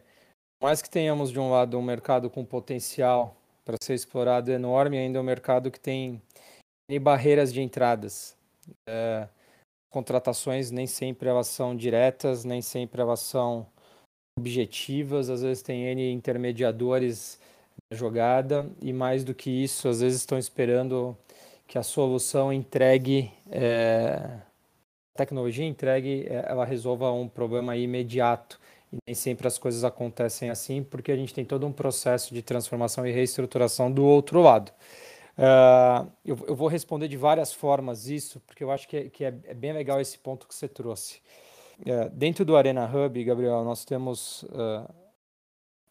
mais 0.61 0.81
que 0.81 0.89
tenhamos 0.89 1.31
de 1.31 1.39
um 1.39 1.49
lado 1.49 1.77
um 1.77 1.81
mercado 1.81 2.29
com 2.29 2.45
potencial 2.45 3.35
para 3.65 3.77
ser 3.81 3.93
explorado 3.93 4.51
enorme, 4.51 4.97
ainda 4.97 5.17
é 5.17 5.21
um 5.21 5.25
mercado 5.25 5.71
que 5.71 5.79
tem, 5.79 6.21
tem 6.87 6.99
barreiras 6.99 7.53
de 7.53 7.61
entradas. 7.61 8.35
É, 8.87 9.27
contratações 9.89 10.71
nem 10.71 10.87
sempre 10.87 11.29
elas 11.29 11.47
são 11.47 11.75
diretas, 11.75 12.43
nem 12.43 12.61
sempre 12.61 13.01
elas 13.01 13.19
são 13.19 13.67
objetivas, 14.37 15.29
às 15.29 15.41
vezes 15.41 15.61
tem 15.61 15.83
N 15.83 16.11
intermediadores 16.11 17.39
na 17.91 17.97
jogada 17.97 18.69
e 18.81 18.91
mais 18.91 19.23
do 19.23 19.33
que 19.33 19.49
isso, 19.49 19.87
às 19.87 20.01
vezes 20.01 20.19
estão 20.19 20.37
esperando 20.37 21.15
que 21.67 21.77
a 21.77 21.83
solução 21.83 22.51
entregue, 22.51 23.31
é, 23.51 24.41
a 25.15 25.17
tecnologia 25.17 25.65
entregue, 25.65 26.25
é, 26.27 26.45
ela 26.47 26.65
resolva 26.65 27.11
um 27.11 27.27
problema 27.27 27.77
imediato 27.77 28.59
e 28.93 28.97
nem 29.07 29.15
sempre 29.15 29.47
as 29.47 29.57
coisas 29.57 29.83
acontecem 29.83 30.51
assim, 30.51 30.83
porque 30.83 31.11
a 31.11 31.15
gente 31.15 31.33
tem 31.33 31.43
todo 31.43 31.65
um 31.65 31.71
processo 31.71 32.33
de 32.33 32.43
transformação 32.43 33.05
e 33.07 33.11
reestruturação 33.11 33.91
do 33.91 34.05
outro 34.05 34.39
lado. 34.39 34.71
Uh, 35.35 36.11
eu, 36.23 36.37
eu, 36.47 36.55
vou 36.55 36.67
responder 36.67 37.07
de 37.07 37.17
várias 37.17 37.51
formas 37.51 38.07
isso, 38.07 38.39
porque 38.41 38.63
eu 38.63 38.69
acho 38.69 38.87
que, 38.87 38.97
é, 38.97 39.09
que 39.09 39.25
é, 39.25 39.33
é, 39.45 39.53
bem 39.55 39.73
legal 39.73 39.99
esse 39.99 40.17
ponto 40.19 40.47
que 40.47 40.53
você 40.53 40.67
trouxe. 40.67 41.21
Uh, 41.79 42.07
dentro 42.11 42.45
do 42.45 42.55
Arena 42.55 42.85
Hub, 42.85 43.23
Gabriel, 43.23 43.63
nós 43.63 43.83
temos 43.83 44.43
uh, 44.43 44.87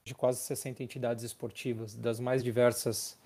de 0.04 0.14
quase 0.14 0.38
60 0.42 0.84
entidades 0.84 1.24
esportivas, 1.24 1.96
das 1.96 2.20
mais 2.20 2.44
diversas, 2.44 3.18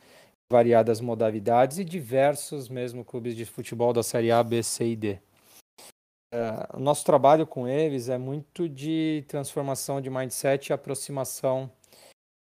variadas 0.48 1.02
modalidades 1.02 1.78
e 1.78 1.84
diversos 1.84 2.70
mesmo 2.70 3.04
clubes 3.04 3.36
de 3.36 3.44
futebol 3.44 3.92
da 3.92 4.02
Série 4.02 4.30
A, 4.30 4.42
B, 4.42 4.62
C 4.62 4.86
e 4.86 4.96
D. 4.96 5.18
É, 6.32 6.76
o 6.76 6.80
nosso 6.80 7.04
trabalho 7.04 7.46
com 7.46 7.68
eles 7.68 8.08
é 8.08 8.18
muito 8.18 8.68
de 8.68 9.24
transformação 9.28 10.00
de 10.00 10.10
mindset 10.10 10.70
e 10.70 10.72
aproximação 10.72 11.70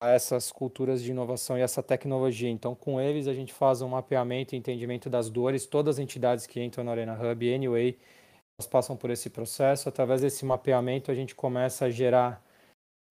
a 0.01 0.09
essas 0.09 0.51
culturas 0.51 1.01
de 1.01 1.11
inovação 1.11 1.57
e 1.57 1.61
essa 1.61 1.84
tecnologia. 1.84 2.49
Então, 2.49 2.74
com 2.76 2.99
eles, 2.99 3.28
a 3.28 3.34
gente 3.34 3.53
faz 3.53 3.82
um 3.82 3.89
mapeamento 3.89 4.55
e 4.55 4.57
entendimento 4.57 5.09
das 5.09 5.30
dores. 5.30 5.65
Todas 5.65 5.95
as 5.95 5.99
entidades 5.99 6.47
que 6.47 6.61
entram 6.61 6.84
na 6.84 6.91
Arena 6.91 7.13
Hub, 7.13 7.53
anyway, 7.53 7.97
elas 8.59 8.67
passam 8.67 8.97
por 8.97 9.11
esse 9.11 9.30
processo. 9.30 9.88
Através 9.88 10.22
desse 10.22 10.43
mapeamento, 10.43 11.11
a 11.11 11.15
gente 11.15 11.36
começa 11.36 11.86
a 11.86 11.89
gerar 11.89 12.43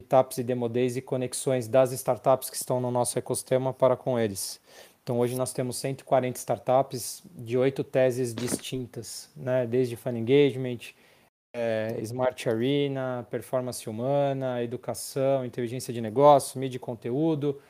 etapas 0.00 0.38
e 0.38 0.42
demo 0.42 0.68
days 0.68 0.96
e 0.96 1.02
conexões 1.02 1.68
das 1.68 1.92
startups 1.92 2.50
que 2.50 2.56
estão 2.56 2.80
no 2.80 2.90
nosso 2.90 3.18
ecossistema 3.18 3.72
para 3.72 3.96
com 3.96 4.18
eles. 4.18 4.61
Então, 5.03 5.18
hoje 5.18 5.36
nós 5.36 5.53
temos 5.53 5.76
140 5.76 6.38
startups 6.38 7.22
de 7.34 7.57
oito 7.57 7.82
teses 7.82 8.34
distintas, 8.34 9.30
né? 9.34 9.66
desde 9.66 9.96
Fan 9.96 10.16
Engagement, 10.16 10.92
é, 11.55 11.96
Smart 12.03 12.48
Arena, 12.48 13.26
performance 13.30 13.88
humana, 13.88 14.62
educação, 14.62 15.44
inteligência 15.44 15.92
de 15.92 16.01
negócio, 16.01 16.61
mídia 16.61 16.76
e 16.76 16.80
conteúdo, 16.80 17.61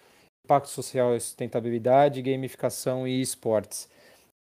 impacto 0.45 0.69
social 0.69 1.15
e 1.15 1.21
sustentabilidade, 1.21 2.21
gamificação 2.21 3.07
e 3.07 3.21
esportes. 3.21 3.89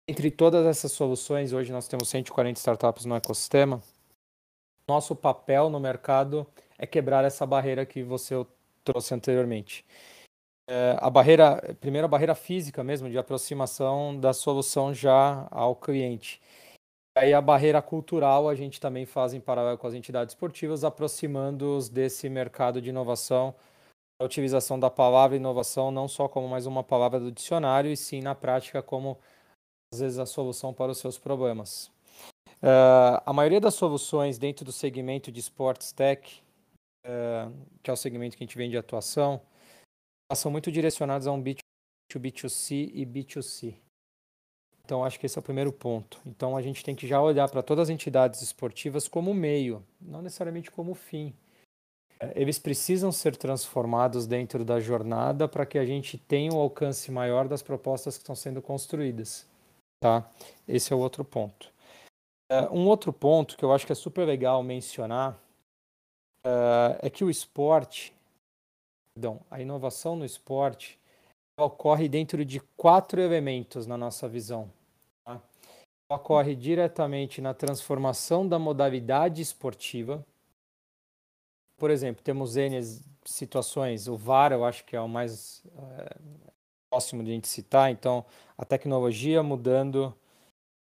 Entre 0.09 0.30
todas 0.30 0.64
essas 0.64 0.93
soluções, 0.93 1.53
hoje 1.53 1.72
nós 1.72 1.89
temos 1.89 2.09
140 2.09 2.59
startups 2.59 3.05
no 3.05 3.16
ecossistema. 3.16 3.82
Nosso 4.89 5.16
papel 5.16 5.68
no 5.68 5.80
mercado 5.80 6.47
é 6.78 6.87
quebrar 6.87 7.24
essa 7.24 7.45
barreira 7.45 7.84
que 7.84 8.05
você 8.05 8.34
trouxe 8.84 9.12
anteriormente. 9.12 9.84
É, 10.68 10.96
a 10.98 11.08
barreira, 11.08 11.76
primeiro 11.80 12.06
a 12.06 12.08
barreira 12.08 12.34
física 12.34 12.82
mesmo, 12.82 13.08
de 13.08 13.16
aproximação 13.16 14.18
da 14.18 14.32
solução 14.32 14.92
já 14.92 15.46
ao 15.50 15.76
cliente. 15.76 16.40
Aí 17.16 17.32
a 17.32 17.40
barreira 17.40 17.80
cultural 17.80 18.48
a 18.48 18.54
gente 18.54 18.80
também 18.80 19.06
faz 19.06 19.32
em 19.32 19.40
paralelo 19.40 19.78
com 19.78 19.86
as 19.86 19.94
entidades 19.94 20.34
esportivas, 20.34 20.84
aproximando-os 20.84 21.88
desse 21.88 22.28
mercado 22.28 22.82
de 22.82 22.90
inovação, 22.90 23.54
a 24.20 24.24
utilização 24.24 24.78
da 24.78 24.90
palavra 24.90 25.36
inovação 25.36 25.90
não 25.90 26.08
só 26.08 26.28
como 26.28 26.48
mais 26.48 26.66
uma 26.66 26.82
palavra 26.82 27.20
do 27.20 27.30
dicionário, 27.30 27.90
e 27.90 27.96
sim 27.96 28.20
na 28.20 28.34
prática 28.34 28.82
como 28.82 29.18
às 29.92 30.00
vezes 30.00 30.18
a 30.18 30.26
solução 30.26 30.74
para 30.74 30.92
os 30.92 30.98
seus 30.98 31.18
problemas. 31.18 31.90
Uh, 32.62 33.22
a 33.24 33.32
maioria 33.32 33.60
das 33.60 33.74
soluções 33.74 34.38
dentro 34.38 34.64
do 34.64 34.72
segmento 34.72 35.30
de 35.30 35.40
Sports 35.40 35.92
Tech, 35.92 36.42
uh, 37.06 37.52
que 37.82 37.90
é 37.90 37.92
o 37.92 37.96
segmento 37.96 38.36
que 38.36 38.42
a 38.42 38.46
gente 38.46 38.58
vende 38.58 38.72
de 38.72 38.78
atuação, 38.78 39.40
são 40.35 40.51
muito 40.51 40.72
direcionadas 40.72 41.27
a 41.27 41.33
um 41.33 41.43
B2B2C 41.43 42.91
e 42.93 43.07
B2C. 43.07 43.74
Então, 44.85 45.05
acho 45.05 45.18
que 45.18 45.27
esse 45.27 45.37
é 45.37 45.41
o 45.41 45.43
primeiro 45.43 45.72
ponto. 45.72 46.20
Então, 46.24 46.57
a 46.57 46.62
gente 46.62 46.85
tem 46.85 46.95
que 46.95 47.07
já 47.07 47.20
olhar 47.20 47.49
para 47.49 47.62
todas 47.62 47.89
as 47.89 47.91
entidades 47.91 48.41
esportivas 48.41 49.09
como 49.09 49.35
meio, 49.35 49.85
não 50.01 50.22
necessariamente 50.22 50.70
como 50.70 50.95
fim. 50.95 51.35
É, 52.20 52.33
eles 52.41 52.59
precisam 52.59 53.11
ser 53.11 53.37
transformados 53.37 54.27
dentro 54.27 54.64
da 54.64 54.79
jornada 54.79 55.49
para 55.49 55.66
que 55.66 55.79
a 55.79 55.85
gente 55.85 56.16
tenha 56.16 56.53
um 56.53 56.59
alcance 56.59 57.11
maior 57.11 57.49
das 57.49 57.62
propostas 57.62 58.16
que 58.16 58.22
estão 58.22 58.37
sendo 58.37 58.62
construídas. 58.62 59.45
Tá? 60.01 60.31
Esse 60.68 60.93
é 60.93 60.97
o 60.97 61.01
outro 61.01 61.24
ponto. 61.24 61.72
É, 62.49 62.62
um 62.70 62.87
outro 62.87 63.12
ponto 63.12 63.57
que 63.57 63.64
eu 63.64 63.72
acho 63.72 63.85
que 63.85 63.93
é 63.93 63.97
super 63.97 64.24
legal 64.24 64.62
mencionar 64.62 65.37
é 67.03 67.11
que 67.11 67.24
o 67.24 67.31
esporte, 67.31 68.14
perdão, 69.16 69.40
a 69.50 69.62
inovação 69.62 70.14
no 70.14 70.26
esporte 70.26 71.00
ocorre 71.58 72.06
dentro 72.06 72.44
de 72.44 72.60
quatro 72.76 73.18
elementos 73.18 73.86
na 73.86 73.96
nossa 73.96 74.28
visão. 74.28 74.70
Tá? 75.24 75.40
Ocorre 76.10 76.54
diretamente 76.54 77.40
na 77.40 77.54
transformação 77.54 78.46
da 78.46 78.58
modalidade 78.58 79.40
esportiva. 79.40 80.24
Por 81.78 81.90
exemplo, 81.90 82.22
temos 82.22 82.56
N 82.56 82.78
situações, 83.24 84.06
o 84.06 84.16
VAR 84.16 84.52
eu 84.52 84.64
acho 84.64 84.84
que 84.84 84.94
é 84.94 85.00
o 85.00 85.08
mais 85.08 85.64
é, 85.64 86.16
próximo 86.90 87.24
de 87.24 87.30
a 87.30 87.34
gente 87.34 87.48
citar, 87.48 87.90
então 87.90 88.24
a 88.56 88.64
tecnologia 88.64 89.42
mudando 89.42 90.14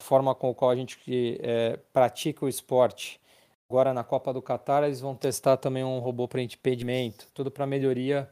a 0.01 0.05
forma 0.05 0.35
com 0.35 0.51
a 0.51 0.55
qual 0.55 0.71
a 0.73 0.77
gente 0.77 0.99
é, 1.41 1.77
pratica 1.93 2.45
o 2.45 2.49
esporte. 2.49 3.21
Agora 3.69 3.93
na 3.93 4.05
Copa 4.05 4.33
do 4.33 4.41
Catar 4.41 4.85
eles 4.85 5.01
vão 5.01 5.15
testar 5.17 5.57
também 5.57 5.83
um 5.83 5.99
robô 5.99 6.29
para 6.29 6.41
impedimento, 6.41 7.29
tudo 7.35 7.51
para 7.51 7.67
melhoria 7.67 8.29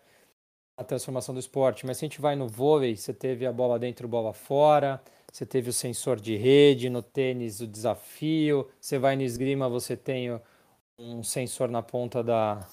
a 0.76 0.84
transformação 0.84 1.34
do 1.34 1.40
esporte. 1.40 1.86
Mas 1.86 1.98
se 1.98 2.04
a 2.04 2.08
gente 2.08 2.20
vai 2.20 2.36
no 2.36 2.48
vôlei, 2.48 2.96
você 2.96 3.12
teve 3.12 3.46
a 3.46 3.52
bola 3.52 3.78
dentro, 3.78 4.06
bola 4.06 4.32
fora, 4.32 5.02
você 5.32 5.44
teve 5.44 5.70
o 5.70 5.72
sensor 5.72 6.20
de 6.20 6.36
rede, 6.36 6.88
no 6.88 7.02
tênis 7.02 7.60
o 7.60 7.66
desafio, 7.66 8.70
você 8.80 8.98
vai 8.98 9.16
no 9.16 9.22
esgrima, 9.22 9.68
você 9.68 9.96
tem 9.96 10.40
um 10.98 11.22
sensor 11.22 11.68
na 11.68 11.82
ponta 11.82 12.22
da, 12.22 12.66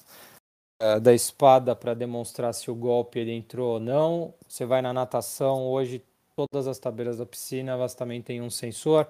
é, 0.80 1.00
da 1.00 1.12
espada 1.14 1.74
para 1.74 1.94
demonstrar 1.94 2.54
se 2.54 2.70
o 2.70 2.74
golpe 2.74 3.18
ele 3.18 3.32
entrou 3.32 3.74
ou 3.74 3.80
não. 3.80 4.34
Você 4.48 4.64
vai 4.64 4.82
na 4.82 4.92
natação, 4.92 5.66
hoje 5.66 6.04
todas 6.36 6.66
as 6.66 6.78
tabelas 6.78 7.18
da 7.18 7.26
piscina 7.26 7.72
elas 7.72 7.94
também 7.94 8.22
têm 8.22 8.40
um 8.40 8.50
sensor. 8.50 9.08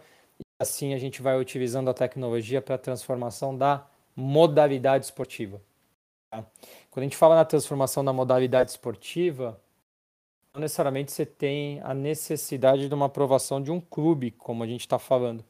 Assim 0.62 0.94
a 0.94 0.98
gente 0.98 1.20
vai 1.20 1.36
utilizando 1.36 1.90
a 1.90 1.94
tecnologia 1.94 2.62
para 2.62 2.76
a 2.76 2.78
transformação 2.78 3.56
da 3.56 3.84
modalidade 4.14 5.06
esportiva. 5.06 5.60
Tá? 6.30 6.46
Quando 6.88 7.02
a 7.02 7.06
gente 7.06 7.16
fala 7.16 7.34
na 7.34 7.44
transformação 7.44 8.04
da 8.04 8.12
modalidade 8.12 8.70
esportiva, 8.70 9.60
não 10.54 10.60
necessariamente 10.60 11.10
você 11.10 11.26
tem 11.26 11.80
a 11.80 11.92
necessidade 11.92 12.88
de 12.88 12.94
uma 12.94 13.06
aprovação 13.06 13.60
de 13.60 13.72
um 13.72 13.80
clube, 13.80 14.30
como 14.30 14.62
a 14.62 14.66
gente 14.68 14.82
está 14.82 15.00
falando. 15.00 15.44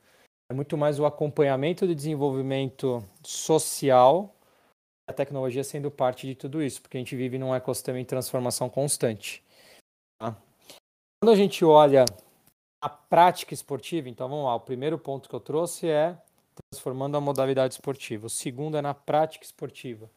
É 0.50 0.54
muito 0.54 0.78
mais 0.78 0.98
o 0.98 1.04
acompanhamento 1.04 1.86
do 1.86 1.94
desenvolvimento 1.94 3.06
social 3.22 4.34
a 5.06 5.12
tecnologia 5.12 5.62
sendo 5.62 5.90
parte 5.90 6.26
de 6.26 6.34
tudo 6.34 6.62
isso, 6.62 6.80
porque 6.80 6.96
a 6.96 7.00
gente 7.00 7.14
vive 7.14 7.38
num 7.38 7.54
ecossistema 7.54 8.00
em 8.00 8.04
transformação 8.04 8.70
constante. 8.70 9.44
Tá? 10.18 10.34
Quando 11.20 11.32
a 11.32 11.36
gente 11.36 11.62
olha 11.66 12.06
a 12.83 12.89
prática 12.89 13.55
esportiva, 13.55 14.09
então 14.09 14.28
vamos 14.28 14.45
lá, 14.45 14.57
o 14.57 14.61
primeiro 14.61 14.99
ponto 14.99 15.28
que 15.28 15.35
eu 15.35 15.41
trouxe 15.41 15.89
é 15.89 16.18
transformando 16.70 17.16
a 17.16 17.20
modalidade 17.20 17.74
esportiva. 17.74 18.26
O 18.26 18.30
segundo 18.30 18.76
é 18.76 18.83
na 18.83 18.93
prática 18.93 19.45
esportiva. 19.45 20.11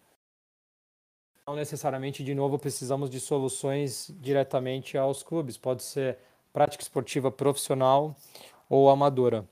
Não 1.47 1.55
necessariamente, 1.55 2.23
de 2.23 2.33
novo, 2.33 2.57
precisamos 2.57 3.07
de 3.07 3.19
soluções 3.19 4.11
diretamente 4.19 4.97
aos 4.97 5.21
clubes. 5.21 5.57
Pode 5.57 5.83
ser 5.83 6.17
prática 6.51 6.81
esportiva 6.81 7.31
profissional 7.31 8.17
ou 8.67 8.89
amadora. 8.89 9.47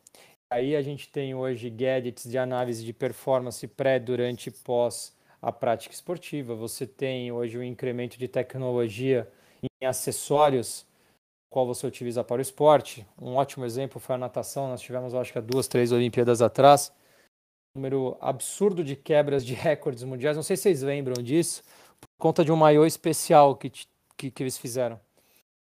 Aí 0.49 0.75
a 0.75 0.81
gente 0.81 1.07
tem 1.07 1.35
hoje 1.35 1.69
gadgets 1.69 2.27
de 2.27 2.37
análise 2.37 2.83
de 2.83 2.93
performance 2.93 3.67
pré, 3.67 3.99
durante 3.99 4.47
e 4.47 4.51
pós 4.51 5.15
a 5.39 5.51
prática 5.51 5.93
esportiva. 5.93 6.55
Você 6.55 6.87
tem 6.87 7.31
hoje 7.31 7.59
um 7.59 7.63
incremento 7.63 8.17
de 8.17 8.27
tecnologia 8.27 9.31
em 9.61 9.85
acessórios 9.85 10.83
qual 11.53 11.65
você 11.65 11.85
utiliza 11.85 12.23
para 12.23 12.39
o 12.39 12.41
esporte. 12.41 13.05
Um 13.21 13.35
ótimo 13.35 13.63
exemplo 13.63 13.99
foi 13.99 14.15
a 14.15 14.17
natação. 14.17 14.67
Nós 14.67 14.81
tivemos, 14.81 15.13
acho 15.13 15.31
que 15.31 15.39
duas, 15.39 15.67
três 15.67 15.91
Olimpíadas 15.91 16.41
atrás, 16.41 16.91
um 17.75 17.79
número 17.79 18.17
absurdo 18.19 18.83
de 18.83 18.95
quebras 18.95 19.45
de 19.45 19.53
recordes 19.55 20.03
mundiais. 20.03 20.35
Não 20.35 20.43
sei 20.43 20.57
se 20.57 20.63
vocês 20.63 20.81
lembram 20.81 21.21
disso, 21.23 21.61
por 22.01 22.09
conta 22.19 22.43
de 22.43 22.51
um 22.51 22.55
maiô 22.55 22.85
especial 22.85 23.55
que, 23.55 23.71
que, 24.17 24.31
que 24.31 24.43
eles 24.43 24.57
fizeram. 24.57 24.99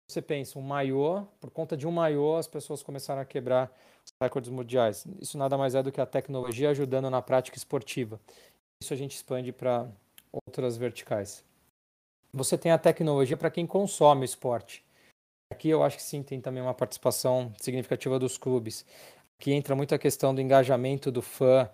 Você 0.10 0.22
pensa, 0.22 0.58
um 0.58 0.62
maiô, 0.62 1.24
por 1.39 1.52
conta 1.52 1.76
de 1.76 1.88
um 1.88 1.92
maiô, 1.92 2.38
as 2.38 2.48
pessoas 2.48 2.82
começaram 2.82 3.22
a 3.22 3.26
quebrar 3.26 3.72
recordes 4.22 4.50
mundiais. 4.50 5.06
Isso 5.20 5.38
nada 5.38 5.58
mais 5.58 5.76
é 5.76 5.84
do 5.84 5.92
que 5.92 6.02
a 6.02 6.06
tecnologia 6.06 6.70
ajudando 6.70 7.10
na 7.10 7.22
prática 7.22 7.58
esportiva 7.58 8.20
isso 8.82 8.94
a 8.94 8.98
gente 8.98 9.16
expande 9.16 9.52
para 9.52 9.88
outras 10.32 10.76
verticais. 10.76 11.44
Você 12.34 12.58
tem 12.58 12.72
a 12.72 12.80
tecnologia 12.80 13.38
para 13.38 13.52
quem 13.52 13.68
consome 13.68 14.22
o 14.22 14.26
esporte. 14.26 14.84
Aqui 15.52 15.70
eu 15.70 15.84
acho 15.84 15.97
que 15.97 16.04
sim, 16.04 16.24
tem 16.24 16.39
também 16.39 16.64
uma 16.64 16.74
participação 16.74 17.54
significativa 17.60 18.18
dos 18.18 18.38
clubes. 18.38 18.86
Aqui 19.39 19.52
entra 19.52 19.76
muito 19.76 19.93
a 19.93 19.99
questão 19.99 20.34
do 20.34 20.39
engajamento 20.41 21.12
do 21.12 21.22
fã, 21.22 21.70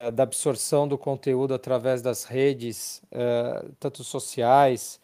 eh, 0.00 0.10
da 0.10 0.24
absorção 0.24 0.88
do 0.88 0.98
conteúdo 0.98 1.54
através 1.54 2.02
das 2.02 2.24
redes, 2.24 3.02
eh, 3.12 3.66
tanto 3.80 4.04
sociais, 4.04 5.00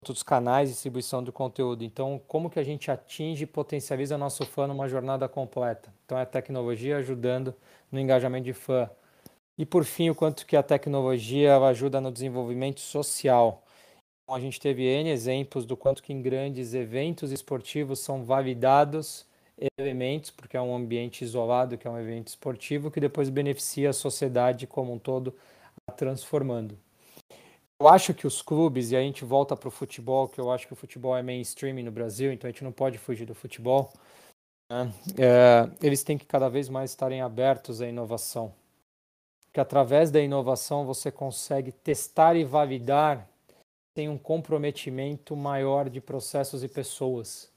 quanto 0.00 0.14
dos 0.14 0.22
canais 0.24 0.68
de 0.68 0.74
distribuição 0.74 1.22
do 1.24 1.32
conteúdo. 1.32 1.84
Então, 1.84 2.20
como 2.28 2.50
que 2.50 2.58
a 2.60 2.64
gente 2.64 2.90
atinge 2.90 3.44
e 3.44 3.46
potencializa 3.46 4.18
nosso 4.18 4.44
fã 4.46 4.66
numa 4.66 4.88
jornada 4.88 5.28
completa? 5.28 5.92
Então, 6.06 6.18
é 6.18 6.22
a 6.22 6.26
tecnologia 6.26 6.98
ajudando 6.98 7.54
no 7.92 8.00
engajamento 8.00 8.44
de 8.46 8.54
fã, 8.54 8.90
e 9.58 9.66
por 9.66 9.84
fim, 9.84 10.10
o 10.10 10.14
quanto 10.14 10.46
que 10.46 10.56
a 10.56 10.62
tecnologia 10.62 11.58
ajuda 11.58 12.00
no 12.00 12.12
desenvolvimento 12.12 12.80
social. 12.80 13.64
Então, 14.28 14.36
a 14.36 14.40
gente 14.40 14.60
teve 14.60 14.82
N 14.82 15.08
exemplos 15.08 15.64
do 15.64 15.74
quanto 15.74 16.02
que 16.02 16.12
em 16.12 16.20
grandes 16.20 16.74
eventos 16.74 17.32
esportivos 17.32 18.00
são 18.00 18.22
validados 18.22 19.26
elementos, 19.78 20.30
porque 20.30 20.54
é 20.54 20.60
um 20.60 20.76
ambiente 20.76 21.24
isolado, 21.24 21.78
que 21.78 21.88
é 21.88 21.90
um 21.90 21.98
evento 21.98 22.28
esportivo, 22.28 22.90
que 22.90 23.00
depois 23.00 23.30
beneficia 23.30 23.88
a 23.88 23.92
sociedade 23.94 24.66
como 24.66 24.92
um 24.92 24.98
todo, 24.98 25.34
transformando. 25.96 26.78
Eu 27.80 27.88
acho 27.88 28.12
que 28.12 28.26
os 28.26 28.42
clubes, 28.42 28.90
e 28.90 28.96
a 28.96 29.00
gente 29.00 29.24
volta 29.24 29.56
para 29.56 29.68
o 29.68 29.70
futebol, 29.70 30.28
que 30.28 30.38
eu 30.38 30.52
acho 30.52 30.66
que 30.66 30.74
o 30.74 30.76
futebol 30.76 31.16
é 31.16 31.22
mainstream 31.22 31.82
no 31.82 31.90
Brasil, 31.90 32.30
então 32.30 32.46
a 32.46 32.52
gente 32.52 32.62
não 32.62 32.70
pode 32.70 32.98
fugir 32.98 33.24
do 33.24 33.34
futebol, 33.34 33.90
né? 34.70 34.92
é, 35.16 35.70
eles 35.82 36.04
têm 36.04 36.18
que 36.18 36.26
cada 36.26 36.50
vez 36.50 36.68
mais 36.68 36.90
estarem 36.90 37.22
abertos 37.22 37.80
à 37.80 37.88
inovação 37.88 38.52
que 39.50 39.60
através 39.60 40.10
da 40.10 40.20
inovação 40.20 40.84
você 40.84 41.10
consegue 41.10 41.72
testar 41.72 42.36
e 42.36 42.44
validar 42.44 43.26
tem 43.98 44.08
um 44.08 44.16
comprometimento 44.16 45.34
maior 45.34 45.90
de 45.90 46.00
processos 46.00 46.62
e 46.62 46.68
pessoas. 46.68 47.50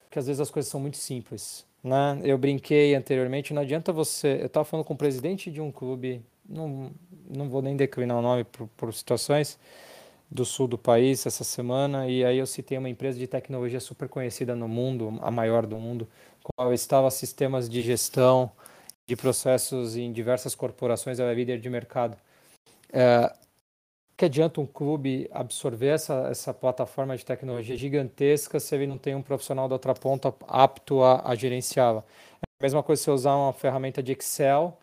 Porque 0.00 0.18
às 0.18 0.26
vezes 0.26 0.40
as 0.40 0.50
coisas 0.50 0.72
são 0.72 0.80
muito 0.80 0.96
simples. 0.96 1.66
Né? 1.84 2.18
Eu 2.24 2.38
brinquei 2.38 2.94
anteriormente, 2.94 3.52
não 3.52 3.60
adianta 3.60 3.92
você. 3.92 4.38
Eu 4.40 4.46
estava 4.46 4.64
falando 4.64 4.86
com 4.86 4.94
o 4.94 4.96
presidente 4.96 5.50
de 5.50 5.60
um 5.60 5.70
clube, 5.70 6.24
não, 6.48 6.90
não 7.28 7.50
vou 7.50 7.60
nem 7.60 7.76
declinar 7.76 8.16
o 8.16 8.22
nome 8.22 8.42
por, 8.44 8.68
por 8.68 8.94
situações, 8.94 9.58
do 10.30 10.46
sul 10.46 10.66
do 10.66 10.78
país 10.78 11.26
essa 11.26 11.44
semana, 11.44 12.08
e 12.08 12.24
aí 12.24 12.38
eu 12.38 12.46
citei 12.46 12.78
uma 12.78 12.88
empresa 12.88 13.18
de 13.18 13.26
tecnologia 13.26 13.80
super 13.80 14.08
conhecida 14.08 14.56
no 14.56 14.66
mundo, 14.66 15.18
a 15.20 15.30
maior 15.30 15.66
do 15.66 15.76
mundo, 15.76 16.08
qual 16.42 16.72
estava 16.72 17.10
sistemas 17.10 17.68
de 17.68 17.82
gestão, 17.82 18.50
de 19.06 19.14
processos 19.14 19.94
em 19.94 20.10
diversas 20.10 20.54
corporações, 20.54 21.18
ela 21.18 21.30
é 21.30 21.34
líder 21.34 21.60
de 21.60 21.68
mercado. 21.68 22.16
É, 22.90 23.30
que 24.20 24.26
adianta 24.26 24.60
um 24.60 24.66
clube 24.66 25.26
absorver 25.32 25.94
essa, 25.94 26.28
essa 26.30 26.52
plataforma 26.52 27.16
de 27.16 27.24
tecnologia 27.24 27.74
gigantesca 27.74 28.60
se 28.60 28.74
ele 28.74 28.86
não 28.86 28.98
tem 28.98 29.14
um 29.14 29.22
profissional 29.22 29.66
da 29.66 29.76
outra 29.76 29.94
ponta 29.94 30.34
apto 30.46 31.02
a, 31.02 31.26
a 31.30 31.34
gerenciá-la? 31.34 32.04
É 32.42 32.44
a 32.60 32.62
mesma 32.62 32.82
coisa 32.82 33.02
se 33.02 33.10
usar 33.10 33.34
uma 33.34 33.54
ferramenta 33.54 34.02
de 34.02 34.12
Excel 34.12 34.76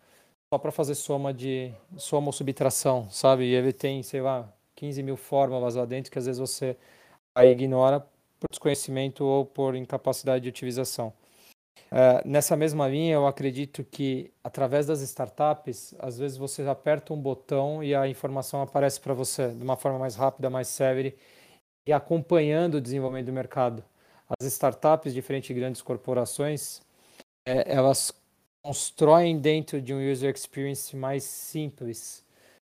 só 0.52 0.58
para 0.58 0.72
fazer 0.72 0.96
soma 0.96 1.32
de 1.32 1.72
soma 1.96 2.26
ou 2.26 2.32
subtração, 2.32 3.08
sabe? 3.10 3.44
E 3.44 3.54
ele 3.54 3.72
tem, 3.72 4.02
sei 4.02 4.20
lá, 4.20 4.52
15 4.74 5.04
mil 5.04 5.16
fórmulas 5.16 5.76
lá 5.76 5.84
dentro 5.84 6.10
que 6.10 6.18
às 6.18 6.26
vezes 6.26 6.40
você 6.40 6.76
ignora 7.36 8.00
por 8.40 8.48
desconhecimento 8.50 9.24
ou 9.24 9.46
por 9.46 9.76
incapacidade 9.76 10.42
de 10.42 10.48
utilização. 10.48 11.12
Uh, 11.90 12.26
nessa 12.28 12.56
mesma 12.56 12.86
linha, 12.86 13.14
eu 13.14 13.26
acredito 13.26 13.82
que 13.84 14.30
através 14.44 14.86
das 14.86 15.00
startups, 15.00 15.94
às 15.98 16.18
vezes 16.18 16.36
você 16.36 16.62
aperta 16.62 17.14
um 17.14 17.20
botão 17.20 17.82
e 17.82 17.94
a 17.94 18.06
informação 18.06 18.60
aparece 18.60 19.00
para 19.00 19.14
você 19.14 19.48
de 19.48 19.62
uma 19.62 19.76
forma 19.76 19.98
mais 19.98 20.14
rápida, 20.14 20.50
mais 20.50 20.68
célere 20.68 21.16
e 21.86 21.92
acompanhando 21.92 22.74
o 22.74 22.80
desenvolvimento 22.80 23.26
do 23.26 23.32
mercado. 23.32 23.82
As 24.38 24.46
startups, 24.46 25.14
diferente 25.14 25.54
de 25.54 25.58
grandes 25.58 25.80
corporações, 25.80 26.82
é, 27.46 27.72
elas 27.72 28.12
constroem 28.62 29.38
dentro 29.38 29.80
de 29.80 29.94
um 29.94 30.12
user 30.12 30.34
experience 30.34 30.94
mais 30.94 31.24
simples, 31.24 32.22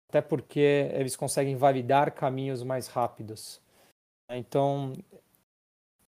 até 0.08 0.22
porque 0.22 0.92
eles 0.94 1.16
conseguem 1.16 1.56
validar 1.56 2.12
caminhos 2.12 2.62
mais 2.62 2.88
rápidos. 2.88 3.60
Então, 4.30 4.94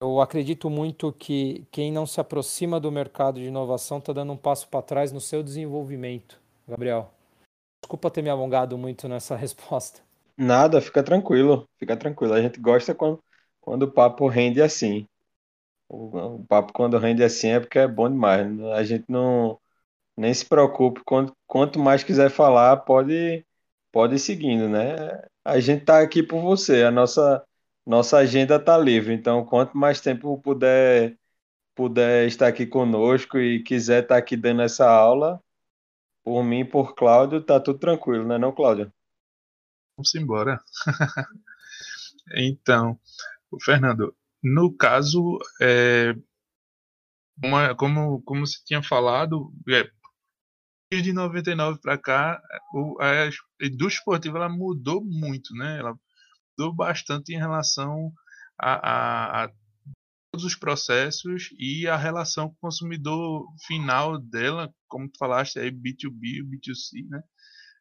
eu 0.02 0.20
acredito 0.20 0.68
muito 0.68 1.14
que 1.14 1.64
quem 1.72 1.92
não 1.92 2.08
se 2.08 2.20
aproxima 2.20 2.80
do 2.80 2.92
mercado 2.92 3.40
de 3.40 3.46
inovação 3.46 4.00
está 4.00 4.12
dando 4.12 4.34
um 4.34 4.38
passo 4.38 4.68
para 4.68 4.82
trás 4.82 5.12
no 5.12 5.22
seu 5.22 5.44
desenvolvimento. 5.44 6.42
Gabriel, 6.68 7.14
desculpa 7.80 8.10
ter 8.10 8.24
me 8.24 8.30
alongado 8.30 8.76
muito 8.80 9.08
nessa 9.08 9.36
resposta. 9.38 10.02
Nada, 10.36 10.82
fica 10.82 11.04
tranquilo, 11.04 11.70
fica 11.78 11.96
tranquilo. 11.96 12.34
A 12.34 12.42
gente 12.42 12.60
gosta 12.60 12.96
quando, 12.96 13.24
quando 13.60 13.84
o 13.84 13.92
papo 13.92 14.28
rende 14.28 14.60
assim. 14.60 15.08
O, 15.88 16.38
o 16.38 16.46
papo 16.46 16.74
quando 16.74 16.98
rende 16.98 17.24
assim 17.24 17.50
é 17.50 17.60
porque 17.60 17.78
é 17.78 17.88
bom 17.88 18.10
demais. 18.10 18.60
A 18.74 18.84
gente 18.84 19.06
não 19.08 19.60
nem 20.18 20.34
se 20.34 20.46
preocupe. 20.46 21.02
Quanto, 21.06 21.32
quanto 21.46 21.78
mais 21.78 22.04
quiser 22.04 22.32
falar, 22.32 22.78
pode, 22.78 23.46
pode 23.92 24.16
ir 24.16 24.20
seguindo, 24.20 24.68
né? 24.68 25.22
A 25.46 25.60
gente 25.60 25.82
está 25.82 26.02
aqui 26.02 26.24
por 26.24 26.42
você. 26.42 26.84
A 26.84 26.92
nossa 26.92 27.46
nossa 27.92 28.20
agenda 28.20 28.56
está 28.56 28.78
livre, 28.78 29.14
então 29.14 29.46
quanto 29.46 29.78
mais 29.78 30.00
tempo 30.00 30.42
puder 30.42 31.18
puder 31.76 32.26
estar 32.26 32.48
aqui 32.48 32.66
conosco 32.66 33.38
e 33.38 33.62
quiser 33.64 34.04
estar 34.04 34.18
aqui 34.18 34.38
dando 34.38 34.62
essa 34.62 34.90
aula, 34.90 35.42
por 36.24 36.42
mim, 36.44 36.66
por 36.66 36.96
Cláudio, 36.96 37.44
tá 37.44 37.60
tudo 37.60 37.80
tranquilo, 37.80 38.26
né, 38.26 38.38
não, 38.38 38.54
Cláudio? 38.54 38.92
Vamos 39.98 40.16
embora. 40.16 40.58
então, 42.36 42.98
Fernando, 43.62 44.16
no 44.42 44.74
caso, 44.74 45.38
é, 45.62 46.16
uma, 47.44 47.76
como, 47.76 48.22
como 48.22 48.48
você 48.48 48.60
tinha 48.66 48.82
falado, 48.82 49.52
é, 49.70 49.90
desde 50.90 51.12
99 51.12 51.80
para 51.82 51.98
cá, 51.98 52.42
o, 52.74 52.98
a 53.02 53.28
indústria 53.66 54.00
esportiva 54.00 54.38
ela 54.38 54.50
mudou 54.50 55.04
muito, 55.04 55.54
né? 55.56 55.80
Ela 55.80 55.98
bastante 56.70 57.34
em 57.34 57.38
relação 57.38 58.12
a, 58.60 58.74
a, 58.74 59.46
a 59.46 59.52
todos 60.32 60.46
os 60.46 60.56
processos 60.56 61.50
e 61.58 61.88
a 61.88 61.98
relação 61.98 62.50
com 62.50 62.56
o 62.56 62.60
consumidor 62.60 63.46
final 63.66 64.20
dela, 64.20 64.74
como 64.88 65.10
tu 65.10 65.18
falaste 65.18 65.60
aí, 65.60 65.72
B2B, 65.72 66.44
B2C, 66.44 67.08
né? 67.10 67.22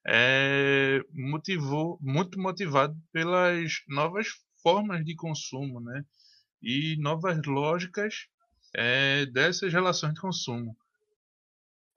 É, 0.07 1.01
motivou, 1.13 1.99
muito 2.01 2.41
motivado 2.41 2.97
pelas 3.13 3.73
novas 3.89 4.29
formas 4.63 5.05
de 5.05 5.15
consumo, 5.15 5.81
né? 5.81 6.05
E 6.63 6.97
novas 6.99 7.39
lógicas 7.47 8.27
é, 8.75 9.27
dessas 9.27 9.73
relações 9.73 10.15
de 10.15 10.21
consumo. 10.21 10.77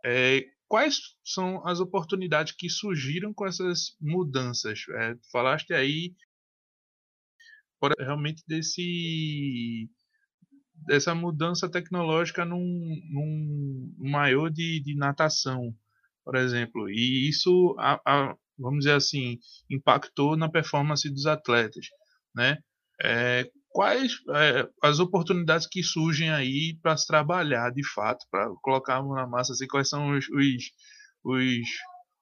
É, 0.06 0.46
quais 0.68 1.16
são 1.24 1.66
as 1.66 1.80
oportunidades 1.80 2.54
que 2.58 2.70
surgiram 2.70 3.34
com 3.34 3.48
essas 3.48 3.96
mudanças? 4.02 4.86
É, 4.90 5.16
falaste 5.32 5.74
aí 5.74 6.14
realmente 8.00 8.44
desse 8.48 9.90
dessa 10.86 11.16
mudança 11.16 11.70
tecnológica 11.70 12.44
num, 12.46 13.02
num 13.10 13.94
maior 14.00 14.50
de, 14.50 14.82
de 14.82 14.96
natação, 14.96 15.74
por 16.26 16.36
exemplo. 16.36 16.90
E 16.90 17.30
isso, 17.30 17.76
a, 17.80 18.00
a, 18.06 18.36
vamos 18.58 18.80
dizer 18.80 18.96
assim, 18.96 19.40
impactou 19.70 20.36
na 20.36 20.50
performance 20.50 21.10
dos 21.10 21.26
atletas, 21.26 21.88
né? 22.36 22.58
É, 23.02 23.50
quais 23.70 24.14
é, 24.36 24.68
as 24.82 25.00
oportunidades 25.00 25.68
que 25.68 25.84
surgem 25.84 26.30
aí 26.30 26.78
para 26.82 26.96
se 26.96 27.08
trabalhar 27.08 27.72
de 27.72 27.84
fato, 27.94 28.26
para 28.30 28.50
colocar 28.62 28.98
a 28.98 29.04
mão 29.04 29.16
na 29.16 29.28
massa, 29.28 29.54
assim, 29.54 29.68
quais 29.68 29.90
são 29.90 30.16
os, 30.16 30.30
os, 30.30 30.64
os, 31.24 31.68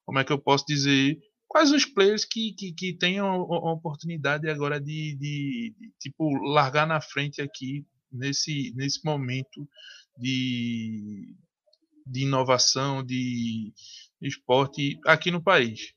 como 0.06 0.20
é 0.20 0.24
que 0.24 0.32
eu 0.32 0.40
posso 0.40 0.66
dizer, 0.66 1.18
quais 1.52 1.70
os 1.70 1.84
players 1.84 2.24
que, 2.24 2.54
que, 2.54 2.72
que 2.72 2.94
tenham 2.94 3.28
a 3.28 3.74
oportunidade 3.74 4.50
agora 4.50 4.80
de, 4.80 5.18
de, 5.18 5.76
de, 5.78 5.92
tipo 6.00 6.34
largar 6.46 6.88
na 6.88 7.02
frente 7.02 7.42
aqui 7.42 7.86
nesse, 8.10 8.74
nesse 8.74 9.04
momento 9.04 9.68
de, 10.18 11.36
de 12.08 12.22
inovação 12.22 13.04
de 13.04 13.74
esporte 14.22 14.98
aqui 15.06 15.30
no 15.30 15.44
país? 15.44 15.94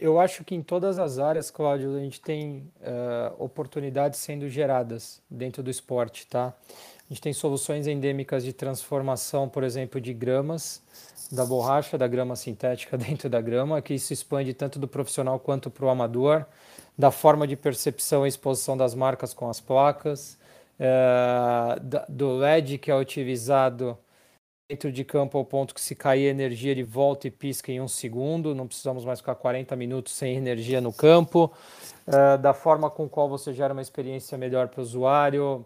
Eu 0.00 0.20
acho 0.20 0.44
que 0.44 0.54
em 0.54 0.62
todas 0.62 0.96
as 1.00 1.18
áreas, 1.18 1.50
Cláudio, 1.50 1.96
a 1.96 2.00
gente 2.00 2.20
tem 2.20 2.70
uh, 2.76 3.42
oportunidades 3.42 4.20
sendo 4.20 4.48
geradas 4.48 5.20
dentro 5.28 5.60
do 5.60 5.70
esporte, 5.70 6.24
tá? 6.28 6.54
A 7.08 7.08
gente 7.08 7.22
tem 7.22 7.32
soluções 7.32 7.88
endêmicas 7.88 8.44
de 8.44 8.52
transformação, 8.52 9.48
por 9.48 9.64
exemplo, 9.64 10.00
de 10.00 10.12
gramas, 10.12 10.82
da 11.30 11.44
borracha, 11.44 11.98
da 11.98 12.06
grama 12.06 12.36
sintética 12.36 12.96
dentro 12.98 13.28
da 13.28 13.40
grama, 13.40 13.82
que 13.82 13.94
isso 13.94 14.12
expande 14.12 14.54
tanto 14.54 14.78
do 14.78 14.88
profissional 14.88 15.38
quanto 15.38 15.70
para 15.70 15.84
o 15.84 15.88
amador, 15.88 16.44
da 16.96 17.10
forma 17.10 17.46
de 17.46 17.56
percepção 17.56 18.24
e 18.24 18.28
exposição 18.28 18.76
das 18.76 18.94
marcas 18.94 19.34
com 19.34 19.48
as 19.48 19.60
placas, 19.60 20.38
é, 20.78 21.78
do 22.08 22.36
LED 22.36 22.78
que 22.78 22.90
é 22.90 22.96
utilizado 22.96 23.98
dentro 24.68 24.90
de 24.90 25.04
campo 25.04 25.38
ao 25.38 25.44
ponto 25.44 25.74
que 25.74 25.80
se 25.80 25.94
cair 25.94 26.26
energia 26.26 26.72
ele 26.72 26.82
volta 26.82 27.28
e 27.28 27.30
pisca 27.30 27.70
em 27.70 27.80
um 27.80 27.86
segundo, 27.86 28.54
não 28.54 28.66
precisamos 28.66 29.04
mais 29.04 29.20
ficar 29.20 29.36
40 29.36 29.76
minutos 29.76 30.12
sem 30.12 30.36
energia 30.36 30.80
no 30.80 30.92
campo, 30.92 31.52
é, 32.06 32.36
da 32.36 32.52
forma 32.52 32.90
com 32.90 33.08
qual 33.08 33.28
você 33.28 33.52
gera 33.52 33.72
uma 33.72 33.82
experiência 33.82 34.36
melhor 34.36 34.68
para 34.68 34.80
o 34.80 34.82
usuário, 34.82 35.64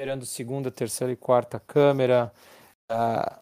gerando 0.00 0.26
segunda, 0.26 0.70
terceira 0.70 1.12
e 1.12 1.16
quarta 1.16 1.60
câmera, 1.60 2.32
é, 2.90 3.38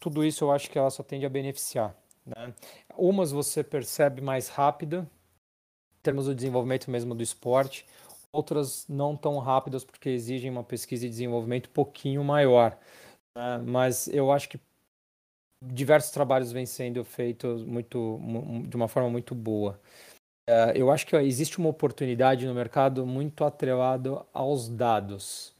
tudo 0.00 0.24
isso 0.24 0.42
eu 0.44 0.50
acho 0.50 0.70
que 0.70 0.78
ela 0.78 0.90
só 0.90 1.02
tende 1.02 1.26
a 1.26 1.28
beneficiar. 1.28 1.94
Né? 2.26 2.52
Umas 2.96 3.30
você 3.30 3.62
percebe 3.62 4.20
mais 4.20 4.48
rápida, 4.48 5.08
em 5.98 6.02
termos 6.02 6.26
do 6.26 6.34
desenvolvimento 6.34 6.90
mesmo 6.90 7.14
do 7.14 7.22
esporte, 7.22 7.86
outras 8.32 8.86
não 8.88 9.16
tão 9.16 9.38
rápidas 9.38 9.84
porque 9.84 10.08
exigem 10.08 10.50
uma 10.50 10.64
pesquisa 10.64 11.06
e 11.06 11.08
desenvolvimento 11.08 11.68
um 11.68 11.72
pouquinho 11.72 12.24
maior. 12.24 12.76
Né? 13.36 13.58
Mas 13.58 14.08
eu 14.08 14.32
acho 14.32 14.48
que 14.48 14.58
diversos 15.62 16.10
trabalhos 16.10 16.50
vêm 16.50 16.64
sendo 16.64 17.04
feitos 17.04 17.62
muito, 17.62 18.18
de 18.66 18.76
uma 18.76 18.88
forma 18.88 19.10
muito 19.10 19.34
boa. 19.34 19.78
É, 20.48 20.72
eu 20.74 20.90
acho 20.90 21.06
que 21.06 21.14
existe 21.16 21.58
uma 21.58 21.68
oportunidade 21.68 22.46
no 22.46 22.54
mercado 22.54 23.06
muito 23.06 23.44
atrelado 23.44 24.26
aos 24.32 24.68
dados. 24.68 25.54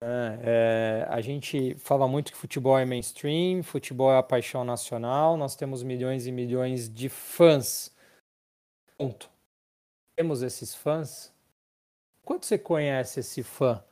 É, 0.00 0.38
é, 0.42 1.06
a 1.08 1.20
gente 1.20 1.74
fala 1.74 2.06
muito 2.06 2.30
que 2.30 2.38
futebol 2.38 2.78
é 2.78 2.84
mainstream, 2.84 3.62
futebol 3.64 4.12
é 4.12 4.18
a 4.18 4.22
paixão 4.22 4.64
nacional, 4.64 5.36
nós 5.36 5.56
temos 5.56 5.82
milhões 5.82 6.26
e 6.26 6.32
milhões 6.32 6.88
de 6.88 7.08
fãs. 7.08 7.92
Ponto. 8.96 9.28
Temos 10.16 10.42
esses 10.42 10.74
fãs? 10.74 11.32
Quanto 12.24 12.46
você 12.46 12.58
conhece 12.58 13.20
esse 13.20 13.42
fã? 13.42 13.82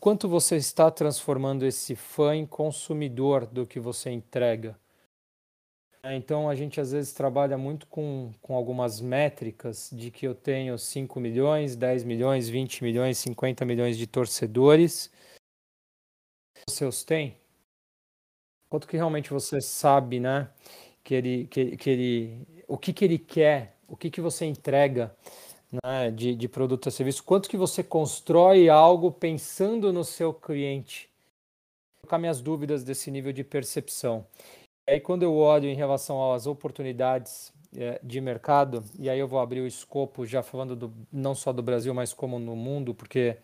Quanto 0.00 0.28
você 0.28 0.56
está 0.56 0.90
transformando 0.90 1.64
esse 1.66 1.94
fã 1.94 2.34
em 2.34 2.46
consumidor 2.46 3.46
do 3.46 3.66
que 3.66 3.80
você 3.80 4.10
entrega? 4.10 4.78
É, 6.02 6.14
então 6.14 6.48
a 6.48 6.54
gente 6.54 6.80
às 6.80 6.92
vezes 6.92 7.12
trabalha 7.12 7.56
muito 7.56 7.86
com, 7.86 8.32
com 8.40 8.54
algumas 8.54 9.00
métricas 9.00 9.90
de 9.92 10.10
que 10.10 10.26
eu 10.26 10.34
tenho 10.34 10.78
5 10.78 11.18
milhões, 11.18 11.76
10 11.76 12.04
milhões, 12.04 12.48
20 12.48 12.84
milhões, 12.84 13.18
50 13.18 13.64
milhões 13.64 13.96
de 13.96 14.06
torcedores 14.06 15.10
os 16.68 17.04
tem? 17.04 17.36
Quanto 18.68 18.88
que 18.88 18.96
realmente 18.96 19.30
você 19.30 19.60
sabe, 19.60 20.18
né? 20.18 20.48
Que 21.02 21.14
ele, 21.14 21.46
que, 21.46 21.76
que 21.76 21.90
ele, 21.90 22.46
o 22.66 22.78
que 22.78 22.92
que 22.92 23.04
ele 23.04 23.18
quer, 23.18 23.76
o 23.86 23.96
que 23.96 24.10
que 24.10 24.20
você 24.20 24.46
entrega, 24.46 25.14
né? 25.84 26.10
De, 26.10 26.34
de 26.34 26.48
produto 26.48 26.88
a 26.88 26.92
serviço. 26.92 27.22
Quanto 27.22 27.48
que 27.48 27.56
você 27.56 27.82
constrói 27.82 28.68
algo 28.68 29.12
pensando 29.12 29.92
no 29.92 30.04
seu 30.04 30.32
cliente? 30.32 31.08
Vou 31.94 32.02
colocar 32.02 32.18
minhas 32.18 32.40
dúvidas 32.40 32.82
desse 32.82 33.10
nível 33.10 33.32
de 33.32 33.44
percepção. 33.44 34.26
E 34.88 34.92
aí 34.92 35.00
quando 35.00 35.22
eu 35.22 35.36
olho 35.36 35.68
em 35.68 35.74
relação 35.74 36.32
às 36.32 36.46
oportunidades 36.46 37.52
é, 37.76 38.00
de 38.02 38.20
mercado, 38.20 38.84
e 38.98 39.08
aí 39.08 39.18
eu 39.18 39.28
vou 39.28 39.40
abrir 39.40 39.60
o 39.60 39.66
escopo 39.66 40.26
já 40.26 40.42
falando 40.42 40.76
do, 40.76 40.92
não 41.12 41.34
só 41.34 41.52
do 41.52 41.62
Brasil, 41.62 41.94
mas 41.94 42.12
como 42.12 42.38
no 42.38 42.54
mundo, 42.56 42.94
porque 42.94 43.38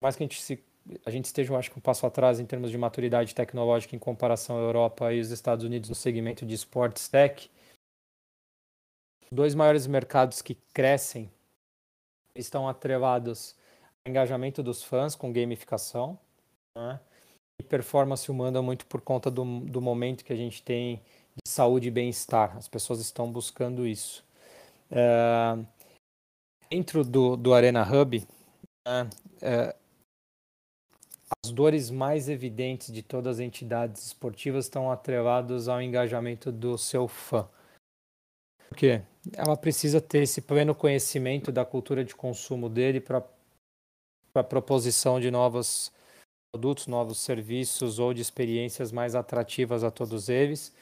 mais 0.00 0.16
que 0.16 0.22
a 0.22 0.26
gente, 0.26 0.42
se, 0.42 0.62
a 1.04 1.10
gente 1.10 1.26
esteja, 1.26 1.52
eu 1.52 1.56
acho 1.56 1.70
que 1.70 1.78
um 1.78 1.82
passo 1.82 2.06
atrás 2.06 2.38
em 2.38 2.46
termos 2.46 2.70
de 2.70 2.78
maturidade 2.78 3.34
tecnológica 3.34 3.96
em 3.96 3.98
comparação 3.98 4.56
à 4.56 4.60
Europa 4.60 5.12
e 5.12 5.20
os 5.20 5.30
Estados 5.30 5.64
Unidos 5.64 5.88
no 5.88 5.94
segmento 5.94 6.44
de 6.44 6.54
sports 6.54 7.08
tech, 7.08 7.50
dois 9.30 9.54
maiores 9.54 9.86
mercados 9.86 10.42
que 10.42 10.54
crescem 10.72 11.30
estão 12.34 12.68
atrelados 12.68 13.54
ao 14.04 14.10
engajamento 14.10 14.62
dos 14.62 14.82
fãs 14.82 15.14
com 15.14 15.32
gamificação, 15.32 16.18
né? 16.76 17.00
e 17.60 17.62
performance 17.62 18.30
humana 18.30 18.60
muito 18.60 18.86
por 18.86 19.00
conta 19.00 19.30
do, 19.30 19.60
do 19.60 19.80
momento 19.80 20.24
que 20.24 20.32
a 20.32 20.36
gente 20.36 20.62
tem 20.62 21.00
de 21.44 21.50
saúde 21.50 21.88
e 21.88 21.90
bem-estar. 21.90 22.56
As 22.56 22.68
pessoas 22.68 23.00
estão 23.00 23.30
buscando 23.30 23.86
isso. 23.86 24.24
É, 24.90 25.58
dentro 26.70 27.04
do, 27.04 27.36
do 27.36 27.54
Arena 27.54 27.82
Hub, 27.82 28.26
né, 28.86 29.10
é, 29.40 29.74
as 31.44 31.50
dores 31.50 31.90
mais 31.90 32.28
evidentes 32.28 32.92
de 32.92 33.02
todas 33.02 33.36
as 33.36 33.40
entidades 33.40 34.06
esportivas 34.06 34.66
estão 34.66 34.90
atreladas 34.90 35.68
ao 35.68 35.80
engajamento 35.80 36.52
do 36.52 36.76
seu 36.76 37.08
fã. 37.08 37.48
Por 38.68 38.76
quê? 38.76 39.02
Ela 39.32 39.56
precisa 39.56 40.00
ter 40.00 40.22
esse 40.22 40.42
pleno 40.42 40.74
conhecimento 40.74 41.52
da 41.52 41.64
cultura 41.64 42.04
de 42.04 42.14
consumo 42.14 42.68
dele 42.68 43.00
para 43.00 43.22
a 44.34 44.42
proposição 44.42 45.20
de 45.20 45.30
novos 45.30 45.92
produtos, 46.52 46.86
novos 46.86 47.18
serviços 47.18 47.98
ou 47.98 48.12
de 48.12 48.20
experiências 48.20 48.92
mais 48.92 49.14
atrativas 49.14 49.84
a 49.84 49.90
todos 49.90 50.28
eles 50.28 50.72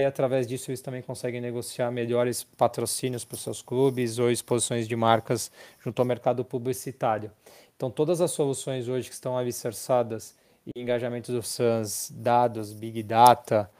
e 0.00 0.04
através 0.04 0.46
disso 0.46 0.70
eles 0.70 0.80
também 0.80 1.02
conseguem 1.02 1.40
negociar 1.40 1.90
melhores 1.90 2.42
patrocínios 2.42 3.24
para 3.24 3.34
os 3.34 3.42
seus 3.42 3.62
clubes 3.62 4.18
ou 4.18 4.30
exposições 4.30 4.88
de 4.88 4.96
marcas 4.96 5.50
junto 5.82 6.00
ao 6.00 6.06
mercado 6.06 6.44
publicitário. 6.44 7.30
Então 7.76 7.90
todas 7.90 8.20
as 8.20 8.30
soluções 8.30 8.88
hoje 8.88 9.08
que 9.08 9.14
estão 9.14 9.36
alicerçadas 9.36 10.34
em 10.74 10.80
engajamento 10.80 11.32
dos 11.32 11.56
fãs, 11.56 12.10
dados, 12.14 12.72
big 12.72 13.02
data, 13.02 13.70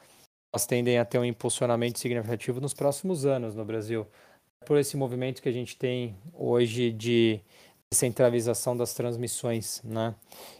elas 0.53 0.67
tendem 0.67 0.99
a 0.99 1.05
ter 1.05 1.19
um 1.19 1.25
impulsionamento 1.25 1.99
significativo 1.99 2.61
nos 2.61 2.75
próximos 2.75 3.25
anos 3.27 3.55
no 3.55 3.65
Brasil. 3.65 4.07
Por 4.67 4.79
esse 4.79 4.97
movimento 4.97 5.43
que 5.43 5.49
a 5.49 5.53
gente 5.53 5.77
tem 5.77 6.17
hoje 6.33 6.93
de 6.93 7.41
centralização 7.93 8.77
das 8.77 8.93
transmissões, 8.95 9.81
né? 9.85 10.15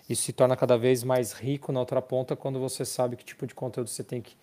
Isso 0.09 0.23
se 0.23 0.33
torna 0.33 0.57
cada 0.57 0.77
vez 0.79 1.03
mais 1.03 1.33
rico 1.33 1.73
na 1.73 1.81
outra 1.81 2.01
ponta 2.01 2.37
quando 2.37 2.59
você 2.59 2.85
sabe 2.85 3.17
que 3.17 3.25
tipo 3.25 3.47
de 3.47 3.55
conteúdo 3.55 3.89
você 3.89 4.05
tem 4.05 4.23
que 4.23 4.37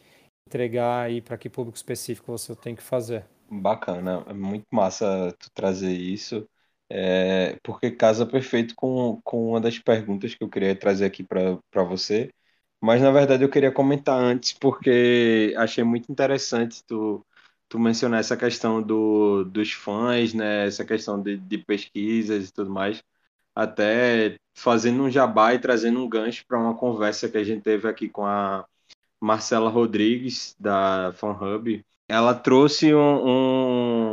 entregar 0.48 1.12
e 1.12 1.22
para 1.22 1.38
que 1.38 1.50
público 1.50 1.78
específico 1.78 2.32
você 2.32 2.56
tem 2.56 2.76
que 2.76 2.84
fazer. 2.84 3.26
Bacana, 3.54 4.24
é 4.28 4.34
muito 4.34 4.66
massa 4.72 5.36
tu 5.38 5.52
trazer 5.54 5.92
isso, 5.92 6.48
é, 6.90 7.58
porque 7.64 7.92
casa 7.92 8.26
perfeito 8.26 8.74
com, 8.76 9.20
com 9.24 9.50
uma 9.50 9.60
das 9.60 9.78
perguntas 9.78 10.34
que 10.34 10.42
eu 10.44 10.50
queria 10.50 10.74
trazer 10.76 11.04
aqui 11.06 11.22
para 11.24 11.84
você. 11.84 12.32
Mas 12.82 13.02
na 13.02 13.12
verdade 13.12 13.44
eu 13.44 13.50
queria 13.50 13.72
comentar 13.72 14.18
antes, 14.20 14.54
porque 14.54 15.54
achei 15.58 15.84
muito 15.84 16.10
interessante 16.12 16.82
tu, 16.86 17.26
tu 17.68 17.78
mencionar 17.80 18.22
essa 18.22 18.38
questão 18.38 18.82
do, 18.82 19.44
dos 19.46 19.74
fãs, 19.74 20.34
né? 20.34 20.66
Essa 20.68 20.86
questão 20.86 21.22
de, 21.22 21.38
de 21.38 21.58
pesquisas 21.60 22.50
e 22.50 22.54
tudo 22.54 22.70
mais. 22.72 23.04
Até 23.56 24.38
fazendo 24.56 25.04
um 25.04 25.12
jabá 25.12 25.54
e 25.54 25.60
trazendo 25.60 26.02
um 26.04 26.10
gancho 26.10 26.46
para 26.48 26.60
uma 26.60 26.76
conversa 26.78 27.30
que 27.30 27.38
a 27.38 27.44
gente 27.44 27.62
teve 27.64 27.88
aqui 27.88 28.10
com 28.10 28.26
a 28.26 28.66
Marcela 29.22 29.70
Rodrigues, 29.70 30.56
da 30.60 31.14
FanHub, 31.14 31.86
ela 32.08 32.34
trouxe 32.34 32.94
um, 32.94 33.00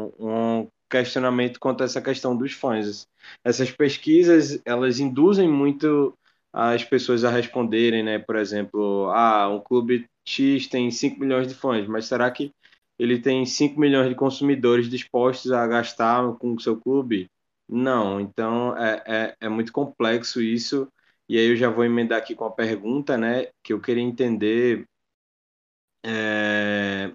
um, 0.07 0.13
um 0.19 0.69
questionamento 0.89 1.59
quanto 1.59 1.83
a 1.83 1.85
essa 1.87 2.01
questão 2.01 2.37
dos 2.37 2.53
fãs. 2.53 3.07
Essas 3.45 3.71
pesquisas, 3.71 4.61
elas 4.65 5.01
induzem 5.01 5.49
muito 5.49 6.15
as 6.53 6.85
pessoas 6.85 7.25
a 7.25 7.31
responderem, 7.31 8.03
né? 8.03 8.19
Por 8.19 8.37
exemplo, 8.37 9.09
ah, 9.11 9.49
um 9.49 9.61
clube 9.61 10.07
X 10.27 10.67
tem 10.67 10.91
5 10.91 11.19
milhões 11.21 11.49
de 11.49 11.55
fãs, 11.55 11.87
mas 11.87 12.07
será 12.07 12.31
que 12.31 12.53
ele 12.99 13.19
tem 13.21 13.45
5 13.47 13.79
milhões 13.81 14.09
de 14.09 14.15
consumidores 14.15 14.89
dispostos 14.89 15.53
a 15.53 15.67
gastar 15.67 16.35
com 16.35 16.55
o 16.55 16.61
seu 16.61 16.77
clube? 16.77 17.27
Não, 17.69 18.21
então 18.21 18.77
é, 18.77 19.03
é, 19.07 19.37
é 19.43 19.49
muito 19.49 19.73
complexo 19.73 20.41
isso. 20.41 20.89
E 21.29 21.39
aí 21.39 21.47
eu 21.51 21.57
já 21.57 21.69
vou 21.69 21.85
emendar 21.85 22.19
aqui 22.19 22.35
com 22.35 22.45
a 22.45 22.51
pergunta, 22.51 23.17
né? 23.19 23.49
Que 23.63 23.73
eu 23.73 23.81
queria 23.81 24.03
entender 24.03 24.87
é, 26.05 27.13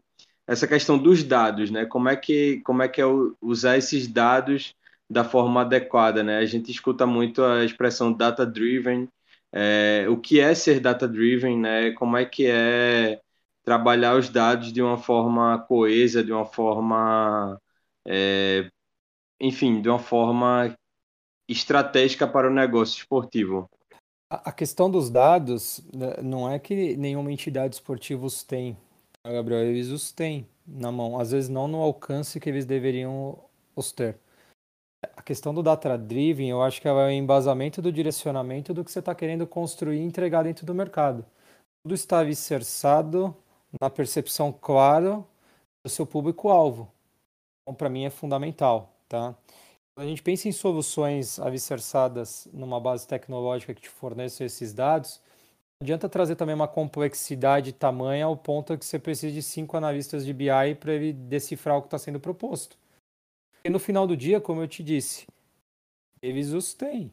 essa 0.48 0.68
questão 0.68 0.98
dos 0.98 1.24
dados, 1.24 1.72
né? 1.72 1.86
Como 1.86 2.10
é 2.10 2.16
que 2.16 2.62
como 2.62 2.84
é 2.84 2.88
que 2.90 3.02
é 3.02 3.06
usar 3.42 3.78
esses 3.78 4.08
dados 4.08 4.76
da 5.10 5.24
forma 5.24 5.62
adequada, 5.62 6.24
né? 6.24 6.38
A 6.40 6.46
gente 6.46 6.72
escuta 6.72 7.06
muito 7.06 7.44
a 7.44 7.64
expressão 7.66 8.12
data 8.14 8.46
driven. 8.46 9.08
É, 9.52 10.08
o 10.10 10.18
que 10.20 10.40
é 10.40 10.54
ser 10.56 10.80
data 10.80 11.08
driven, 11.08 11.60
né? 11.60 11.92
Como 11.94 12.18
é 12.18 12.26
que 12.26 12.48
é 12.48 13.22
trabalhar 13.64 14.16
os 14.16 14.30
dados 14.30 14.74
de 14.74 14.82
uma 14.82 14.98
forma 14.98 15.60
coesa, 15.68 16.24
de 16.24 16.32
uma 16.34 16.46
forma, 16.46 17.60
é, 18.08 18.70
enfim, 19.40 19.82
de 19.82 19.90
uma 19.90 20.00
forma 20.00 20.76
estratégica 21.48 22.28
para 22.28 22.50
o 22.50 22.54
negócio 22.54 23.00
esportivo. 23.00 23.70
A 24.44 24.52
questão 24.52 24.90
dos 24.90 25.10
dados 25.10 25.82
né, 25.94 26.16
não 26.24 26.50
é 26.50 26.58
que 26.58 26.98
nenhuma 26.98 27.32
entidade 27.32 27.76
esportiva 27.76 28.26
os 28.26 28.44
tem, 28.44 28.76
tá, 29.22 29.32
Gabriel, 29.32 29.62
eles 29.62 29.90
os 29.90 30.12
têm 30.12 30.48
na 30.66 30.92
mão, 30.92 31.20
às 31.20 31.32
vezes 31.32 31.50
não 31.50 31.68
no 31.68 31.82
alcance 31.82 32.40
que 32.40 32.50
eles 32.50 32.66
deveriam 32.66 33.38
os 33.76 33.92
ter. 33.92 34.18
A 35.16 35.22
questão 35.22 35.54
do 35.54 35.62
data 35.62 35.98
driven, 35.98 36.50
eu 36.50 36.64
acho 36.64 36.82
que 36.82 36.88
é 36.88 36.92
o 36.92 37.10
embasamento 37.12 37.82
do 37.82 37.92
direcionamento 37.92 38.74
do 38.74 38.84
que 38.84 38.92
você 38.92 39.00
está 39.00 39.14
querendo 39.14 39.46
construir 39.46 39.98
e 39.98 40.04
entregar 40.04 40.44
dentro 40.44 40.66
do 40.66 40.74
mercado. 40.74 41.26
Tudo 41.84 41.94
está 41.94 42.20
alicerçado 42.20 43.36
na 43.80 43.90
percepção 43.90 44.52
clara 44.52 45.24
do 45.84 45.90
seu 45.90 46.06
público-alvo. 46.06 46.92
Então, 47.62 47.76
para 47.76 47.90
mim 47.90 48.06
é 48.06 48.10
fundamental, 48.10 48.96
tá? 49.08 49.36
A 49.96 50.06
gente 50.06 50.24
pensa 50.24 50.48
em 50.48 50.52
soluções 50.52 51.40
alicerçadas 51.40 52.48
numa 52.52 52.80
base 52.80 53.08
tecnológica 53.08 53.74
que 53.74 53.82
te 53.82 53.90
forneça 53.90 54.44
esses 54.44 54.74
dados, 54.74 55.22
não 55.80 55.86
adianta 55.86 56.08
trazer 56.08 56.36
também 56.36 56.56
uma 56.56 56.68
complexidade 56.68 57.74
tamanha 57.74 58.26
ao 58.26 58.38
ponto 58.38 58.78
que 58.78 58.86
você 58.86 58.98
precisa 58.98 59.34
de 59.34 59.44
cinco 59.44 59.76
analistas 59.76 60.26
de 60.26 60.34
BI 60.34 60.76
para 60.80 60.94
ele 60.94 61.12
decifrar 61.12 61.78
o 61.78 61.82
que 61.82 61.88
está 61.88 62.00
sendo 62.00 62.20
proposto. 62.22 62.78
E 63.66 63.70
no 63.70 63.80
final 63.80 64.08
do 64.08 64.16
dia, 64.16 64.40
como 64.40 64.62
eu 64.62 64.68
te 64.68 64.82
disse, 64.82 65.28
eles 66.22 66.54
os 66.54 66.74
têm. 66.74 67.12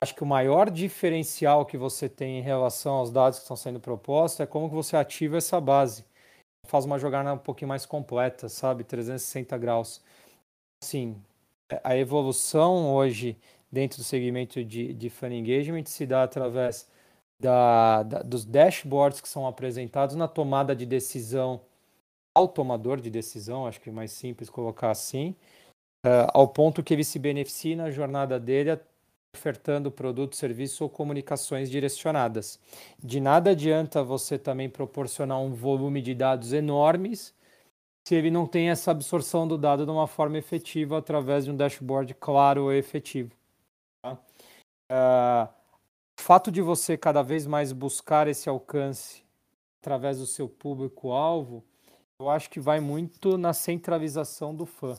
Acho 0.00 0.14
que 0.14 0.22
o 0.22 0.26
maior 0.26 0.70
diferencial 0.70 1.66
que 1.66 1.76
você 1.76 2.08
tem 2.08 2.38
em 2.38 2.42
relação 2.42 2.94
aos 2.94 3.10
dados 3.10 3.40
que 3.40 3.42
estão 3.42 3.56
sendo 3.56 3.80
propostos 3.80 4.40
é 4.40 4.46
como 4.46 4.68
que 4.68 4.74
você 4.76 4.96
ativa 4.96 5.38
essa 5.38 5.60
base. 5.60 6.04
Faz 6.66 6.84
uma 6.84 7.00
jogada 7.00 7.34
um 7.34 7.38
pouquinho 7.38 7.68
mais 7.68 7.84
completa, 7.84 8.48
sabe? 8.48 8.84
360 8.84 9.58
graus 9.58 10.00
assim, 10.82 11.16
a 11.82 11.96
evolução 11.96 12.94
hoje 12.94 13.36
dentro 13.70 13.98
do 13.98 14.04
segmento 14.04 14.64
de, 14.64 14.94
de 14.94 15.10
fan 15.10 15.32
engagement 15.34 15.84
se 15.86 16.06
dá 16.06 16.22
através 16.22 16.88
da, 17.40 18.02
da, 18.02 18.22
dos 18.22 18.44
dashboards 18.44 19.20
que 19.20 19.28
são 19.28 19.46
apresentados 19.46 20.16
na 20.16 20.26
tomada 20.26 20.74
de 20.74 20.86
decisão 20.86 21.60
ao 22.34 22.48
tomador 22.48 23.00
de 23.00 23.10
decisão, 23.10 23.66
acho 23.66 23.80
que 23.80 23.90
é 23.90 23.92
mais 23.92 24.12
simples 24.12 24.48
colocar 24.48 24.90
assim, 24.90 25.34
uh, 26.06 26.30
ao 26.32 26.46
ponto 26.46 26.82
que 26.82 26.94
ele 26.94 27.02
se 27.02 27.18
beneficie 27.18 27.74
na 27.74 27.90
jornada 27.90 28.38
dele 28.38 28.78
ofertando 29.36 29.90
produto, 29.90 30.36
serviço 30.36 30.84
ou 30.84 30.90
comunicações 30.90 31.68
direcionadas. 31.70 32.58
De 33.02 33.20
nada 33.20 33.50
adianta 33.50 34.02
você 34.02 34.38
também 34.38 34.68
proporcionar 34.70 35.40
um 35.40 35.52
volume 35.52 36.00
de 36.00 36.14
dados 36.14 36.52
enormes 36.52 37.34
se 38.08 38.14
ele 38.14 38.30
não 38.30 38.46
tem 38.46 38.70
essa 38.70 38.90
absorção 38.90 39.46
do 39.46 39.58
dado 39.58 39.84
de 39.84 39.90
uma 39.90 40.06
forma 40.06 40.38
efetiva 40.38 40.96
através 40.96 41.44
de 41.44 41.50
um 41.50 41.56
dashboard 41.56 42.14
claro 42.14 42.72
e 42.72 42.78
efetivo. 42.78 43.30
Tá? 44.02 44.14
Uh, 44.90 45.52
o 46.18 46.22
fato 46.22 46.50
de 46.50 46.62
você 46.62 46.96
cada 46.96 47.20
vez 47.20 47.46
mais 47.46 47.70
buscar 47.70 48.26
esse 48.26 48.48
alcance 48.48 49.22
através 49.82 50.20
do 50.20 50.26
seu 50.26 50.48
público-alvo, 50.48 51.62
eu 52.18 52.30
acho 52.30 52.48
que 52.48 52.58
vai 52.58 52.80
muito 52.80 53.36
na 53.36 53.52
centralização 53.52 54.54
do 54.54 54.64
fã. 54.64 54.96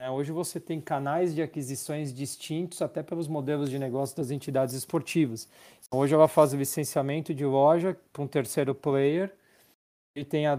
É, 0.00 0.10
hoje 0.10 0.32
você 0.32 0.58
tem 0.58 0.80
canais 0.80 1.32
de 1.32 1.40
aquisições 1.42 2.12
distintos 2.12 2.82
até 2.82 3.04
pelos 3.04 3.28
modelos 3.28 3.70
de 3.70 3.78
negócio 3.78 4.16
das 4.16 4.32
entidades 4.32 4.74
esportivas. 4.74 5.48
Então, 5.86 6.00
hoje 6.00 6.12
ela 6.12 6.26
faz 6.26 6.52
licenciamento 6.52 7.32
de 7.32 7.44
loja 7.44 7.96
para 8.12 8.22
um 8.22 8.26
terceiro 8.26 8.74
player 8.74 9.32
e 10.16 10.24
tem 10.24 10.46
a, 10.46 10.54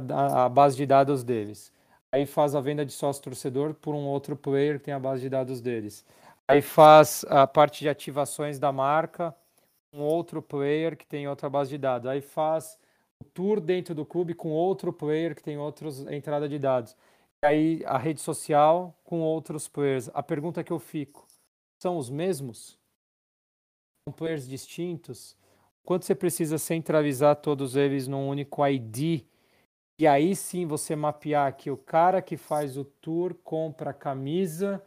a, 0.45 0.47
base 0.47 0.77
de 0.77 0.85
dados 0.85 1.23
deles. 1.23 1.73
Aí 2.11 2.25
faz 2.25 2.55
a 2.55 2.61
venda 2.61 2.85
de 2.85 2.93
sócio 2.93 3.23
torcedor 3.23 3.73
por 3.73 3.95
um 3.95 4.05
outro 4.05 4.35
player 4.35 4.77
que 4.77 4.85
tem 4.85 4.93
a 4.93 4.99
base 4.99 5.23
de 5.23 5.29
dados 5.29 5.59
deles. 5.59 6.05
Aí 6.47 6.61
faz 6.61 7.25
a 7.27 7.45
parte 7.47 7.79
de 7.79 7.89
ativações 7.89 8.59
da 8.59 8.71
marca, 8.71 9.35
um 9.91 10.01
outro 10.01 10.41
player 10.41 10.95
que 10.95 11.05
tem 11.05 11.27
outra 11.27 11.49
base 11.49 11.71
de 11.71 11.77
dados. 11.77 12.07
Aí 12.07 12.21
faz 12.21 12.79
o 13.19 13.25
tour 13.25 13.59
dentro 13.59 13.95
do 13.95 14.05
clube 14.05 14.35
com 14.35 14.51
outro 14.51 14.93
player 14.93 15.35
que 15.35 15.43
tem 15.43 15.57
outros 15.57 16.05
entrada 16.07 16.47
de 16.47 16.59
dados. 16.59 16.95
Aí 17.43 17.83
a 17.85 17.97
rede 17.97 18.21
social 18.21 18.95
com 19.03 19.21
outros 19.21 19.67
players. 19.67 20.09
A 20.13 20.21
pergunta 20.21 20.63
que 20.63 20.71
eu 20.71 20.79
fico, 20.79 21.27
são 21.81 21.97
os 21.97 22.09
mesmos? 22.09 22.77
São 24.07 24.13
players 24.13 24.47
distintos? 24.47 25.35
Quanto 25.83 26.05
você 26.05 26.13
precisa 26.13 26.57
centralizar 26.57 27.35
todos 27.35 27.75
eles 27.75 28.07
num 28.07 28.27
único 28.29 28.65
ID? 28.65 29.25
E 29.99 30.05
aí 30.05 30.35
sim 30.35 30.65
você 30.67 30.95
mapear 30.95 31.55
que 31.55 31.71
o 31.71 31.77
cara 31.77 32.21
que 32.21 32.37
faz 32.37 32.77
o 32.77 32.83
tour 32.85 33.33
compra 33.43 33.93
camisa, 33.93 34.83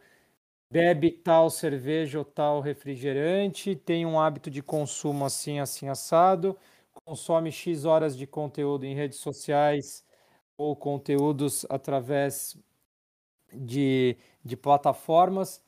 bebe 0.71 1.11
tal 1.11 1.49
cerveja 1.49 2.19
ou 2.19 2.25
tal 2.25 2.61
refrigerante, 2.61 3.75
tem 3.75 4.05
um 4.05 4.19
hábito 4.19 4.49
de 4.51 4.63
consumo 4.63 5.25
assim, 5.25 5.59
assim, 5.59 5.89
assado, 5.89 6.57
consome 7.05 7.51
X 7.51 7.85
horas 7.85 8.17
de 8.17 8.27
conteúdo 8.27 8.85
em 8.85 8.95
redes 8.95 9.19
sociais 9.19 10.05
ou 10.57 10.75
conteúdos 10.75 11.65
através 11.69 12.57
de, 13.53 14.17
de 14.43 14.57
plataformas. 14.57 15.63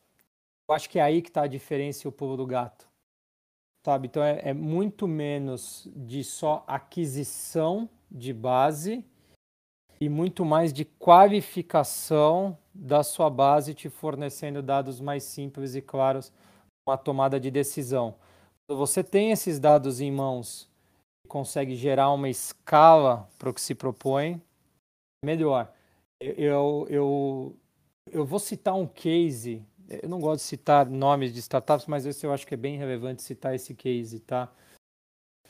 Eu 0.68 0.76
acho 0.76 0.90
que 0.90 1.00
é 1.00 1.04
aí 1.04 1.22
que 1.22 1.30
está 1.30 1.44
a 1.44 1.48
diferença 1.48 2.08
e 2.08 2.10
o 2.10 2.12
pulo 2.12 2.38
do 2.38 2.46
gato. 2.48 2.88
Sabe? 3.86 4.08
Então 4.08 4.24
é, 4.24 4.42
é 4.50 4.54
muito 4.54 5.08
menos 5.08 5.88
de 5.96 6.24
só 6.24 6.64
aquisição 6.68 7.90
de 8.10 8.34
base 8.34 9.06
e 10.00 10.10
muito 10.10 10.44
mais 10.44 10.74
de 10.74 10.86
qualificação 10.86 12.58
da 12.74 13.04
sua 13.04 13.30
base, 13.30 13.74
te 13.74 13.90
fornecendo 13.90 14.62
dados 14.62 15.00
mais 15.00 15.24
simples 15.24 15.76
e 15.76 15.82
claros 15.82 16.32
para 16.86 16.96
a 16.96 16.98
tomada 16.98 17.40
de 17.40 17.52
decisão. 17.52 18.16
Quando 18.68 18.80
você 18.80 19.04
tem 19.04 19.32
esses 19.32 19.60
dados 19.60 20.02
em 20.02 20.12
mãos 20.12 20.70
e 21.26 21.28
consegue 21.28 21.76
gerar 21.76 22.12
uma 22.12 22.30
escala 22.30 23.30
para 23.38 23.50
o 23.50 23.54
que 23.54 23.62
se 23.62 23.76
propõe, 23.76 24.42
melhor. 25.24 25.72
Eu, 26.20 26.88
eu, 26.90 27.56
eu 28.12 28.26
vou 28.26 28.40
citar 28.40 28.76
um 28.76 28.88
case, 28.88 29.62
eu 29.90 30.10
não 30.10 30.20
gosto 30.20 30.42
de 30.42 30.48
citar 30.48 30.86
nomes 30.86 31.34
de 31.34 31.40
startups, 31.40 31.86
mas 31.86 32.06
esse 32.06 32.26
eu 32.26 32.34
acho 32.34 32.48
que 32.48 32.54
é 32.54 32.58
bem 32.58 32.78
relevante 32.78 33.22
citar 33.22 33.54
esse 33.54 33.74
case, 33.74 34.20
tá? 34.20 34.50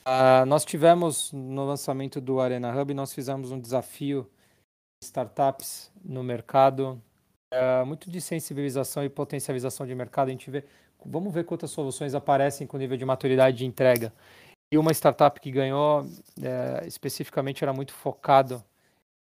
Uh, 0.06 0.44
nós 0.46 0.64
tivemos 0.64 1.32
no 1.32 1.64
lançamento 1.64 2.20
do 2.20 2.38
Arena 2.38 2.78
Hub, 2.78 2.92
nós 2.92 3.14
fizemos 3.14 3.50
um 3.50 3.58
desafio 3.58 4.28
de 4.28 4.33
startups 5.04 5.90
no 6.04 6.22
mercado, 6.22 7.00
uh, 7.52 7.86
muito 7.86 8.10
de 8.10 8.20
sensibilização 8.20 9.04
e 9.04 9.08
potencialização 9.08 9.86
de 9.86 9.94
mercado. 9.94 10.28
A 10.28 10.30
gente 10.30 10.50
vê, 10.50 10.64
vamos 11.04 11.32
ver 11.32 11.44
quantas 11.44 11.70
soluções 11.70 12.14
aparecem 12.14 12.66
com 12.66 12.76
nível 12.76 12.96
de 12.96 13.04
maturidade 13.04 13.58
de 13.58 13.66
entrega. 13.66 14.12
E 14.72 14.78
uma 14.78 14.92
startup 14.92 15.38
que 15.40 15.50
ganhou, 15.50 16.02
uh, 16.02 16.86
especificamente, 16.86 17.62
era 17.62 17.72
muito 17.72 17.92
focado 17.92 18.62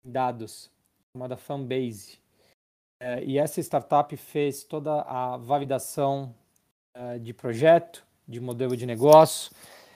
em 0.05 0.11
dados, 0.11 0.71
chamada 1.15 1.35
Fanbase. 1.35 2.19
Uh, 3.01 3.23
e 3.25 3.37
essa 3.37 3.59
startup 3.59 4.15
fez 4.15 4.63
toda 4.63 5.01
a 5.01 5.37
validação 5.37 6.35
de 7.21 7.33
projeto, 7.33 8.05
de 8.27 8.41
modelo 8.41 8.75
de 8.75 8.85
negócio, 8.85 9.49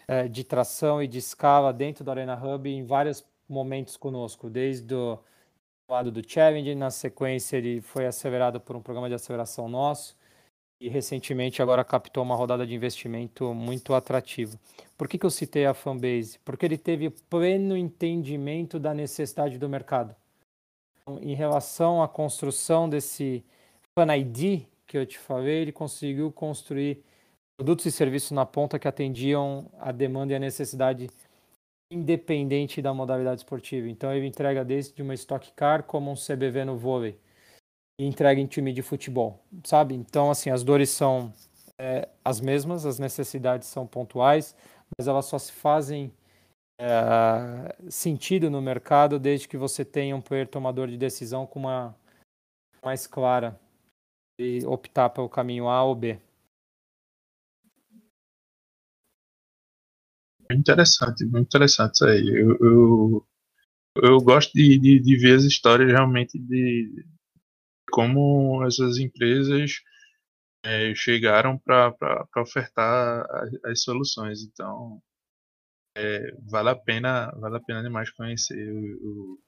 é, 0.07 0.27
de 0.27 0.43
tração 0.43 1.01
e 1.01 1.07
de 1.07 1.17
escala 1.17 1.73
dentro 1.73 2.03
do 2.03 2.11
Arena 2.11 2.35
Hub 2.35 2.69
em 2.69 2.85
vários 2.85 3.25
momentos 3.49 3.97
conosco, 3.97 4.51
desde 4.51 4.93
o 4.93 5.17
lado 5.89 6.11
do 6.11 6.27
Challenge, 6.27 6.73
na 6.73 6.89
sequência 6.89 7.57
ele 7.57 7.79
foi 7.81 8.05
acelerado 8.05 8.59
por 8.59 8.75
um 8.75 8.81
programa 8.81 9.07
de 9.07 9.15
aceleração 9.15 9.69
nosso 9.69 10.15
e 10.81 10.89
recentemente 10.89 11.61
agora 11.61 11.83
captou 11.83 12.23
uma 12.23 12.35
rodada 12.35 12.65
de 12.65 12.73
investimento 12.73 13.53
muito 13.53 13.93
atrativo. 13.93 14.59
Por 14.97 15.07
que, 15.07 15.17
que 15.17 15.25
eu 15.25 15.29
citei 15.29 15.65
a 15.65 15.73
Fanbase? 15.73 16.39
Porque 16.43 16.65
ele 16.65 16.77
teve 16.77 17.09
pleno 17.09 17.77
entendimento 17.77 18.79
da 18.79 18.93
necessidade 18.93 19.57
do 19.57 19.69
mercado. 19.69 20.15
Então, 21.01 21.19
em 21.21 21.35
relação 21.35 22.01
à 22.01 22.07
construção 22.07 22.89
desse 22.89 23.43
Fan 23.93 24.15
ID 24.17 24.63
que 24.87 24.97
eu 24.97 25.05
te 25.05 25.19
falei, 25.19 25.61
ele 25.61 25.71
conseguiu 25.71 26.31
construir 26.31 27.03
produtos 27.57 27.85
e 27.85 27.91
serviços 27.91 28.31
na 28.31 28.45
ponta 28.45 28.77
que 28.77 28.87
atendiam 28.87 29.69
a 29.79 29.91
demanda 29.91 30.33
e 30.33 30.35
a 30.35 30.39
necessidade 30.39 31.09
independente 31.91 32.81
da 32.81 32.93
modalidade 32.93 33.41
esportiva. 33.41 33.87
Então 33.87 34.13
ele 34.13 34.25
entrega 34.25 34.65
desde 34.65 35.01
uma 35.01 35.13
Stock 35.13 35.51
Car 35.53 35.83
como 35.83 36.11
um 36.11 36.15
CBV 36.15 36.65
no 36.65 36.77
vôlei 36.77 37.19
e 37.99 38.05
entrega 38.05 38.41
em 38.41 38.47
time 38.47 38.73
de 38.73 38.81
futebol, 38.81 39.39
sabe? 39.63 39.95
Então 39.95 40.29
assim 40.29 40.49
as 40.49 40.63
dores 40.63 40.89
são 40.89 41.31
é, 41.79 42.07
as 42.23 42.41
mesmas, 42.41 42.85
as 42.85 42.99
necessidades 42.99 43.67
são 43.67 43.85
pontuais, 43.85 44.55
mas 44.97 45.07
elas 45.07 45.25
só 45.25 45.37
se 45.37 45.51
fazem 45.51 46.11
é, 46.79 47.75
sentido 47.89 48.49
no 48.49 48.61
mercado 48.61 49.19
desde 49.19 49.47
que 49.47 49.57
você 49.57 49.85
tenha 49.85 50.15
um 50.15 50.21
player 50.21 50.47
tomador 50.47 50.87
de 50.87 50.97
decisão 50.97 51.45
com 51.45 51.59
uma 51.59 51.95
mais 52.83 53.07
clara 53.07 53.59
e 54.39 54.65
optar 54.65 55.09
pelo 55.09 55.29
caminho 55.29 55.67
A 55.67 55.83
ou 55.83 55.95
B. 55.95 56.19
Muito 60.49 60.59
interessante, 60.59 61.25
muito 61.25 61.47
interessante 61.47 61.95
isso 61.95 62.05
aí. 62.05 62.27
Eu, 62.27 62.57
eu, 62.61 63.27
eu 63.95 64.17
gosto 64.19 64.53
de, 64.53 64.77
de, 64.77 64.99
de, 64.99 65.17
ver 65.17 65.37
as 65.37 65.43
histórias 65.43 65.91
realmente 65.91 66.37
de 66.37 67.05
como 67.89 68.63
essas 68.65 68.97
empresas 68.97 69.81
é, 70.63 70.93
chegaram 70.95 71.57
para 71.57 72.27
ofertar 72.37 73.25
as, 73.31 73.53
as, 73.65 73.81
soluções. 73.83 74.43
Então, 74.43 75.01
é, 75.95 76.31
vale 76.49 76.69
a 76.69 76.75
pena, 76.75 77.31
vale 77.39 77.57
a 77.57 77.61
pena 77.61 77.81
demais 77.81 78.09
conhecer 78.11 78.71
o, 78.71 79.35
o, 79.35 79.39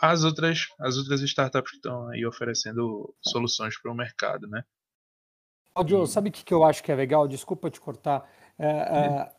as 0.00 0.24
outras 0.24 0.66
as 0.80 0.96
outras 0.96 1.20
startups 1.22 1.70
que 1.70 1.76
estão 1.76 2.08
aí 2.08 2.24
oferecendo 2.24 3.14
soluções 3.20 3.80
para 3.80 3.90
o 3.90 3.94
mercado, 3.94 4.46
né? 4.46 4.62
Claudio, 5.74 6.06
sabe 6.06 6.30
o 6.30 6.32
que 6.32 6.52
eu 6.52 6.64
acho 6.64 6.82
que 6.82 6.92
é 6.92 6.94
legal? 6.94 7.26
Desculpa 7.26 7.70
te 7.70 7.80
cortar. 7.80 8.28
É, 8.58 9.32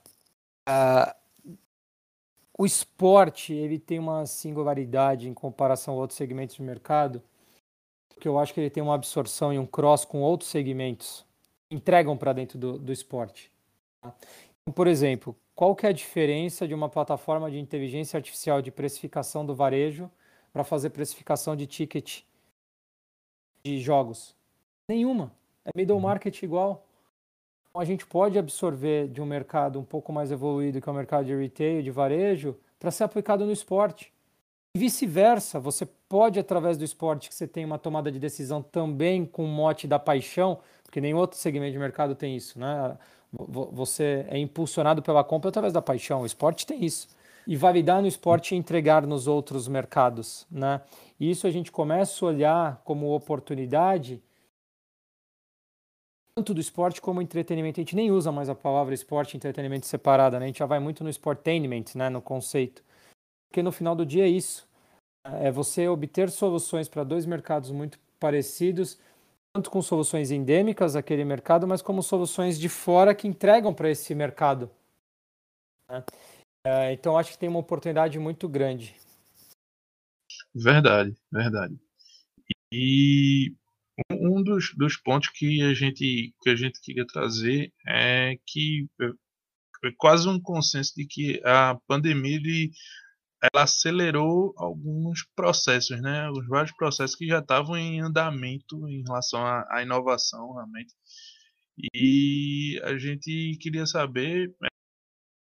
o 2.58 2.66
esporte 2.66 3.54
ele 3.54 3.80
tem 3.80 4.00
uma 4.00 4.26
singularidade 4.26 5.28
em 5.28 5.34
comparação 5.34 5.96
a 5.96 5.98
outros 5.98 6.18
segmentos 6.18 6.56
de 6.56 6.62
mercado, 6.62 7.22
que 8.20 8.28
eu 8.28 8.38
acho 8.38 8.54
que 8.54 8.60
ele 8.60 8.70
tem 8.70 8.84
uma 8.84 8.94
absorção 8.94 9.52
e 9.52 9.58
um 9.58 9.66
cross 9.66 10.06
com 10.06 10.22
outros 10.22 10.50
segmentos 10.50 11.26
entregam 11.72 12.16
para 12.16 12.34
dentro 12.34 12.60
do, 12.60 12.78
do 12.78 12.92
esporte. 12.92 13.52
Tá? 14.00 14.14
Então, 14.62 14.74
por 14.74 14.86
exemplo, 14.88 15.36
qual 15.56 15.76
que 15.76 15.86
é 15.86 15.90
a 15.90 15.94
diferença 15.94 16.68
de 16.68 16.74
uma 16.74 16.88
plataforma 16.90 17.50
de 17.50 17.58
inteligência 17.58 18.18
artificial 18.18 18.62
de 18.62 18.72
precificação 18.72 19.46
do 19.46 19.56
varejo 19.56 20.10
para 20.54 20.64
fazer 20.64 20.92
precificação 20.92 21.56
de 21.56 21.66
ticket 21.66 22.22
de 23.64 23.80
jogos? 23.80 24.36
Nenhuma. 24.88 25.32
É 25.66 25.72
middle 25.76 25.96
uhum. 25.96 26.04
market 26.04 26.44
igual 26.44 26.86
a 27.74 27.86
gente 27.86 28.06
pode 28.06 28.38
absorver 28.38 29.08
de 29.08 29.22
um 29.22 29.26
mercado 29.26 29.80
um 29.80 29.84
pouco 29.84 30.12
mais 30.12 30.32
evoluído, 30.32 30.82
que 30.82 30.90
é 30.90 30.92
o 30.92 30.96
mercado 30.96 31.26
de 31.26 31.36
retail, 31.36 31.82
de 31.82 31.92
varejo, 31.92 32.58
para 32.80 32.92
ser 32.92 33.04
aplicado 33.04 33.46
no 33.46 33.52
esporte. 33.52 34.12
E 34.76 34.80
vice-versa, 34.80 35.60
você 35.60 35.86
pode, 36.08 36.40
através 36.40 36.78
do 36.78 36.84
esporte, 36.84 37.30
que 37.30 37.36
você 37.36 37.48
tem 37.48 37.64
uma 37.64 37.78
tomada 37.78 38.12
de 38.12 38.20
decisão 38.20 38.62
também 38.62 39.26
com 39.26 39.46
o 39.46 39.48
mote 39.48 39.88
da 39.88 40.00
paixão, 40.00 40.60
porque 40.84 41.00
nenhum 41.00 41.18
outro 41.18 41.38
segmento 41.38 41.72
de 41.72 41.80
mercado 41.80 42.16
tem 42.16 42.36
isso, 42.36 42.60
né? 42.60 42.98
Você 43.32 44.26
é 44.30 44.38
impulsionado 44.38 45.02
pela 45.02 45.24
compra 45.24 45.50
através 45.50 45.74
da 45.74 45.82
paixão, 45.82 46.22
o 46.22 46.26
esporte 46.26 46.66
tem 46.66 46.84
isso. 46.84 47.08
E 47.48 47.56
validar 47.56 48.02
no 48.02 48.08
esporte 48.08 48.54
e 48.54 48.58
entregar 48.58 49.08
nos 49.08 49.28
outros 49.28 49.68
mercados, 49.68 50.46
né? 50.52 50.82
E 51.20 51.32
isso 51.32 51.48
a 51.48 51.52
gente 51.52 51.72
começa 51.72 52.24
a 52.24 52.28
olhar 52.28 52.82
como 52.84 53.14
oportunidade 53.14 54.22
tanto 56.36 56.54
do 56.54 56.62
esporte 56.62 57.02
como 57.02 57.22
entretenimento. 57.22 57.80
A 57.80 57.84
gente 57.84 57.96
nem 57.96 58.12
usa 58.12 58.32
mais 58.32 58.50
a 58.50 58.56
palavra 58.56 58.94
esporte 58.94 59.34
e 59.34 59.38
entretenimento 59.38 59.86
separada, 59.86 60.40
né? 60.40 60.46
A 60.46 60.48
gente 60.48 60.60
já 60.60 60.66
vai 60.66 60.80
muito 60.80 61.04
no 61.04 61.10
sportainment, 61.10 61.86
né? 61.96 62.10
No 62.10 62.22
conceito. 62.22 62.84
Porque 63.50 63.62
no 63.62 63.72
final 63.72 63.96
do 63.96 64.06
dia 64.06 64.26
é 64.26 64.30
isso. 64.30 64.68
É 65.26 65.52
você 65.52 65.88
obter 65.88 66.30
soluções 66.30 66.88
para 66.90 67.04
dois 67.04 67.26
mercados 67.26 67.70
muito 67.72 68.00
parecidos, 68.20 69.00
tanto 69.54 69.70
com 69.70 69.82
soluções 69.82 70.32
endêmicas 70.32 70.94
daquele 70.94 71.26
mercado, 71.26 71.68
mas 71.68 71.82
como 71.82 72.02
soluções 72.02 72.60
de 72.60 72.70
fora 72.70 73.14
que 73.14 73.28
entregam 73.28 73.74
para 73.74 73.90
esse 73.90 74.16
mercado. 74.16 74.72
Né? 75.90 76.04
É, 76.66 76.94
então 76.94 77.18
acho 77.18 77.32
que 77.32 77.38
tem 77.38 77.50
uma 77.50 77.60
oportunidade 77.60 78.18
muito 78.18 78.48
grande. 78.48 78.96
Verdade, 80.54 81.16
verdade. 81.32 81.78
E 82.72 83.54
um 84.42 84.44
dos, 84.44 84.74
dos 84.76 84.98
pontos 84.98 85.30
que 85.30 85.62
a 85.62 85.74
gente 85.74 86.34
que 86.42 86.50
a 86.50 86.56
gente 86.56 86.80
queria 86.82 87.06
trazer 87.06 87.72
é 87.88 88.36
que 88.46 88.88
é 89.86 89.92
quase 89.98 90.28
um 90.28 90.40
consenso 90.40 90.94
de 90.96 91.06
que 91.08 91.42
a 91.46 91.78
pandemia 91.88 92.36
ele, 92.36 92.72
ela 93.42 93.64
acelerou 93.64 94.54
alguns 94.58 95.26
processos, 95.36 96.00
né? 96.02 96.30
Os 96.32 96.48
vários 96.48 96.76
processos 96.76 97.16
que 97.16 97.28
já 97.28 97.40
estavam 97.40 97.78
em 97.78 98.02
andamento 98.02 98.88
em 98.88 99.04
relação 99.04 99.46
à, 99.46 99.66
à 99.72 99.82
inovação, 99.82 100.54
realmente. 100.54 100.94
E 101.94 102.80
a 102.84 102.98
gente 102.98 103.58
queria 103.60 103.86
saber 103.88 104.54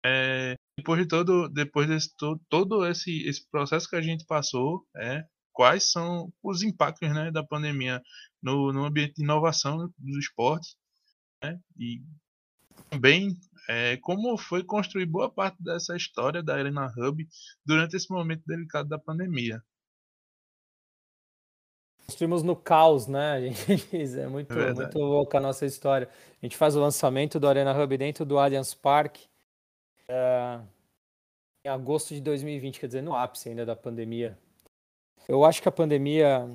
é, 0.05 0.55
depois 0.77 1.01
de 1.01 1.07
todo, 1.07 1.49
depois 1.49 1.87
desse 1.87 2.15
todo, 2.15 2.41
todo 2.49 2.85
esse, 2.85 3.23
esse 3.27 3.49
processo 3.49 3.89
que 3.89 3.95
a 3.95 4.01
gente 4.01 4.25
passou, 4.25 4.85
é, 4.95 5.23
quais 5.59 5.91
são 5.91 6.31
os 6.41 6.63
impactos 6.63 7.13
né, 7.13 7.29
da 7.31 7.43
pandemia 7.43 8.01
no, 8.41 8.71
no 8.71 8.85
ambiente 8.85 9.15
de 9.15 9.23
inovação 9.23 9.93
dos 9.97 10.17
esportes, 10.17 10.77
né, 11.43 11.59
e 11.77 12.01
também 12.89 13.37
é, 13.67 13.97
como 13.97 14.37
foi 14.37 14.63
construir 14.63 15.05
boa 15.05 15.29
parte 15.29 15.61
dessa 15.61 15.97
história 15.97 16.41
da 16.41 16.55
Arena 16.55 16.89
Hub 16.97 17.27
durante 17.65 17.97
esse 17.97 18.09
momento 18.09 18.41
delicado 18.47 18.87
da 18.87 18.97
pandemia. 18.97 19.61
Construímos 22.05 22.41
no 22.41 22.55
caos, 22.55 23.07
né? 23.07 23.33
A 23.35 23.41
gente 23.41 23.85
diz, 23.91 24.15
é 24.15 24.27
muito, 24.27 24.57
é 24.57 24.73
muito 24.73 24.97
louca 24.97 25.39
a 25.39 25.41
nossa 25.41 25.65
história. 25.65 26.09
A 26.41 26.45
gente 26.45 26.55
faz 26.55 26.73
o 26.77 26.79
lançamento 26.79 27.37
do 27.37 27.49
Arena 27.49 27.77
Hub 27.77 27.97
dentro 27.97 28.23
do 28.23 28.39
Allianz 28.39 28.73
Parque 28.73 29.27
é, 30.07 30.61
em 31.65 31.69
agosto 31.69 32.13
de 32.13 32.21
2020, 32.21 32.79
quer 32.79 32.87
dizer, 32.87 33.03
no 33.03 33.13
ápice 33.13 33.49
ainda 33.49 33.65
da 33.65 33.75
pandemia. 33.75 34.39
Eu 35.29 35.45
acho 35.45 35.61
que 35.61 35.69
a 35.69 35.71
pandemia, 35.71 36.49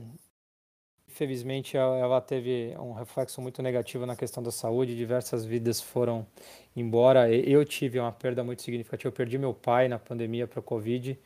infelizmente, 1.09 1.77
ela 1.77 2.21
teve 2.21 2.77
um 2.77 2.93
reflexo 2.93 3.41
muito 3.41 3.63
negativo 3.63 4.05
na 4.05 4.17
questão 4.17 4.43
da 4.43 4.51
saúde. 4.51 4.97
Diversas 4.97 5.45
vidas 5.45 5.81
foram 5.81 6.27
embora. 6.75 7.33
Eu 7.33 7.65
tive 7.65 8.01
uma 8.01 8.11
perda 8.11 8.43
muito 8.43 8.63
significativa. 8.63 9.07
Eu 9.07 9.13
perdi 9.13 9.39
meu 9.39 9.55
pai 9.55 9.87
na 9.87 9.97
pandemia 9.97 10.49
para 10.49 10.59
o 10.59 10.63
Covid. 10.63 11.17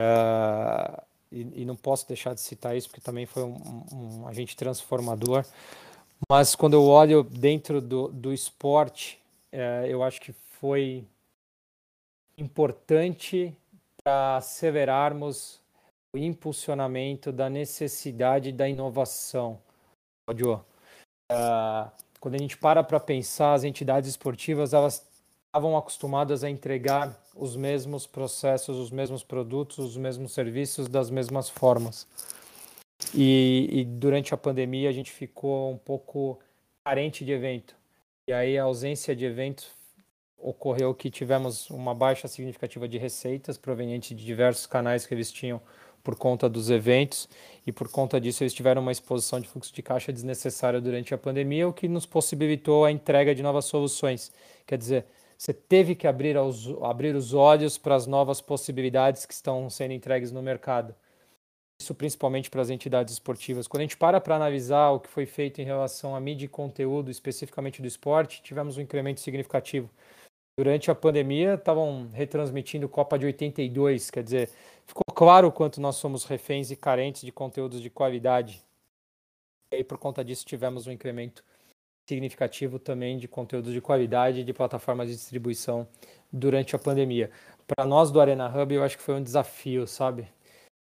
Uh, 0.00 1.02
e, 1.30 1.60
e, 1.60 1.64
não 1.66 1.76
posso 1.76 2.08
deixar 2.08 2.32
de 2.32 2.40
citar 2.40 2.74
isso 2.74 2.88
porque 2.88 3.02
também 3.02 3.26
foi 3.26 3.42
um, 3.42 3.84
um, 3.92 4.26
agente 4.26 4.56
transformador. 4.56 5.44
Mas 6.26 6.54
quando 6.54 6.72
eu 6.72 6.84
olho 6.86 7.22
dentro 7.22 7.82
do, 7.82 8.08
do 8.08 8.32
esporte, 8.32 9.20
é, 9.52 9.84
eu 9.90 10.02
acho 10.02 10.22
que 10.22 10.32
foi 10.32 11.04
importante 12.38 13.54
para 14.02 14.38
acelerarmos 14.38 15.60
impulsionamento 16.16 17.30
da 17.30 17.50
necessidade 17.50 18.52
da 18.52 18.68
inovação. 18.68 19.60
Uh, 20.30 21.90
quando 22.20 22.34
a 22.34 22.38
gente 22.38 22.56
para 22.56 22.82
para 22.82 22.98
pensar, 22.98 23.54
as 23.54 23.64
entidades 23.64 24.08
esportivas 24.08 24.72
elas 24.72 25.06
estavam 25.46 25.76
acostumadas 25.76 26.44
a 26.44 26.50
entregar 26.50 27.18
os 27.34 27.56
mesmos 27.56 28.06
processos, 28.06 28.76
os 28.76 28.90
mesmos 28.90 29.22
produtos, 29.22 29.78
os 29.78 29.96
mesmos 29.96 30.32
serviços 30.32 30.88
das 30.88 31.10
mesmas 31.10 31.48
formas. 31.48 32.06
E, 33.14 33.68
e, 33.70 33.84
durante 33.84 34.34
a 34.34 34.36
pandemia 34.36 34.88
a 34.88 34.92
gente 34.92 35.10
ficou 35.10 35.72
um 35.72 35.78
pouco 35.78 36.38
carente 36.84 37.24
de 37.24 37.32
evento. 37.32 37.76
E 38.28 38.32
aí 38.32 38.58
a 38.58 38.64
ausência 38.64 39.14
de 39.14 39.24
eventos 39.24 39.70
ocorreu 40.36 40.94
que 40.94 41.10
tivemos 41.10 41.70
uma 41.70 41.94
baixa 41.94 42.28
significativa 42.28 42.88
de 42.88 42.98
receitas 42.98 43.56
provenientes 43.56 44.16
de 44.16 44.24
diversos 44.24 44.66
canais 44.66 45.06
que 45.06 45.14
eles 45.14 45.32
tinham 45.32 45.60
por 46.08 46.16
conta 46.16 46.48
dos 46.48 46.70
eventos 46.70 47.28
e 47.66 47.70
por 47.70 47.86
conta 47.90 48.18
disso 48.18 48.42
eles 48.42 48.54
tiveram 48.54 48.80
uma 48.80 48.90
exposição 48.90 49.38
de 49.38 49.46
fluxo 49.46 49.74
de 49.74 49.82
caixa 49.82 50.10
desnecessária 50.10 50.80
durante 50.80 51.12
a 51.12 51.18
pandemia, 51.18 51.68
o 51.68 51.72
que 51.72 51.86
nos 51.86 52.06
possibilitou 52.06 52.86
a 52.86 52.90
entrega 52.90 53.34
de 53.34 53.42
novas 53.42 53.66
soluções. 53.66 54.32
Quer 54.66 54.78
dizer, 54.78 55.04
você 55.36 55.52
teve 55.52 55.94
que 55.94 56.06
abrir, 56.06 56.34
aos, 56.34 56.66
abrir 56.80 57.14
os 57.14 57.34
olhos 57.34 57.76
para 57.76 57.94
as 57.94 58.06
novas 58.06 58.40
possibilidades 58.40 59.26
que 59.26 59.34
estão 59.34 59.68
sendo 59.68 59.92
entregues 59.92 60.32
no 60.32 60.40
mercado. 60.40 60.94
Isso 61.78 61.94
principalmente 61.94 62.48
para 62.48 62.62
as 62.62 62.70
entidades 62.70 63.12
esportivas. 63.12 63.68
Quando 63.68 63.82
a 63.82 63.84
gente 63.84 63.98
para 63.98 64.18
para 64.18 64.34
analisar 64.34 64.92
o 64.92 65.00
que 65.00 65.10
foi 65.10 65.26
feito 65.26 65.60
em 65.60 65.64
relação 65.64 66.16
a 66.16 66.20
mídia 66.20 66.46
e 66.46 66.48
conteúdo, 66.48 67.10
especificamente 67.10 67.82
do 67.82 67.86
esporte, 67.86 68.40
tivemos 68.42 68.78
um 68.78 68.80
incremento 68.80 69.20
significativo. 69.20 69.90
Durante 70.58 70.90
a 70.90 70.94
pandemia, 70.94 71.54
estavam 71.54 72.08
retransmitindo 72.12 72.88
Copa 72.88 73.16
de 73.16 73.24
82, 73.26 74.10
quer 74.10 74.24
dizer, 74.24 74.50
ficou 74.84 75.04
claro 75.14 75.52
quanto 75.52 75.80
nós 75.80 75.94
somos 75.94 76.24
reféns 76.24 76.72
e 76.72 76.76
carentes 76.76 77.22
de 77.22 77.30
conteúdos 77.30 77.80
de 77.80 77.88
qualidade. 77.88 78.60
E 79.72 79.76
aí, 79.76 79.84
por 79.84 79.98
conta 79.98 80.24
disso, 80.24 80.44
tivemos 80.44 80.88
um 80.88 80.90
incremento 80.90 81.44
significativo 82.08 82.80
também 82.80 83.18
de 83.18 83.28
conteúdos 83.28 83.72
de 83.72 83.80
qualidade 83.80 84.42
de 84.42 84.52
plataformas 84.52 85.06
de 85.06 85.14
distribuição 85.14 85.86
durante 86.32 86.74
a 86.74 86.78
pandemia. 86.80 87.30
Para 87.64 87.86
nós 87.86 88.10
do 88.10 88.20
Arena 88.20 88.48
Hub, 88.48 88.74
eu 88.74 88.82
acho 88.82 88.96
que 88.96 89.02
foi 89.04 89.14
um 89.14 89.22
desafio, 89.22 89.86
sabe? 89.86 90.22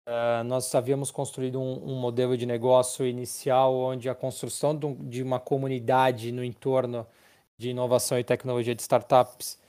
Uh, 0.10 0.44
nós 0.44 0.74
havíamos 0.74 1.12
construído 1.12 1.62
um, 1.62 1.92
um, 1.92 2.00
modelo 2.00 2.36
de 2.36 2.48
negócio 2.48 3.06
inicial 3.06 3.76
onde 3.76 4.10
a 4.10 4.16
construção 4.16 4.76
de 4.76 5.22
uma 5.22 5.40
comunidade 5.40 6.32
no 6.32 6.44
entorno 6.44 7.06
de 7.62 7.70
inovação 7.70 8.20
e 8.20 8.24
tecnologia 8.24 8.76
de 8.76 8.82
startups 8.82 9.60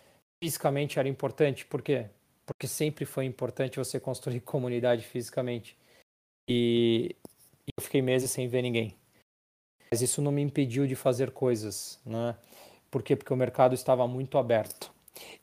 fisicamente 0.42 0.98
era 0.98 1.08
importante. 1.08 1.64
Por 1.66 1.82
quê? 1.82 2.06
Porque 2.46 2.66
sempre 2.66 3.04
foi 3.04 3.24
importante 3.24 3.78
você 3.78 4.00
construir 4.00 4.40
comunidade 4.42 5.04
fisicamente. 5.04 5.76
E 6.48 7.14
eu 7.76 7.82
fiquei 7.82 8.02
meses 8.02 8.30
sem 8.30 8.48
ver 8.48 8.62
ninguém 8.62 8.96
mas 9.92 10.00
isso 10.00 10.22
não 10.22 10.32
me 10.32 10.40
impediu 10.40 10.86
de 10.86 10.96
fazer 10.96 11.32
coisas, 11.32 12.00
né? 12.02 12.34
Por 12.90 13.02
quê? 13.02 13.14
Porque 13.14 13.30
o 13.30 13.36
mercado 13.36 13.74
estava 13.74 14.08
muito 14.08 14.38
aberto. 14.38 14.90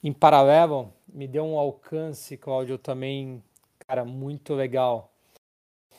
Em 0.04 0.12
paralelo, 0.12 0.92
me 1.08 1.28
deu 1.28 1.46
um 1.46 1.60
alcance, 1.60 2.36
Cláudio, 2.36 2.80
também, 2.80 3.44
cara, 3.88 4.04
muito 4.04 4.56
legal. 4.56 5.14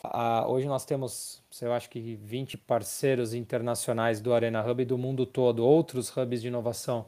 Ah, 0.03 0.47
hoje 0.49 0.67
nós 0.67 0.85
temos, 0.85 1.43
eu 1.61 1.73
acho 1.73 1.91
que 1.91 2.17
20 2.17 2.57
parceiros 2.57 3.35
internacionais 3.35 4.21
do 4.21 4.33
Arena 4.33 4.65
Hub 4.65 4.83
e 4.83 4.87
do 4.87 4.97
mundo 4.97 5.27
todo, 5.27 5.65
outros 5.65 6.15
hubs 6.17 6.41
de 6.41 6.49
inovação. 6.49 7.07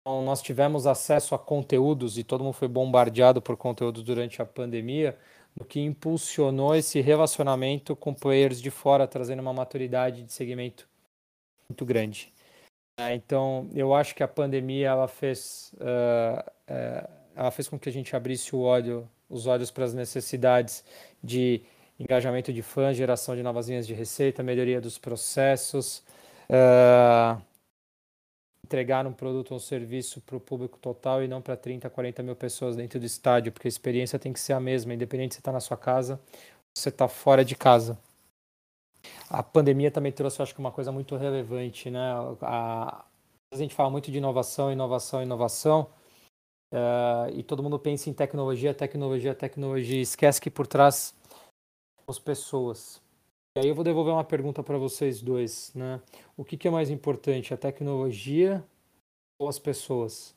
Então, 0.00 0.22
nós 0.22 0.42
tivemos 0.42 0.86
acesso 0.86 1.34
a 1.34 1.38
conteúdos 1.38 2.18
e 2.18 2.24
todo 2.24 2.44
mundo 2.44 2.54
foi 2.54 2.68
bombardeado 2.68 3.40
por 3.40 3.56
conteúdos 3.56 4.02
durante 4.02 4.42
a 4.42 4.46
pandemia 4.46 5.16
o 5.58 5.64
que 5.64 5.80
impulsionou 5.80 6.74
esse 6.74 7.00
relacionamento 7.00 7.94
com 7.94 8.14
players 8.14 8.60
de 8.60 8.70
fora, 8.70 9.06
trazendo 9.06 9.40
uma 9.40 9.52
maturidade 9.52 10.22
de 10.22 10.32
segmento 10.32 10.88
muito 11.68 11.84
grande. 11.84 12.32
É, 12.98 13.14
então, 13.14 13.68
eu 13.74 13.94
acho 13.94 14.14
que 14.14 14.22
a 14.22 14.28
pandemia 14.28 14.88
ela 14.88 15.08
fez, 15.08 15.72
uh, 15.74 16.40
uh, 16.40 17.08
ela 17.34 17.50
fez 17.50 17.68
com 17.68 17.78
que 17.78 17.88
a 17.88 17.92
gente 17.92 18.14
abrisse 18.14 18.54
o 18.54 18.60
olho, 18.60 19.08
os 19.28 19.46
olhos 19.46 19.70
para 19.70 19.84
as 19.84 19.94
necessidades 19.94 20.84
de 21.22 21.62
engajamento 21.98 22.52
de 22.52 22.62
fãs, 22.62 22.96
geração 22.96 23.36
de 23.36 23.42
novas 23.42 23.68
linhas 23.68 23.86
de 23.86 23.94
receita, 23.94 24.42
melhoria 24.42 24.80
dos 24.80 24.98
processos. 24.98 26.02
Uh, 26.48 27.40
entregar 28.64 29.06
um 29.06 29.12
produto 29.12 29.50
ou 29.50 29.56
um 29.58 29.60
serviço 29.60 30.20
para 30.22 30.36
o 30.36 30.40
público 30.40 30.78
total 30.78 31.22
e 31.22 31.28
não 31.28 31.42
para 31.42 31.56
30, 31.56 31.90
40 31.90 32.22
mil 32.22 32.34
pessoas 32.34 32.76
dentro 32.76 32.98
do 32.98 33.04
estádio, 33.04 33.52
porque 33.52 33.68
a 33.68 33.70
experiência 33.70 34.18
tem 34.18 34.32
que 34.32 34.40
ser 34.40 34.54
a 34.54 34.60
mesma, 34.60 34.94
independente 34.94 35.34
se 35.34 35.36
você 35.36 35.40
está 35.40 35.52
na 35.52 35.60
sua 35.60 35.76
casa 35.76 36.14
ou 36.14 36.58
você 36.74 36.88
está 36.88 37.06
fora 37.06 37.44
de 37.44 37.54
casa. 37.54 37.98
A 39.28 39.42
pandemia 39.42 39.90
também 39.90 40.12
trouxe, 40.12 40.40
acho 40.40 40.54
que, 40.54 40.60
uma 40.60 40.72
coisa 40.72 40.90
muito 40.90 41.16
relevante, 41.16 41.90
né? 41.90 42.12
A, 42.40 43.04
a 43.52 43.56
gente 43.56 43.74
fala 43.74 43.90
muito 43.90 44.10
de 44.10 44.18
inovação, 44.18 44.72
inovação, 44.72 45.22
inovação, 45.22 45.90
uh, 46.72 47.28
e 47.34 47.42
todo 47.42 47.62
mundo 47.62 47.78
pensa 47.78 48.08
em 48.08 48.14
tecnologia, 48.14 48.72
tecnologia, 48.72 49.34
tecnologia, 49.34 50.00
esquece 50.00 50.40
que 50.40 50.50
por 50.50 50.66
trás 50.66 51.14
as 52.12 52.18
pessoas. 52.18 53.02
E 53.56 53.60
aí 53.60 53.68
eu 53.68 53.74
vou 53.74 53.84
devolver 53.84 54.12
uma 54.12 54.24
pergunta 54.24 54.62
para 54.62 54.78
vocês 54.78 55.20
dois, 55.20 55.72
né? 55.74 56.00
O 56.36 56.44
que, 56.44 56.56
que, 56.56 56.68
é 56.68 56.70
mais 56.70 56.90
importante, 56.90 57.52
a 57.52 57.56
tecnologia 57.56 58.64
ou 59.40 59.48
as 59.48 59.58
pessoas 59.58 60.34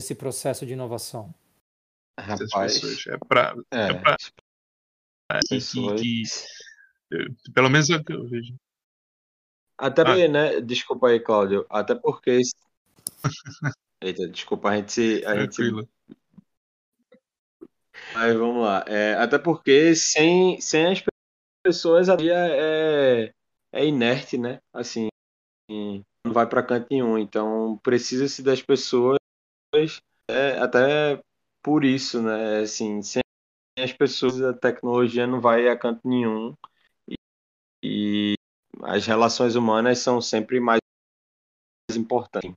nesse 0.00 0.14
processo 0.14 0.66
de 0.66 0.72
inovação? 0.72 1.32
Rapaz, 2.18 3.06
é 3.06 3.16
para 3.16 3.54
é, 3.70 3.90
é 3.90 3.94
pra, 3.94 4.16
é, 5.30 5.38
que, 5.48 5.58
que, 5.60 5.96
que, 5.96 7.52
pelo 7.52 7.70
menos 7.70 7.88
é 7.88 7.96
o 7.96 8.04
que 8.04 8.12
eu 8.12 8.26
vejo. 8.26 8.54
Até 9.78 10.02
ah. 10.02 10.28
né? 10.28 10.60
Desculpa 10.60 11.08
aí, 11.08 11.20
Cláudio. 11.20 11.64
Até 11.70 11.94
porque 11.94 12.40
Eita, 14.00 14.28
desculpa, 14.28 14.68
a 14.70 14.76
gente. 14.76 15.24
A 15.24 15.40
gente... 15.40 15.88
Mas 18.14 18.36
vamos 18.36 18.64
lá. 18.64 18.84
É, 18.86 19.14
até 19.14 19.38
porque 19.38 19.94
sem, 19.94 20.60
sem 20.60 20.86
as 20.86 21.02
pessoas 21.68 22.08
ali 22.08 22.30
é, 22.30 22.46
é, 23.30 23.34
é 23.72 23.86
inerte, 23.86 24.38
né? 24.38 24.58
Assim, 24.72 25.08
não 25.70 26.32
vai 26.32 26.48
para 26.48 26.62
canto 26.62 26.86
nenhum. 26.90 27.18
Então, 27.18 27.78
precisa-se 27.82 28.42
das 28.42 28.62
pessoas, 28.62 29.18
é, 30.30 30.58
até 30.58 31.22
por 31.62 31.84
isso, 31.84 32.22
né? 32.22 32.60
Assim, 32.60 33.02
sem 33.02 33.20
as 33.78 33.92
pessoas, 33.92 34.40
a 34.40 34.54
tecnologia 34.54 35.26
não 35.26 35.42
vai 35.42 35.68
a 35.68 35.76
canto 35.76 36.00
nenhum. 36.08 36.54
E, 37.06 37.14
e 37.84 38.34
as 38.82 39.06
relações 39.06 39.54
humanas 39.54 39.98
são 39.98 40.22
sempre 40.22 40.58
mais 40.60 40.80
importantes. 41.94 42.50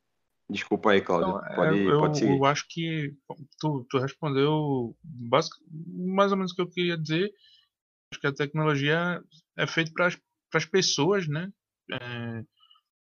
Desculpa 0.50 0.92
aí, 0.92 1.02
Cláudio. 1.02 1.34
Não, 1.34 1.56
pode, 1.56 1.80
eu, 1.80 2.00
pode 2.00 2.18
seguir. 2.18 2.38
Eu 2.38 2.46
acho 2.46 2.66
que 2.70 3.14
tu, 3.60 3.86
tu 3.90 4.00
respondeu 4.00 4.96
basic, 5.04 5.54
mais 5.70 6.32
ou 6.32 6.38
menos 6.38 6.54
o 6.54 6.56
que 6.56 6.62
eu 6.62 6.70
queria 6.70 6.98
dizer. 6.98 7.34
Acho 8.12 8.22
que 8.22 8.28
a 8.28 8.34
tecnologia 8.34 9.22
é 9.58 9.68
feita 9.68 9.92
para 9.94 10.10
as 10.54 10.66
pessoas, 10.66 11.28
né? 11.28 11.52
É, 11.92 12.44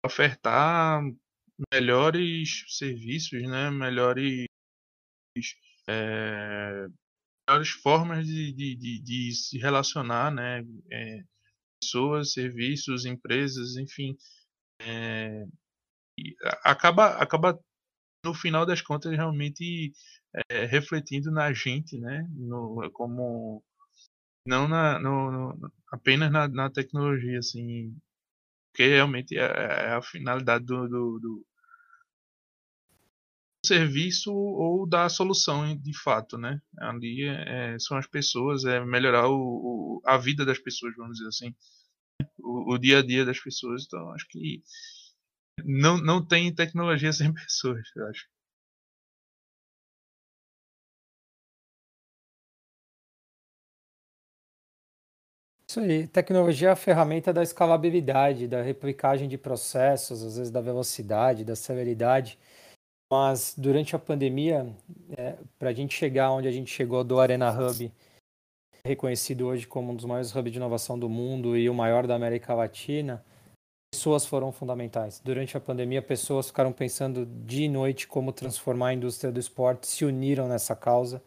ofertar 0.05 1.01
melhores 1.73 2.65
serviços, 2.67 3.41
né? 3.43 3.69
Melhores 3.69 4.45
é, 5.87 6.87
melhores 7.47 7.69
formas 7.69 8.25
de, 8.25 8.53
de, 8.53 8.75
de, 8.75 8.99
de, 8.99 9.31
se 9.33 9.57
relacionar, 9.57 10.31
né? 10.31 10.63
É, 10.91 11.23
pessoas, 11.81 12.33
serviços, 12.33 13.05
empresas, 13.05 13.75
enfim. 13.75 14.15
É, 14.81 15.45
acaba, 16.63 17.17
acaba, 17.17 17.59
no 18.23 18.33
final 18.33 18.65
das 18.65 18.81
contas, 18.81 19.11
realmente 19.11 19.91
é, 20.49 20.65
refletindo 20.65 21.31
na 21.31 21.51
gente, 21.53 21.97
né? 21.97 22.27
No, 22.31 22.89
como 22.91 23.63
não 24.49 24.67
na, 24.67 24.99
no, 24.99 25.31
no, 25.31 25.71
apenas 25.91 26.31
na, 26.31 26.47
na, 26.47 26.69
tecnologia, 26.71 27.37
assim, 27.37 27.95
porque 28.71 28.87
realmente 28.87 29.37
é, 29.37 29.41
é 29.43 29.93
a 29.93 30.01
finalidade 30.01 30.65
do, 30.65 30.87
do, 30.87 31.19
do, 31.19 31.45
serviço 33.63 34.33
ou 34.33 34.87
da 34.87 35.07
solução 35.09 35.77
de 35.77 35.95
fato, 35.97 36.37
né? 36.37 36.59
Ali 36.79 37.25
é, 37.25 37.77
são 37.77 37.97
as 37.97 38.07
pessoas, 38.07 38.65
é 38.65 38.83
melhorar 38.83 39.27
o, 39.27 39.35
o, 39.37 40.01
a 40.05 40.17
vida 40.17 40.43
das 40.45 40.57
pessoas, 40.57 40.95
vamos 40.95 41.17
dizer 41.17 41.27
assim, 41.27 41.55
o, 42.39 42.73
o, 42.73 42.77
dia 42.79 42.99
a 42.99 43.05
dia 43.05 43.25
das 43.25 43.39
pessoas. 43.39 43.83
Então, 43.85 44.11
acho 44.13 44.27
que 44.29 44.63
não, 45.63 45.97
não 45.97 46.25
tem 46.25 46.53
tecnologia 46.53 47.13
sem 47.13 47.31
pessoas, 47.33 47.87
eu 47.95 48.07
acho. 48.07 48.27
Isso 55.79 55.91
aí, 55.91 56.07
tecnologia 56.07 56.67
é 56.67 56.71
a 56.71 56.75
ferramenta 56.75 57.31
da 57.31 57.41
escalabilidade, 57.41 58.49
da 58.49 58.61
replicagem 58.61 59.29
de 59.29 59.37
processos, 59.37 60.21
às 60.21 60.35
vezes 60.35 60.51
da 60.51 60.59
velocidade, 60.59 61.45
da 61.45 61.55
celeridade. 61.55 62.37
Mas 63.09 63.53
durante 63.57 63.95
a 63.95 63.99
pandemia, 63.99 64.75
é, 65.17 65.37
para 65.57 65.69
a 65.69 65.73
gente 65.73 65.95
chegar 65.95 66.31
onde 66.31 66.49
a 66.49 66.51
gente 66.51 66.69
chegou 66.69 67.01
do 67.01 67.17
Arena 67.17 67.49
Hub, 67.49 67.89
reconhecido 68.85 69.47
hoje 69.47 69.65
como 69.65 69.93
um 69.93 69.95
dos 69.95 70.03
maiores 70.03 70.35
hubs 70.35 70.51
de 70.51 70.57
inovação 70.57 70.99
do 70.99 71.07
mundo 71.07 71.55
e 71.55 71.69
o 71.69 71.73
maior 71.73 72.05
da 72.05 72.15
América 72.15 72.53
Latina, 72.53 73.23
pessoas 73.89 74.25
foram 74.25 74.51
fundamentais. 74.51 75.21
Durante 75.23 75.55
a 75.55 75.61
pandemia, 75.61 76.01
pessoas 76.01 76.47
ficaram 76.47 76.73
pensando 76.73 77.25
dia 77.25 77.67
e 77.67 77.69
noite 77.69 78.05
como 78.05 78.33
transformar 78.33 78.89
a 78.89 78.93
indústria 78.95 79.31
do 79.31 79.39
esporte, 79.39 79.87
se 79.87 80.03
uniram 80.03 80.45
nessa 80.45 80.75
causa 80.75 81.23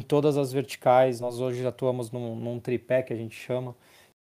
em 0.00 0.02
todas 0.02 0.38
as 0.38 0.50
verticais. 0.50 1.20
Nós 1.20 1.40
hoje 1.40 1.64
atuamos 1.66 2.10
num, 2.10 2.34
num 2.34 2.58
tripé 2.58 3.02
que 3.02 3.12
a 3.12 3.16
gente 3.16 3.36
chama, 3.36 3.76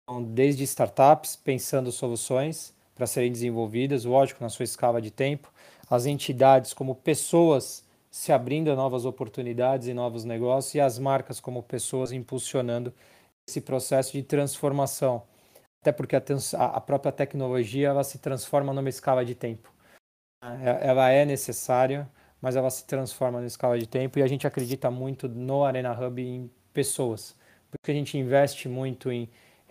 então, 0.02 0.22
desde 0.22 0.64
startups, 0.64 1.36
pensando 1.36 1.92
soluções 1.92 2.74
para 2.94 3.06
serem 3.06 3.30
desenvolvidas, 3.30 4.04
lógico, 4.04 4.42
na 4.42 4.48
sua 4.48 4.64
escala 4.64 5.02
de 5.02 5.10
tempo, 5.10 5.52
as 5.90 6.06
entidades 6.06 6.72
como 6.72 6.94
pessoas 6.94 7.84
se 8.10 8.32
abrindo 8.32 8.70
a 8.70 8.74
novas 8.76 9.04
oportunidades 9.04 9.88
e 9.88 9.92
novos 9.92 10.24
negócios, 10.24 10.74
e 10.74 10.80
as 10.80 10.98
marcas 10.98 11.38
como 11.38 11.62
pessoas 11.62 12.12
impulsionando 12.12 12.94
esse 13.46 13.60
processo 13.60 14.12
de 14.12 14.22
transformação. 14.22 15.22
Até 15.82 15.92
porque 15.92 16.16
a, 16.16 16.22
a 16.64 16.80
própria 16.80 17.12
tecnologia 17.12 17.88
ela 17.88 18.02
se 18.02 18.18
transforma 18.18 18.72
numa 18.72 18.88
escala 18.88 19.24
de 19.24 19.34
tempo. 19.34 19.70
É, 20.42 20.88
ela 20.88 21.10
é 21.10 21.26
necessária, 21.26 22.08
mas 22.40 22.56
ela 22.56 22.70
se 22.70 22.86
transforma 22.86 23.40
na 23.40 23.46
escala 23.46 23.78
de 23.78 23.86
tempo 23.86 24.18
e 24.18 24.22
a 24.22 24.26
gente 24.26 24.46
acredita 24.46 24.90
muito 24.90 25.28
no 25.28 25.64
Arena 25.64 25.92
Hub 25.92 26.20
em 26.22 26.50
pessoas. 26.72 27.34
Porque 27.70 27.90
a 27.90 27.94
gente 27.94 28.16
investe 28.16 28.68
muito 28.68 29.10
em 29.10 29.28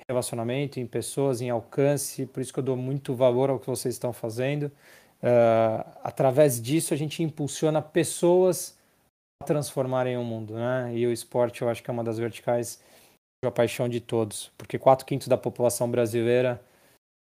relacionamento, 0.07 0.79
em 0.79 0.85
pessoas, 0.85 1.41
em 1.41 1.49
alcance, 1.49 2.25
por 2.25 2.41
isso 2.41 2.53
que 2.53 2.59
eu 2.59 2.63
dou 2.63 2.77
muito 2.77 3.15
valor 3.15 3.49
ao 3.49 3.59
que 3.59 3.67
vocês 3.67 3.95
estão 3.95 4.13
fazendo. 4.13 4.71
Uh, 5.23 5.89
através 6.03 6.61
disso, 6.61 6.93
a 6.93 6.97
gente 6.97 7.23
impulsiona 7.23 7.81
pessoas 7.81 8.77
a 9.41 9.45
transformarem 9.45 10.17
o 10.17 10.23
mundo, 10.23 10.53
né? 10.53 10.91
E 10.93 11.07
o 11.07 11.11
esporte, 11.11 11.61
eu 11.61 11.69
acho 11.69 11.81
que 11.81 11.89
é 11.89 11.93
uma 11.93 12.03
das 12.03 12.17
verticais 12.17 12.83
a 13.43 13.51
paixão 13.51 13.87
de 13.87 13.99
todos, 13.99 14.51
porque 14.57 14.79
quatro 14.79 15.05
quintos 15.05 15.27
da 15.27 15.37
população 15.37 15.89
brasileira 15.89 16.59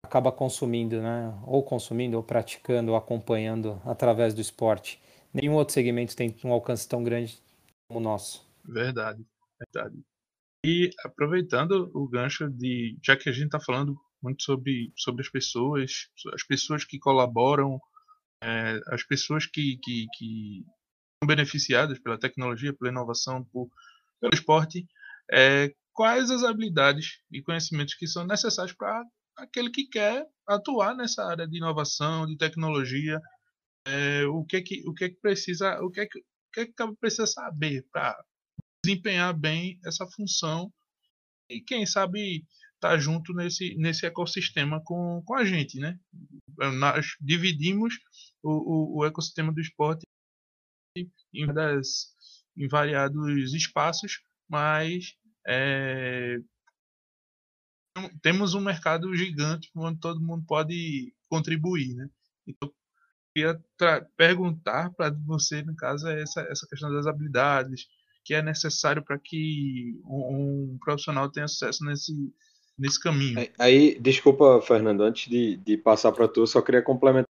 acaba 0.04 0.30
consumindo, 0.30 1.00
né? 1.00 1.32
Ou 1.46 1.62
consumindo, 1.62 2.16
ou 2.16 2.22
praticando, 2.22 2.92
ou 2.92 2.96
acompanhando 2.96 3.80
através 3.84 4.34
do 4.34 4.40
esporte 4.40 5.00
nenhum 5.32 5.54
outro 5.54 5.74
segmento 5.74 6.16
tem 6.16 6.34
um 6.44 6.52
alcance 6.52 6.88
tão 6.88 7.02
grande 7.02 7.38
como 7.88 8.00
o 8.00 8.02
nosso. 8.02 8.46
Verdade, 8.64 9.24
verdade. 9.58 10.02
E 10.64 10.90
aproveitando 11.04 11.90
o 11.94 12.06
gancho 12.08 12.48
de, 12.50 12.98
já 13.02 13.16
que 13.16 13.28
a 13.28 13.32
gente 13.32 13.46
está 13.46 13.58
falando 13.58 13.98
muito 14.22 14.42
sobre, 14.42 14.92
sobre 14.96 15.22
as 15.22 15.28
pessoas, 15.28 16.08
as 16.34 16.42
pessoas 16.42 16.84
que 16.84 16.98
colaboram, 16.98 17.80
é, 18.42 18.80
as 18.88 19.02
pessoas 19.02 19.46
que, 19.46 19.78
que, 19.82 20.06
que 20.16 20.64
são 21.22 21.26
beneficiadas 21.26 21.98
pela 21.98 22.18
tecnologia, 22.18 22.74
pela 22.74 22.90
inovação, 22.90 23.42
por, 23.44 23.70
pelo 24.20 24.34
esporte, 24.34 24.86
é, 25.32 25.74
quais 25.92 26.30
as 26.30 26.44
habilidades 26.44 27.20
e 27.30 27.42
conhecimentos 27.42 27.94
que 27.94 28.06
são 28.06 28.26
necessários 28.26 28.74
para 28.74 29.04
aquele 29.36 29.70
que 29.70 29.86
quer 29.86 30.26
atuar 30.46 30.94
nessa 30.94 31.24
área 31.24 31.48
de 31.48 31.56
inovação, 31.56 32.26
de 32.26 32.36
tecnologia, 32.36 33.20
é, 33.86 34.24
o 34.26 34.44
que 34.44 34.60
que 34.62 34.88
o 34.88 34.94
que 34.94 35.10
que 35.10 35.20
precisa 35.20 35.80
o 35.80 35.90
que 35.90 36.06
que, 36.06 36.18
o 36.18 36.52
que, 36.52 36.66
que 36.66 36.96
precisa 37.00 37.26
saber 37.26 37.86
para 37.92 38.22
desempenhar 38.84 39.36
bem 39.38 39.78
essa 39.84 40.06
função 40.06 40.72
e 41.48 41.60
quem 41.60 41.84
sabe 41.86 42.44
estar 42.74 42.90
tá 42.90 42.98
junto 42.98 43.32
nesse 43.34 43.74
nesse 43.76 44.06
ecossistema 44.06 44.82
com, 44.84 45.22
com 45.24 45.34
a 45.34 45.44
gente, 45.44 45.78
né? 45.78 45.98
Nós 46.78 47.16
dividimos 47.20 47.94
o, 48.42 48.50
o, 48.50 48.98
o 48.98 49.04
ecossistema 49.04 49.52
do 49.52 49.60
esporte 49.60 50.04
em, 51.32 51.46
das, 51.46 52.14
em 52.56 52.68
variados 52.68 53.54
espaços, 53.54 54.22
mas 54.48 55.14
é, 55.46 56.38
temos 58.22 58.54
um 58.54 58.60
mercado 58.60 59.14
gigante 59.14 59.70
onde 59.74 60.00
todo 60.00 60.20
mundo 60.20 60.44
pode 60.46 61.14
contribuir, 61.28 61.94
né? 61.94 62.08
Então, 62.46 62.72
queria 63.40 64.06
perguntar 64.16 64.90
para 64.94 65.10
você, 65.26 65.62
no 65.62 65.74
caso, 65.74 66.08
é 66.08 66.22
essa, 66.22 66.40
essa 66.42 66.66
questão 66.66 66.92
das 66.92 67.06
habilidades 67.06 67.86
que 68.24 68.34
é 68.34 68.42
necessário 68.42 69.02
para 69.02 69.18
que 69.18 69.98
um, 70.04 70.74
um, 70.74 70.78
profissional 70.84 71.30
tenha 71.30 71.48
sucesso 71.48 71.84
nesse, 71.84 72.12
nesse 72.78 73.00
caminho. 73.00 73.48
Aí, 73.58 73.98
desculpa, 73.98 74.60
Fernando, 74.60 75.02
antes 75.02 75.30
de, 75.30 75.56
de 75.56 75.76
passar 75.76 76.12
para 76.12 76.28
tu, 76.28 76.46
só 76.46 76.60
queria 76.60 76.82
complementar 76.82 77.26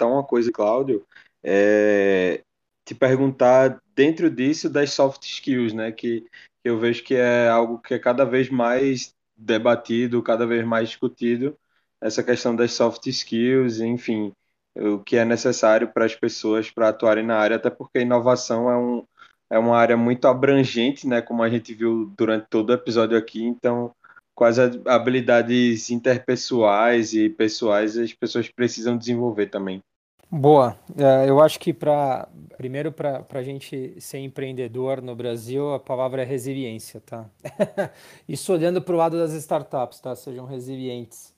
uma 0.00 0.22
coisa, 0.22 0.52
Cláudio, 0.52 1.04
é, 1.42 2.42
te 2.84 2.94
perguntar 2.94 3.80
dentro 3.94 4.30
disso 4.30 4.68
das 4.68 4.92
soft 4.92 5.24
skills, 5.24 5.72
né, 5.72 5.90
que, 5.92 6.20
que 6.20 6.28
eu 6.64 6.78
vejo 6.78 7.02
que 7.02 7.14
é 7.14 7.48
algo 7.48 7.78
que 7.78 7.94
é 7.94 7.98
cada 7.98 8.24
vez 8.24 8.50
mais 8.50 9.14
debatido, 9.36 10.22
cada 10.22 10.46
vez 10.46 10.64
mais 10.64 10.90
discutido, 10.90 11.58
essa 12.00 12.22
questão 12.22 12.54
das 12.54 12.72
soft 12.72 13.06
skills, 13.06 13.80
enfim, 13.80 14.32
o 14.78 14.98
que 14.98 15.16
é 15.16 15.24
necessário 15.24 15.88
para 15.88 16.04
as 16.04 16.14
pessoas 16.14 16.70
para 16.70 16.88
atuarem 16.88 17.24
na 17.24 17.36
área, 17.36 17.56
até 17.56 17.70
porque 17.70 18.00
inovação 18.00 18.70
é, 18.70 18.76
um, 18.76 19.04
é 19.50 19.58
uma 19.58 19.76
área 19.76 19.96
muito 19.96 20.26
abrangente, 20.26 21.06
né, 21.06 21.20
como 21.20 21.42
a 21.42 21.48
gente 21.48 21.74
viu 21.74 22.12
durante 22.16 22.46
todo 22.48 22.70
o 22.70 22.74
episódio 22.74 23.16
aqui, 23.16 23.42
então 23.44 23.92
quais 24.34 24.56
habilidades 24.86 25.90
interpessoais 25.90 27.12
e 27.12 27.28
pessoais 27.28 27.98
as 27.98 28.12
pessoas 28.12 28.48
precisam 28.48 28.96
desenvolver 28.96 29.46
também. 29.46 29.82
Boa. 30.30 30.78
É, 30.96 31.28
eu 31.28 31.40
acho 31.40 31.58
que 31.58 31.72
para 31.72 32.28
primeiro 32.56 32.92
para 32.92 33.24
a 33.32 33.42
gente 33.42 34.00
ser 34.00 34.18
empreendedor 34.18 35.00
no 35.00 35.16
Brasil 35.16 35.72
a 35.72 35.80
palavra 35.80 36.22
é 36.22 36.24
resiliência, 36.24 37.00
tá? 37.00 37.28
Isso 38.28 38.52
olhando 38.52 38.82
para 38.82 38.94
o 38.94 38.98
lado 38.98 39.16
das 39.16 39.32
startups, 39.32 39.98
tá? 40.00 40.14
Sejam 40.14 40.44
resilientes 40.44 41.34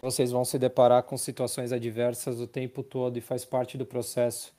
vocês 0.00 0.30
vão 0.30 0.44
se 0.44 0.58
deparar 0.58 1.02
com 1.02 1.16
situações 1.16 1.72
adversas 1.72 2.40
o 2.40 2.46
tempo 2.46 2.82
todo 2.82 3.16
e 3.16 3.20
faz 3.20 3.44
parte 3.44 3.76
do 3.76 3.86
processo 3.86 4.52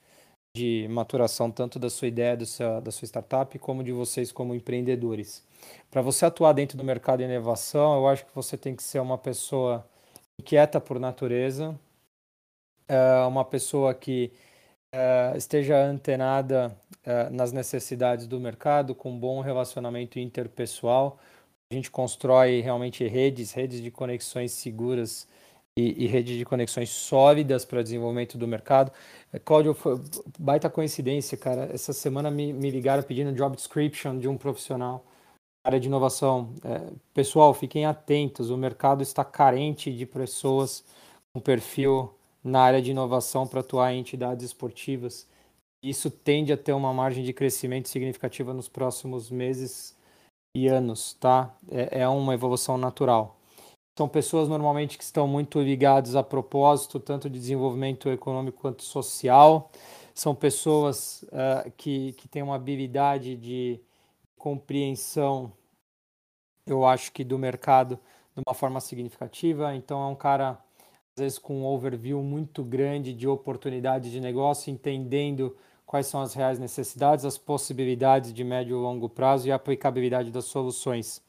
de 0.54 0.88
maturação 0.88 1.50
tanto 1.50 1.78
da 1.78 1.88
sua 1.88 2.08
ideia, 2.08 2.36
do 2.36 2.46
seu, 2.46 2.80
da 2.80 2.90
sua 2.90 3.06
startup, 3.06 3.56
como 3.58 3.84
de 3.84 3.92
vocês 3.92 4.32
como 4.32 4.54
empreendedores. 4.54 5.44
Para 5.90 6.02
você 6.02 6.26
atuar 6.26 6.52
dentro 6.52 6.76
do 6.76 6.84
mercado 6.84 7.18
de 7.18 7.24
inovação, 7.24 7.94
eu 7.96 8.08
acho 8.08 8.26
que 8.26 8.34
você 8.34 8.56
tem 8.56 8.74
que 8.74 8.82
ser 8.82 9.00
uma 9.00 9.18
pessoa 9.18 9.86
inquieta 10.40 10.80
por 10.80 10.98
natureza, 10.98 11.78
é, 12.88 13.24
uma 13.26 13.44
pessoa 13.44 13.94
que 13.94 14.32
é, 14.92 15.32
esteja 15.36 15.76
antenada 15.76 16.76
é, 17.04 17.30
nas 17.30 17.52
necessidades 17.52 18.26
do 18.26 18.40
mercado, 18.40 18.94
com 18.94 19.12
um 19.12 19.18
bom 19.18 19.40
relacionamento 19.40 20.18
interpessoal, 20.18 21.18
a 21.72 21.74
gente 21.76 21.90
constrói 21.90 22.60
realmente 22.60 23.06
redes, 23.06 23.52
redes 23.52 23.80
de 23.80 23.92
conexões 23.92 24.50
seguras 24.50 25.28
e, 25.78 26.04
e 26.04 26.06
redes 26.08 26.36
de 26.36 26.44
conexões 26.44 26.90
sólidas 26.90 27.64
para 27.64 27.80
desenvolvimento 27.80 28.36
do 28.36 28.46
mercado. 28.46 28.90
É, 29.32 29.38
Cláudio, 29.38 29.72
foi 29.72 30.00
baita 30.36 30.68
coincidência, 30.68 31.38
cara. 31.38 31.70
Essa 31.72 31.92
semana 31.92 32.28
me, 32.28 32.52
me 32.52 32.70
ligaram 32.70 33.04
pedindo 33.04 33.32
job 33.32 33.54
description 33.54 34.18
de 34.18 34.26
um 34.26 34.36
profissional 34.36 35.04
área 35.62 35.78
de 35.78 35.86
inovação. 35.86 36.52
É, 36.64 36.92
pessoal, 37.14 37.54
fiquem 37.54 37.86
atentos, 37.86 38.50
o 38.50 38.56
mercado 38.56 39.02
está 39.02 39.24
carente 39.24 39.92
de 39.92 40.06
pessoas 40.06 40.84
com 41.32 41.40
perfil 41.40 42.12
na 42.42 42.62
área 42.62 42.82
de 42.82 42.90
inovação 42.90 43.46
para 43.46 43.60
atuar 43.60 43.92
em 43.92 44.00
entidades 44.00 44.44
esportivas. 44.44 45.24
Isso 45.84 46.10
tende 46.10 46.52
a 46.52 46.56
ter 46.56 46.72
uma 46.72 46.92
margem 46.92 47.22
de 47.22 47.32
crescimento 47.32 47.88
significativa 47.88 48.52
nos 48.52 48.68
próximos 48.68 49.30
meses 49.30 49.94
e 50.54 50.66
anos, 50.68 51.14
tá? 51.14 51.54
É, 51.70 52.00
é 52.00 52.08
uma 52.08 52.34
evolução 52.34 52.76
natural. 52.76 53.36
São 53.96 54.08
pessoas 54.08 54.48
normalmente 54.48 54.96
que 54.96 55.04
estão 55.04 55.28
muito 55.28 55.60
ligadas 55.60 56.16
a 56.16 56.22
propósito, 56.22 56.98
tanto 56.98 57.28
de 57.28 57.38
desenvolvimento 57.38 58.08
econômico 58.08 58.60
quanto 58.60 58.82
social. 58.82 59.70
São 60.14 60.34
pessoas 60.34 61.22
uh, 61.24 61.70
que, 61.76 62.12
que 62.14 62.26
têm 62.28 62.42
uma 62.42 62.56
habilidade 62.56 63.36
de 63.36 63.80
compreensão, 64.36 65.52
eu 66.66 66.86
acho 66.86 67.12
que 67.12 67.22
do 67.22 67.38
mercado 67.38 67.98
de 68.34 68.42
uma 68.46 68.54
forma 68.54 68.80
significativa. 68.80 69.74
Então, 69.74 70.02
é 70.02 70.06
um 70.06 70.14
cara, 70.14 70.58
às 71.14 71.22
vezes, 71.22 71.38
com 71.38 71.60
um 71.60 71.66
overview 71.66 72.22
muito 72.22 72.64
grande 72.64 73.12
de 73.12 73.28
oportunidade 73.28 74.10
de 74.10 74.20
negócio, 74.20 74.72
entendendo 74.72 75.56
quais 75.90 76.06
são 76.06 76.20
as 76.20 76.34
reais 76.34 76.56
necessidades, 76.56 77.24
as 77.24 77.36
possibilidades 77.36 78.32
de 78.32 78.44
médio 78.44 78.78
e 78.78 78.80
longo 78.80 79.08
prazo 79.08 79.48
e 79.48 79.50
a 79.50 79.56
aplicabilidade 79.56 80.30
das 80.30 80.44
soluções. 80.44 81.20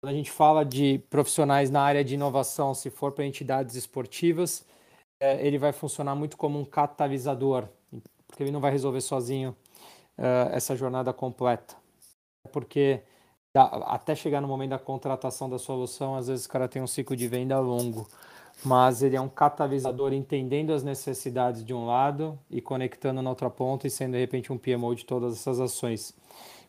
Quando 0.00 0.12
a 0.12 0.16
gente 0.16 0.30
fala 0.30 0.64
de 0.64 1.00
profissionais 1.10 1.72
na 1.72 1.82
área 1.82 2.04
de 2.04 2.14
inovação, 2.14 2.72
se 2.72 2.88
for 2.88 3.10
para 3.10 3.26
entidades 3.26 3.74
esportivas, 3.74 4.64
é, 5.20 5.44
ele 5.44 5.58
vai 5.58 5.72
funcionar 5.72 6.14
muito 6.14 6.36
como 6.36 6.56
um 6.56 6.64
catalisador, 6.64 7.64
porque 8.28 8.44
ele 8.44 8.52
não 8.52 8.60
vai 8.60 8.70
resolver 8.70 9.00
sozinho 9.00 9.56
uh, 10.16 10.52
essa 10.52 10.76
jornada 10.76 11.12
completa. 11.12 11.74
Porque 12.52 13.02
até 13.56 14.14
chegar 14.14 14.40
no 14.40 14.46
momento 14.46 14.70
da 14.70 14.78
contratação 14.78 15.50
da 15.50 15.58
solução, 15.58 16.14
às 16.14 16.28
vezes 16.28 16.46
o 16.46 16.48
cara 16.48 16.68
tem 16.68 16.80
um 16.80 16.86
ciclo 16.86 17.16
de 17.16 17.26
venda 17.26 17.58
longo, 17.58 18.06
mas 18.64 19.02
ele 19.02 19.16
é 19.16 19.20
um 19.20 19.28
catalisador 19.28 20.12
entendendo 20.12 20.72
as 20.72 20.82
necessidades 20.82 21.64
de 21.64 21.72
um 21.72 21.86
lado 21.86 22.38
e 22.50 22.60
conectando 22.60 23.22
na 23.22 23.30
outra 23.30 23.48
ponta 23.48 23.86
e 23.86 23.90
sendo 23.90 24.12
de 24.12 24.18
repente 24.18 24.52
um 24.52 24.58
PMO 24.58 24.94
de 24.94 25.04
todas 25.04 25.34
essas 25.34 25.60
ações. 25.60 26.14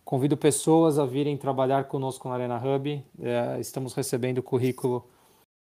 Convido 0.04 0.36
pessoas 0.36 0.98
a 0.98 1.06
virem 1.06 1.38
trabalhar 1.38 1.86
conosco 1.86 2.28
na 2.28 2.36
Arena 2.36 2.58
Hub. 2.58 3.04
É, 3.22 3.60
estamos 3.60 3.94
recebendo 3.94 4.42
currículo 4.42 5.06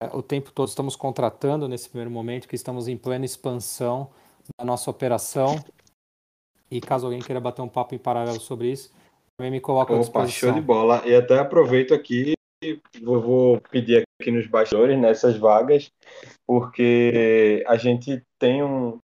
é, 0.02 0.14
o 0.14 0.22
tempo 0.22 0.50
todo, 0.52 0.68
estamos 0.68 0.96
contratando 0.96 1.68
nesse 1.68 1.88
primeiro 1.88 2.10
momento, 2.10 2.48
que 2.48 2.56
estamos 2.56 2.88
em 2.88 2.96
plena 2.96 3.24
expansão 3.24 4.10
da 4.58 4.64
nossa 4.64 4.90
operação. 4.90 5.56
E 6.70 6.80
caso 6.80 7.06
alguém 7.06 7.20
queira 7.20 7.40
bater 7.40 7.62
um 7.62 7.68
papo 7.68 7.94
em 7.94 7.98
paralelo 7.98 8.40
sobre 8.40 8.72
isso, 8.72 8.92
também 9.38 9.50
me 9.50 9.60
coloca 9.60 9.94
à 9.94 9.98
disposição. 9.98 10.50
show 10.50 10.52
de 10.52 10.60
bola. 10.60 11.02
E 11.06 11.14
até 11.14 11.38
aproveito 11.38 11.94
aqui, 11.94 12.35
vou, 13.02 13.60
pedir 13.70 14.04
aqui 14.20 14.30
nos 14.30 14.46
bastidores, 14.46 14.98
nessas 14.98 15.36
vagas, 15.36 15.90
porque 16.46 17.64
a 17.66 17.76
gente 17.76 18.22
tem 18.38 18.62
um, 18.62 18.98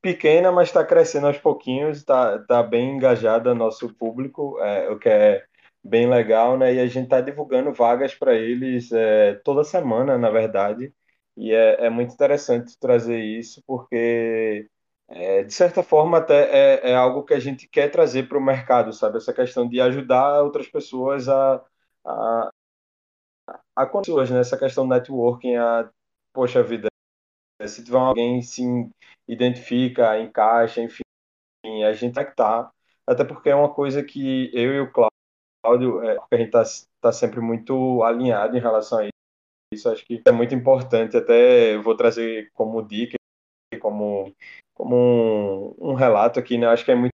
pequena, 0.00 0.50
mas 0.52 0.68
está 0.68 0.84
crescendo 0.84 1.26
aos 1.26 1.38
pouquinhos, 1.38 1.98
está 1.98 2.38
tá 2.40 2.62
bem 2.62 2.96
engajada 2.96 3.54
nosso 3.54 3.92
público, 3.94 4.58
é, 4.60 4.88
o 4.90 4.98
que 4.98 5.08
é 5.08 5.44
bem 5.82 6.08
legal, 6.08 6.56
né? 6.58 6.74
E 6.74 6.80
a 6.80 6.86
gente 6.86 7.04
está 7.04 7.20
divulgando 7.20 7.72
vagas 7.72 8.14
para 8.14 8.34
eles 8.34 8.90
é, 8.92 9.34
toda 9.44 9.64
semana, 9.64 10.18
na 10.18 10.30
verdade, 10.30 10.92
e 11.36 11.52
é, 11.52 11.86
é, 11.86 11.90
muito 11.90 12.14
interessante 12.14 12.78
trazer 12.78 13.20
isso, 13.20 13.62
porque 13.66 14.68
é, 15.08 15.44
de 15.44 15.52
certa 15.54 15.82
forma 15.82 16.18
até 16.18 16.80
é, 16.84 16.90
é, 16.90 16.94
algo 16.96 17.24
que 17.24 17.34
a 17.34 17.38
gente 17.40 17.68
quer 17.68 17.90
trazer 17.90 18.28
para 18.28 18.38
o 18.38 18.44
mercado, 18.44 18.92
sabe? 18.92 19.18
Essa 19.18 19.32
questão 19.32 19.68
de 19.68 19.80
ajudar 19.80 20.42
outras 20.42 20.68
pessoas 20.68 21.28
a, 21.28 21.62
a, 22.06 22.50
a 23.74 23.86
pessoas, 23.86 24.30
né? 24.30 24.40
Essa 24.40 24.58
questão 24.58 24.86
do 24.86 24.94
networking, 24.94 25.56
a, 25.56 25.90
poxa 26.32 26.62
vida, 26.62 26.88
se 27.66 27.84
tiver 27.84 27.98
alguém 27.98 28.42
se 28.42 28.62
identifica, 29.28 30.18
encaixa, 30.18 30.80
enfim, 30.82 31.02
a 31.84 31.92
gente 31.92 32.14
tem 32.14 32.24
que 32.24 32.30
estar, 32.30 32.70
até 33.06 33.24
porque 33.24 33.50
é 33.50 33.54
uma 33.54 33.72
coisa 33.72 34.02
que 34.02 34.50
eu 34.54 34.74
e 34.74 34.80
o 34.80 34.92
Cláudio, 34.92 36.02
é, 36.02 36.16
a 36.16 36.36
gente 36.36 36.46
está 36.46 36.62
tá 37.00 37.12
sempre 37.12 37.40
muito 37.40 38.02
alinhado 38.02 38.56
em 38.56 38.60
relação 38.60 39.00
a 39.00 39.08
isso, 39.72 39.88
acho 39.88 40.04
que 40.04 40.22
é 40.24 40.32
muito 40.32 40.54
importante, 40.54 41.16
até 41.16 41.76
vou 41.78 41.96
trazer 41.96 42.50
como 42.52 42.82
dica, 42.82 43.16
como, 43.80 44.32
como 44.74 44.96
um, 44.96 45.90
um 45.90 45.94
relato 45.94 46.38
aqui, 46.38 46.56
né, 46.56 46.66
acho 46.66 46.84
que 46.84 46.92
é 46.92 46.94
muito 46.94 47.12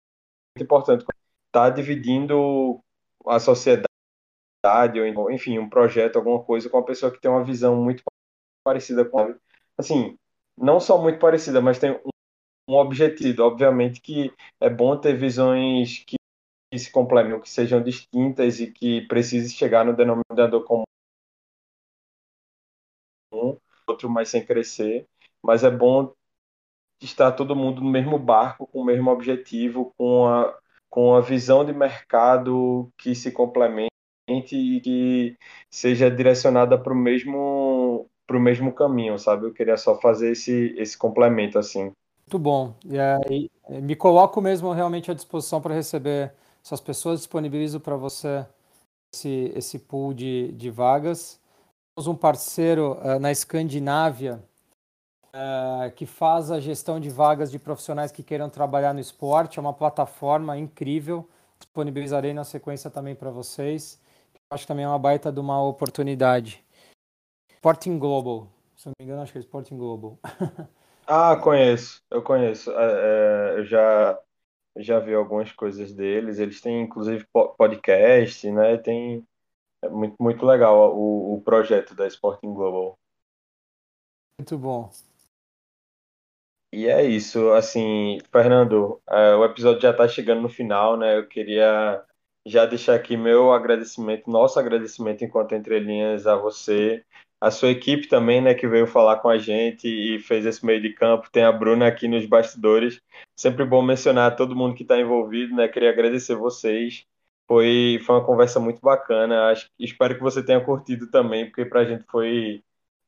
importante 0.58 1.00
estar 1.00 1.12
tá 1.52 1.70
dividindo 1.70 2.80
a 3.26 3.40
sociedade, 3.40 3.85
ou 5.16 5.30
enfim, 5.30 5.58
um 5.58 5.68
projeto, 5.68 6.16
alguma 6.16 6.42
coisa, 6.42 6.68
com 6.68 6.78
uma 6.78 6.84
pessoa 6.84 7.12
que 7.12 7.20
tem 7.20 7.30
uma 7.30 7.44
visão 7.44 7.76
muito 7.76 8.02
parecida 8.64 9.04
com 9.04 9.20
a 9.20 9.34
assim, 9.78 10.18
não 10.56 10.80
só 10.80 11.00
muito 11.00 11.18
parecida, 11.18 11.60
mas 11.60 11.78
tem 11.78 11.92
um, 12.68 12.74
objetivo. 12.74 13.42
Obviamente 13.42 14.00
que 14.00 14.32
é 14.60 14.68
bom 14.68 14.96
ter 14.98 15.16
visões 15.16 16.04
que, 16.04 16.16
se 16.76 16.90
complementam, 16.90 17.40
que 17.40 17.48
sejam 17.48 17.82
distintas 17.82 18.60
e 18.60 18.70
que 18.72 19.02
precisem 19.06 19.56
chegar 19.56 19.84
no 19.84 19.96
denominador 19.96 20.64
comum, 20.64 20.84
outro 23.86 24.10
mais 24.10 24.28
sem 24.28 24.44
crescer, 24.44 25.06
mas 25.42 25.64
é 25.64 25.70
bom 25.70 26.12
estar 27.00 27.32
todo 27.32 27.56
mundo 27.56 27.80
no 27.80 27.90
mesmo 27.90 28.18
barco, 28.18 28.66
com 28.66 28.80
o 28.80 28.84
mesmo 28.84 29.10
objetivo, 29.10 29.94
com 29.96 30.26
a, 30.26 30.58
com 30.90 31.14
a 31.14 31.20
visão 31.20 31.64
de 31.64 31.72
mercado 31.72 32.92
que 32.98 33.14
se 33.14 33.30
complemente 33.32 33.95
e 34.28 34.81
que 34.81 35.36
seja 35.70 36.11
direcionada 36.11 36.77
para 36.78 36.93
o 36.93 36.97
mesmo 36.97 38.09
para 38.27 38.36
o 38.36 38.40
mesmo 38.40 38.73
caminho, 38.73 39.16
sabe? 39.19 39.47
Eu 39.47 39.53
queria 39.53 39.77
só 39.77 40.01
fazer 40.01 40.32
esse, 40.32 40.74
esse 40.77 40.98
complemento 40.98 41.61
assim. 41.61 41.93
Muito 42.27 42.39
bom. 42.40 42.74
E 42.85 42.98
aí, 42.98 43.48
me 43.81 43.94
coloco 43.94 44.40
mesmo 44.40 44.73
realmente 44.73 45.12
à 45.12 45.15
disposição 45.15 45.61
para 45.61 45.73
receber 45.73 46.35
essas 46.65 46.81
pessoas, 46.81 47.20
disponibilizo 47.20 47.78
para 47.78 47.94
você 47.94 48.44
esse, 49.15 49.53
esse 49.55 49.78
pool 49.78 50.12
de, 50.12 50.51
de 50.53 50.70
vagas. 50.70 51.40
Temos 51.94 52.09
um 52.09 52.16
parceiro 52.16 52.98
uh, 52.98 53.20
na 53.20 53.31
Escandinávia 53.31 54.43
uh, 55.28 55.90
que 55.94 56.05
faz 56.05 56.51
a 56.51 56.59
gestão 56.59 56.98
de 56.98 57.09
vagas 57.09 57.48
de 57.48 57.61
profissionais 57.61 58.11
que 58.11 58.24
queiram 58.24 58.51
trabalhar 58.51 58.93
no 58.93 58.98
esporte. 58.98 59.61
É 59.61 59.62
uma 59.62 59.73
plataforma 59.73 60.59
incrível. 60.59 61.28
Disponibilizarei 61.61 62.35
na 62.35 62.43
sequência 62.43 62.90
também 62.90 63.15
para 63.15 63.31
vocês. 63.31 64.01
Acho 64.51 64.62
que 64.62 64.68
também 64.68 64.85
é 64.85 64.89
uma 64.89 64.98
baita 64.98 65.32
de 65.32 65.40
uma 65.40 65.62
oportunidade. 65.62 66.64
Sporting 67.55 67.98
Global. 67.98 68.48
Se 68.77 68.86
não 68.86 68.93
me 68.98 69.05
engano, 69.05 69.23
acho 69.23 69.32
que 69.32 69.39
é 69.39 69.40
Sporting 69.40 69.77
Global. 69.77 70.18
ah, 71.06 71.36
conheço. 71.36 72.05
Eu 72.10 72.23
conheço. 72.23 72.70
É, 72.70 73.55
é, 73.55 73.59
eu 73.59 73.64
já, 73.64 74.20
já 74.77 75.01
vi 75.01 75.14
algumas 75.14 75.51
coisas 75.51 75.93
deles. 75.93 76.39
Eles 76.39 76.60
têm, 76.60 76.82
inclusive, 76.82 77.27
podcast, 77.59 78.51
né? 78.52 78.77
Tem... 78.77 79.27
É 79.82 79.89
muito, 79.89 80.16
muito 80.20 80.47
legal 80.47 80.97
o, 80.97 81.35
o 81.35 81.40
projeto 81.43 81.94
da 81.94 82.06
Sporting 82.06 82.55
Global. 82.55 82.97
Muito 84.39 84.56
bom. 84.59 84.90
E 86.73 86.86
é 86.86 87.02
isso, 87.02 87.52
assim, 87.52 88.18
Fernando, 88.31 89.01
é, 89.09 89.35
o 89.35 89.44
episódio 89.44 89.81
já 89.81 89.90
está 89.90 90.06
chegando 90.06 90.43
no 90.43 90.48
final, 90.48 90.97
né? 90.97 91.16
Eu 91.16 91.27
queria 91.27 92.05
já 92.47 92.64
deixar 92.64 92.94
aqui 92.94 93.16
meu 93.16 93.52
agradecimento, 93.52 94.31
nosso 94.31 94.59
agradecimento 94.59 95.24
enquanto 95.24 95.55
entrelinhas 95.55 96.28
a 96.28 96.36
você, 96.36 97.05
a 97.40 97.51
sua 97.51 97.70
equipe 97.70 98.09
também, 98.09 98.40
né, 98.40 98.55
que 98.55 98.68
veio 98.68 98.86
falar 98.86 99.16
com 99.16 99.28
a 99.28 99.36
gente 99.36 99.86
e 99.89 100.18
fez 100.20 100.47
esse 100.47 100.64
meio 100.64 100.81
de 100.81 100.93
campo. 100.93 101.28
Tem 101.31 101.43
a 101.43 101.52
Bruna 101.52 101.89
aqui 101.89 102.09
nos 102.09 102.24
bastidores. 102.24 103.01
Sempre 103.36 103.64
bom 103.64 103.82
mencionar 103.82 104.36
todo 104.36 104.56
mundo 104.56 104.74
que 104.77 104.82
está 104.82 104.98
envolvido, 104.98 105.55
né? 105.55 105.68
Queria 105.68 105.90
agradecer 105.90 106.36
vocês. 106.36 107.05
Foi, 107.48 108.01
foi 108.06 108.16
uma 108.16 108.24
conversa 108.24 108.59
muito 108.60 108.81
bacana. 108.81 109.51
Acho, 109.51 109.68
espero 109.78 110.14
que 110.16 110.23
você 110.23 110.43
tenha 110.43 110.64
curtido 110.64 111.10
também, 111.10 111.47
porque 111.47 111.64
para 111.66 111.81
a 111.81 111.85
gente 111.85 112.05
foi, 112.10 112.62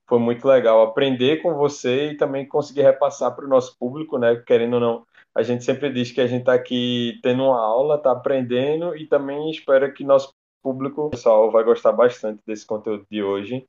foi 0.06 0.18
muito 0.18 0.46
legal 0.46 0.82
aprender 0.82 1.42
com 1.42 1.54
você 1.54 2.12
e 2.12 2.16
também 2.16 2.46
conseguir 2.46 2.82
repassar 2.82 3.34
para 3.34 3.46
o 3.46 3.48
nosso 3.48 3.78
público, 3.78 4.18
né? 4.18 4.36
Querendo 4.46 4.74
ou 4.74 4.80
não, 4.80 5.06
a 5.34 5.42
gente 5.42 5.64
sempre 5.64 5.92
diz 5.92 6.10
que 6.12 6.20
a 6.20 6.26
gente 6.26 6.40
está 6.40 6.54
aqui 6.54 7.18
tendo 7.22 7.44
uma 7.44 7.60
aula, 7.60 7.96
está 7.96 8.12
aprendendo 8.12 8.96
e 8.96 9.06
também 9.06 9.50
espero 9.50 9.92
que 9.92 10.04
nosso 10.04 10.34
público, 10.62 11.10
pessoal, 11.10 11.50
vai 11.50 11.64
gostar 11.64 11.92
bastante 11.92 12.42
desse 12.46 12.66
conteúdo 12.66 13.06
de 13.10 13.22
hoje. 13.22 13.66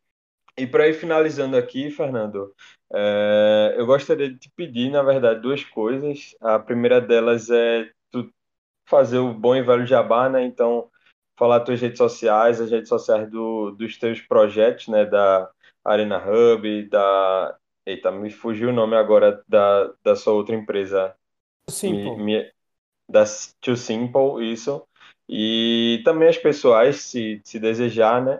E 0.57 0.67
para 0.67 0.87
ir 0.87 0.93
finalizando 0.93 1.55
aqui, 1.55 1.89
Fernando, 1.89 2.53
é, 2.93 3.75
eu 3.77 3.85
gostaria 3.85 4.29
de 4.29 4.37
te 4.37 4.51
pedir, 4.55 4.91
na 4.91 5.01
verdade, 5.01 5.41
duas 5.41 5.63
coisas. 5.63 6.35
A 6.41 6.59
primeira 6.59 6.99
delas 6.99 7.49
é 7.49 7.89
tu 8.11 8.29
fazer 8.85 9.19
o 9.19 9.33
bom 9.33 9.55
e 9.55 9.61
velho 9.61 9.85
jabá, 9.85 10.29
né? 10.29 10.43
Então, 10.43 10.89
falar 11.37 11.61
tuas 11.61 11.79
redes 11.79 11.97
sociais, 11.97 12.59
as 12.59 12.71
redes 12.71 12.89
sociais 12.89 13.29
do, 13.29 13.71
dos 13.71 13.97
teus 13.97 14.19
projetos, 14.21 14.87
né? 14.89 15.05
Da 15.05 15.49
Arena 15.83 16.17
Hub, 16.17 16.89
da... 16.89 17.57
Eita, 17.85 18.11
me 18.11 18.29
fugiu 18.29 18.69
o 18.69 18.73
nome 18.73 18.95
agora 18.95 19.41
da, 19.47 19.93
da 20.03 20.15
sua 20.15 20.33
outra 20.33 20.55
empresa. 20.55 21.15
Simple. 21.69 22.17
Me, 22.17 22.51
da 23.07 23.23
Too 23.61 23.75
Simple, 23.75 24.51
isso. 24.51 24.83
E 25.27 26.01
também 26.03 26.27
as 26.27 26.37
pessoais, 26.37 27.01
se, 27.01 27.41
se 27.43 27.59
desejar, 27.59 28.23
né? 28.23 28.39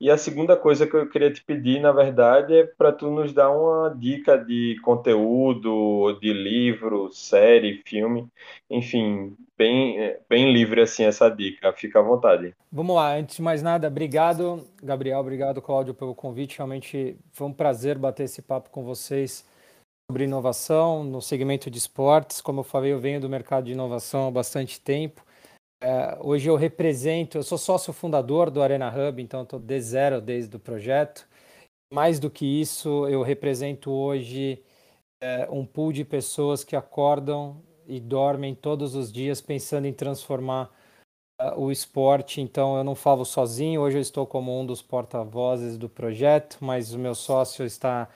E 0.00 0.10
a 0.10 0.18
segunda 0.18 0.56
coisa 0.56 0.86
que 0.86 0.94
eu 0.94 1.08
queria 1.08 1.32
te 1.32 1.42
pedir, 1.42 1.80
na 1.80 1.92
verdade, 1.92 2.52
é 2.54 2.66
para 2.66 2.92
tu 2.92 3.10
nos 3.10 3.32
dar 3.32 3.50
uma 3.50 3.88
dica 3.88 4.36
de 4.36 4.76
conteúdo, 4.82 6.18
de 6.20 6.32
livro, 6.32 7.10
série, 7.12 7.80
filme, 7.86 8.26
enfim, 8.68 9.36
bem, 9.56 10.16
bem 10.28 10.52
livre 10.52 10.82
assim 10.82 11.04
essa 11.04 11.30
dica. 11.30 11.72
Fica 11.72 12.00
à 12.00 12.02
vontade. 12.02 12.54
Vamos 12.70 12.96
lá, 12.96 13.14
antes 13.14 13.36
de 13.36 13.42
mais 13.42 13.62
nada, 13.62 13.86
obrigado, 13.86 14.66
Gabriel, 14.82 15.20
obrigado, 15.20 15.62
Cláudio, 15.62 15.94
pelo 15.94 16.14
convite. 16.14 16.58
Realmente 16.58 17.16
foi 17.32 17.46
um 17.46 17.52
prazer 17.52 17.96
bater 17.96 18.24
esse 18.24 18.42
papo 18.42 18.70
com 18.70 18.82
vocês 18.82 19.46
sobre 20.10 20.24
inovação 20.24 21.02
no 21.02 21.20
segmento 21.20 21.70
de 21.70 21.78
esportes. 21.78 22.40
Como 22.40 22.60
eu 22.60 22.64
falei, 22.64 22.92
eu 22.92 23.00
venho 23.00 23.20
do 23.20 23.28
mercado 23.28 23.64
de 23.64 23.72
inovação 23.72 24.28
há 24.28 24.30
bastante 24.30 24.80
tempo. 24.80 25.24
É, 25.82 26.16
hoje 26.20 26.48
eu 26.48 26.56
represento, 26.56 27.38
eu 27.38 27.42
sou 27.42 27.58
sócio 27.58 27.92
fundador 27.92 28.50
do 28.50 28.62
Arena 28.62 28.88
Hub, 28.88 29.20
então 29.20 29.42
estou 29.42 29.58
de 29.58 29.80
zero 29.80 30.20
desde 30.20 30.56
o 30.56 30.60
projeto. 30.60 31.26
Mais 31.92 32.18
do 32.18 32.30
que 32.30 32.44
isso, 32.44 33.06
eu 33.08 33.22
represento 33.22 33.90
hoje 33.90 34.62
é, 35.22 35.48
um 35.50 35.64
pool 35.64 35.92
de 35.92 36.04
pessoas 36.04 36.64
que 36.64 36.76
acordam 36.76 37.62
e 37.86 38.00
dormem 38.00 38.54
todos 38.54 38.94
os 38.94 39.12
dias 39.12 39.40
pensando 39.40 39.86
em 39.86 39.92
transformar 39.92 40.70
uh, 41.40 41.58
o 41.60 41.70
esporte. 41.70 42.40
Então 42.40 42.76
eu 42.76 42.84
não 42.84 42.94
falo 42.94 43.24
sozinho, 43.24 43.82
hoje 43.82 43.98
eu 43.98 44.02
estou 44.02 44.26
como 44.26 44.58
um 44.58 44.64
dos 44.64 44.82
porta-vozes 44.82 45.76
do 45.76 45.88
projeto, 45.88 46.58
mas 46.60 46.92
o 46.94 46.98
meu 46.98 47.14
sócio 47.14 47.64
está 47.64 48.08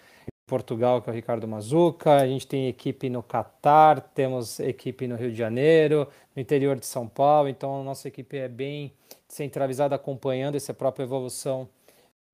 Portugal, 0.49 1.03
que 1.03 1.11
é 1.11 1.13
o 1.13 1.15
Ricardo 1.15 1.47
Mazuca, 1.47 2.17
a 2.17 2.27
gente 2.27 2.47
tem 2.47 2.67
equipe 2.69 3.11
no 3.11 3.23
Catar, 3.23 4.01
temos 4.01 4.59
equipe 4.59 5.07
no 5.07 5.15
Rio 5.15 5.31
de 5.31 5.37
Janeiro, 5.37 6.09
no 6.35 6.41
interior 6.41 6.79
de 6.79 6.87
São 6.87 7.07
Paulo, 7.07 7.49
então 7.49 7.81
a 7.81 7.85
nossa 7.85 8.09
equipe 8.09 8.37
é 8.37 8.49
bem 8.49 8.93
centralizada, 9.29 9.95
acompanhando 9.95 10.57
essa 10.57 10.73
própria 10.73 11.05
evolução 11.05 11.69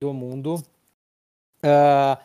do 0.01 0.15
mundo. 0.15 0.55
Uh, 1.65 2.17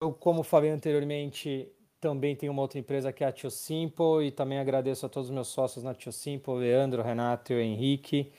eu, 0.00 0.12
como 0.12 0.44
falei 0.44 0.70
anteriormente, 0.70 1.68
também 2.00 2.36
tenho 2.36 2.52
uma 2.52 2.62
outra 2.62 2.78
empresa 2.78 3.12
que 3.12 3.24
é 3.24 3.26
a 3.26 3.32
Tio 3.32 3.50
Simple 3.50 4.26
e 4.26 4.30
também 4.30 4.58
agradeço 4.58 5.06
a 5.06 5.08
todos 5.08 5.30
os 5.30 5.34
meus 5.34 5.48
sócios 5.48 5.82
na 5.82 5.94
Tio 5.94 6.12
Simple, 6.12 6.54
Leandro, 6.54 7.02
Renato 7.02 7.52
e 7.52 7.56
o 7.56 7.60
Henrique. 7.60 8.30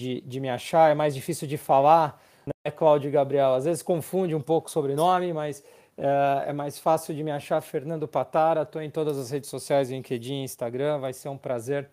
de, 0.00 0.20
de 0.20 0.40
me 0.40 0.48
achar, 0.48 0.90
é 0.90 0.94
mais 0.94 1.14
difícil 1.14 1.48
de 1.48 1.56
falar 1.56 2.22
né, 2.46 2.70
Cláudio 2.70 3.08
e 3.08 3.10
Gabriel? 3.10 3.54
Às 3.54 3.64
vezes 3.64 3.82
confunde 3.82 4.34
um 4.34 4.40
pouco 4.40 4.68
o 4.68 4.70
sobrenome, 4.70 5.32
mas 5.32 5.64
é, 5.96 6.50
é 6.50 6.52
mais 6.52 6.78
fácil 6.78 7.14
de 7.14 7.22
me 7.22 7.30
achar 7.30 7.60
Fernando 7.60 8.06
Patara. 8.08 8.62
Estou 8.62 8.80
em 8.80 8.90
todas 8.90 9.18
as 9.18 9.30
redes 9.30 9.50
sociais, 9.50 9.90
LinkedIn, 9.90 10.42
Instagram. 10.42 10.98
Vai 10.98 11.12
ser 11.12 11.28
um 11.28 11.38
prazer 11.38 11.90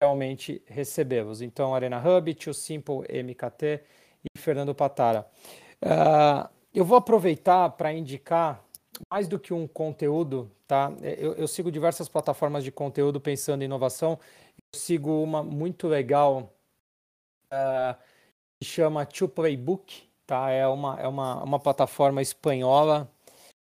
realmente 0.00 0.62
recebê-los. 0.66 1.42
Então, 1.42 1.74
Arena 1.74 1.98
Hub, 1.98 2.32
Tio 2.34 2.54
Simple 2.54 3.00
MKT 3.08 3.80
e 4.24 4.38
Fernando 4.38 4.74
Patara. 4.74 5.26
Uh, 5.82 6.48
eu 6.74 6.84
vou 6.84 6.96
aproveitar 6.96 7.70
para 7.70 7.92
indicar 7.92 8.64
mais 9.10 9.26
do 9.26 9.38
que 9.38 9.52
um 9.52 9.66
conteúdo, 9.66 10.50
tá? 10.72 10.90
Eu, 11.02 11.34
eu, 11.34 11.46
sigo 11.46 11.70
diversas 11.70 12.08
plataformas 12.08 12.64
de 12.64 12.72
conteúdo 12.72 13.20
pensando 13.20 13.60
em 13.60 13.66
inovação. 13.66 14.18
Eu 14.72 14.80
sigo 14.80 15.22
uma 15.22 15.42
muito 15.42 15.86
legal 15.86 16.50
uh, 17.52 17.94
chama 18.64 19.04
Two 19.04 19.28
Playbook, 19.28 20.04
tá? 20.26 20.48
É 20.48 20.66
uma, 20.66 20.98
é 20.98 21.06
uma, 21.06 21.44
uma 21.44 21.60
plataforma 21.60 22.22
espanhola. 22.22 23.06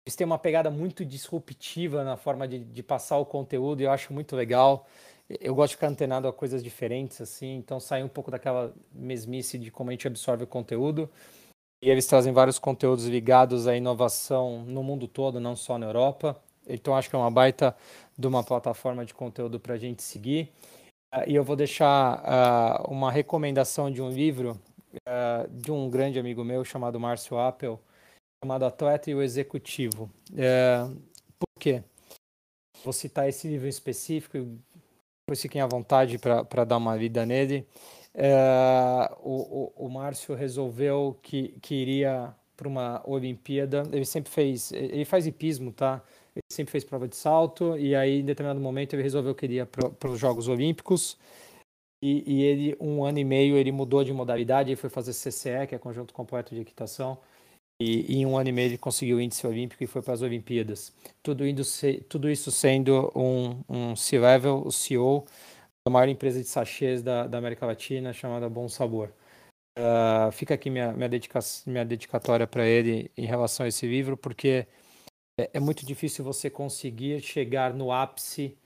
Eles 0.06 0.16
têm 0.16 0.24
uma 0.24 0.38
pegada 0.38 0.70
muito 0.70 1.04
disruptiva 1.04 2.04
na 2.04 2.16
forma 2.16 2.48
de, 2.48 2.60
de 2.60 2.84
passar 2.84 3.18
o 3.18 3.26
conteúdo 3.26 3.82
e 3.82 3.86
eu 3.86 3.92
acho 3.92 4.14
muito 4.14 4.36
legal. 4.36 4.86
Eu 5.28 5.56
gosto 5.56 5.72
de 5.72 5.78
ficar 5.78 5.88
antenado 5.88 6.28
a 6.28 6.34
coisas 6.34 6.64
diferentes, 6.64 7.20
assim, 7.22 7.56
então 7.56 7.80
sair 7.80 8.04
um 8.04 8.10
pouco 8.10 8.30
daquela 8.30 8.72
mesmice 8.92 9.58
de 9.58 9.72
como 9.72 9.90
a 9.90 9.94
gente 9.94 10.06
absorve 10.06 10.44
o 10.44 10.48
conteúdo. 10.48 11.10
E 11.82 11.90
eles 11.90 12.06
trazem 12.06 12.32
vários 12.32 12.60
conteúdos 12.60 13.08
ligados 13.08 13.68
à 13.68 13.76
inovação 13.76 14.64
no 14.64 14.84
mundo 14.84 15.08
todo, 15.08 15.40
não 15.40 15.56
só 15.56 15.80
na 15.80 15.88
Europa. 15.88 16.40
Então 16.68 16.96
acho 16.96 17.10
que 17.10 17.16
é 17.16 17.20
uma 17.20 17.32
baita 17.32 17.76
de 18.18 18.28
uma 18.28 18.44
plataforma 18.44 19.06
de 19.06 19.14
conteúdo 19.14 19.60
para 19.60 19.76
a 19.76 19.78
gente 19.78 20.02
seguir. 20.02 20.52
Uh, 21.14 21.24
e 21.28 21.36
eu 21.36 21.44
vou 21.44 21.56
deixar 21.56 22.20
uh, 22.20 22.92
uma 22.92 23.12
recomendação 23.12 23.92
de 23.92 24.02
um 24.02 24.10
livro 24.10 24.60
uh, 24.96 25.50
de 25.50 25.72
um 25.72 25.90
grande 25.90 26.20
amigo 26.20 26.44
meu 26.44 26.64
chamado 26.64 27.00
Márcio 27.00 27.38
Appel, 27.38 27.80
chamado 28.44 28.66
Atleta 28.66 29.10
e 29.10 29.16
o 29.16 29.22
Executivo. 29.22 30.10
Uh, 30.32 30.96
por 31.40 31.60
quê? 31.60 31.84
Vou 32.84 32.94
citar 32.94 33.30
esse 33.30 33.48
livro 33.48 33.66
em 33.66 33.70
específico, 33.70 34.38
depois 34.38 35.42
fiquem 35.42 35.62
à 35.62 35.68
vontade 35.68 36.18
para 36.18 36.66
dar 36.66 36.78
uma 36.78 36.96
lida 36.96 37.26
nele. 37.26 37.66
Uh, 38.14 39.16
o, 39.22 39.74
o, 39.78 39.86
o 39.86 39.90
Márcio 39.90 40.36
resolveu 40.36 41.18
que, 41.22 41.58
que 41.62 41.74
iria 41.74 42.36
para 42.56 42.68
uma 42.68 43.02
Olimpíada. 43.06 43.84
Ele 43.92 44.06
sempre 44.06 44.32
fez, 44.32 44.72
ele 44.72 45.06
faz 45.06 45.26
hipismo, 45.26 45.72
tá? 45.72 46.04
Ele 46.36 46.44
sempre 46.52 46.72
fez 46.72 46.84
prova 46.84 47.08
de 47.08 47.16
salto 47.16 47.78
e 47.78 47.96
aí 47.96 48.20
em 48.20 48.26
determinado 48.26 48.60
momento 48.60 48.94
ele 48.94 49.04
resolveu 49.04 49.36
que 49.36 49.46
iria 49.46 49.66
para 49.66 50.10
os 50.10 50.20
Jogos 50.20 50.48
Olímpicos. 50.48 51.18
E, 52.02 52.24
e, 52.28 52.44
ele, 52.44 52.78
um 52.82 53.06
ano 53.06 53.20
e 53.20 53.24
meio, 53.24 53.56
ele 53.56 53.72
mudou 53.72 54.04
de 54.04 54.12
modalidade, 54.12 54.70
ele 54.70 54.76
foi 54.76 54.90
fazer 54.90 55.14
CCE, 55.14 55.68
que 55.68 55.76
é 55.76 55.78
Conjunto 55.78 56.14
Completo 56.14 56.54
de 56.54 56.60
Equitação, 56.60 57.18
e, 57.80 58.14
e 58.14 58.18
em 58.18 58.26
um 58.26 58.38
ano 58.38 58.50
e 58.50 58.52
meio 58.52 58.68
ele 58.68 58.78
conseguiu 58.78 59.18
o 59.18 59.22
índice 59.22 59.48
olímpico 59.48 59.82
e 59.84 59.88
foi 59.88 60.02
para 60.02 60.14
as 60.14 60.22
Olimpíadas. 60.22 60.94
Tudo, 61.22 61.48
indo 61.48 61.64
tudo 62.10 62.30
isso 62.30 62.52
sendo 62.52 63.10
um, 63.16 63.64
um 63.70 63.96
C-Level, 63.96 64.64
o 64.66 64.72
CEO 64.72 65.26
da 65.88 65.92
maior 65.92 66.10
empresa 66.10 66.42
de 66.42 66.48
sachês 66.48 67.02
da, 67.02 67.26
da 67.26 67.38
América 67.38 67.66
Latina, 67.66 68.12
chamada 68.12 68.50
Bom 68.50 68.68
Sabor. 68.68 69.10
Uh, 69.78 70.32
fica 70.32 70.54
aqui 70.54 70.70
minha, 70.70 70.94
minha, 70.94 71.10
dedica 71.10 71.40
minha 71.66 71.84
dedicatória 71.84 72.46
para 72.46 72.66
ele 72.66 73.12
em 73.18 73.26
relação 73.26 73.66
a 73.66 73.70
esse 73.70 73.88
livro, 73.88 74.16
porque 74.16 74.68
é, 75.40 75.52
é 75.54 75.60
muito 75.60 75.86
difícil 75.86 76.24
você 76.24 76.50
conseguir 76.50 77.22
chegar 77.22 77.74
no 77.74 77.92
ápice 77.92 78.58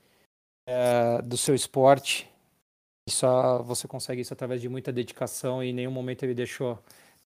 uh, 0.68 1.22
do 1.22 1.36
seu 1.36 1.54
esporte 1.54 2.28
só 3.08 3.62
você 3.62 3.88
consegue 3.88 4.20
isso 4.20 4.32
através 4.32 4.60
de 4.60 4.68
muita 4.68 4.92
dedicação 4.92 5.62
e 5.62 5.68
em 5.68 5.72
nenhum 5.72 5.90
momento 5.90 6.22
ele 6.22 6.34
deixou 6.34 6.78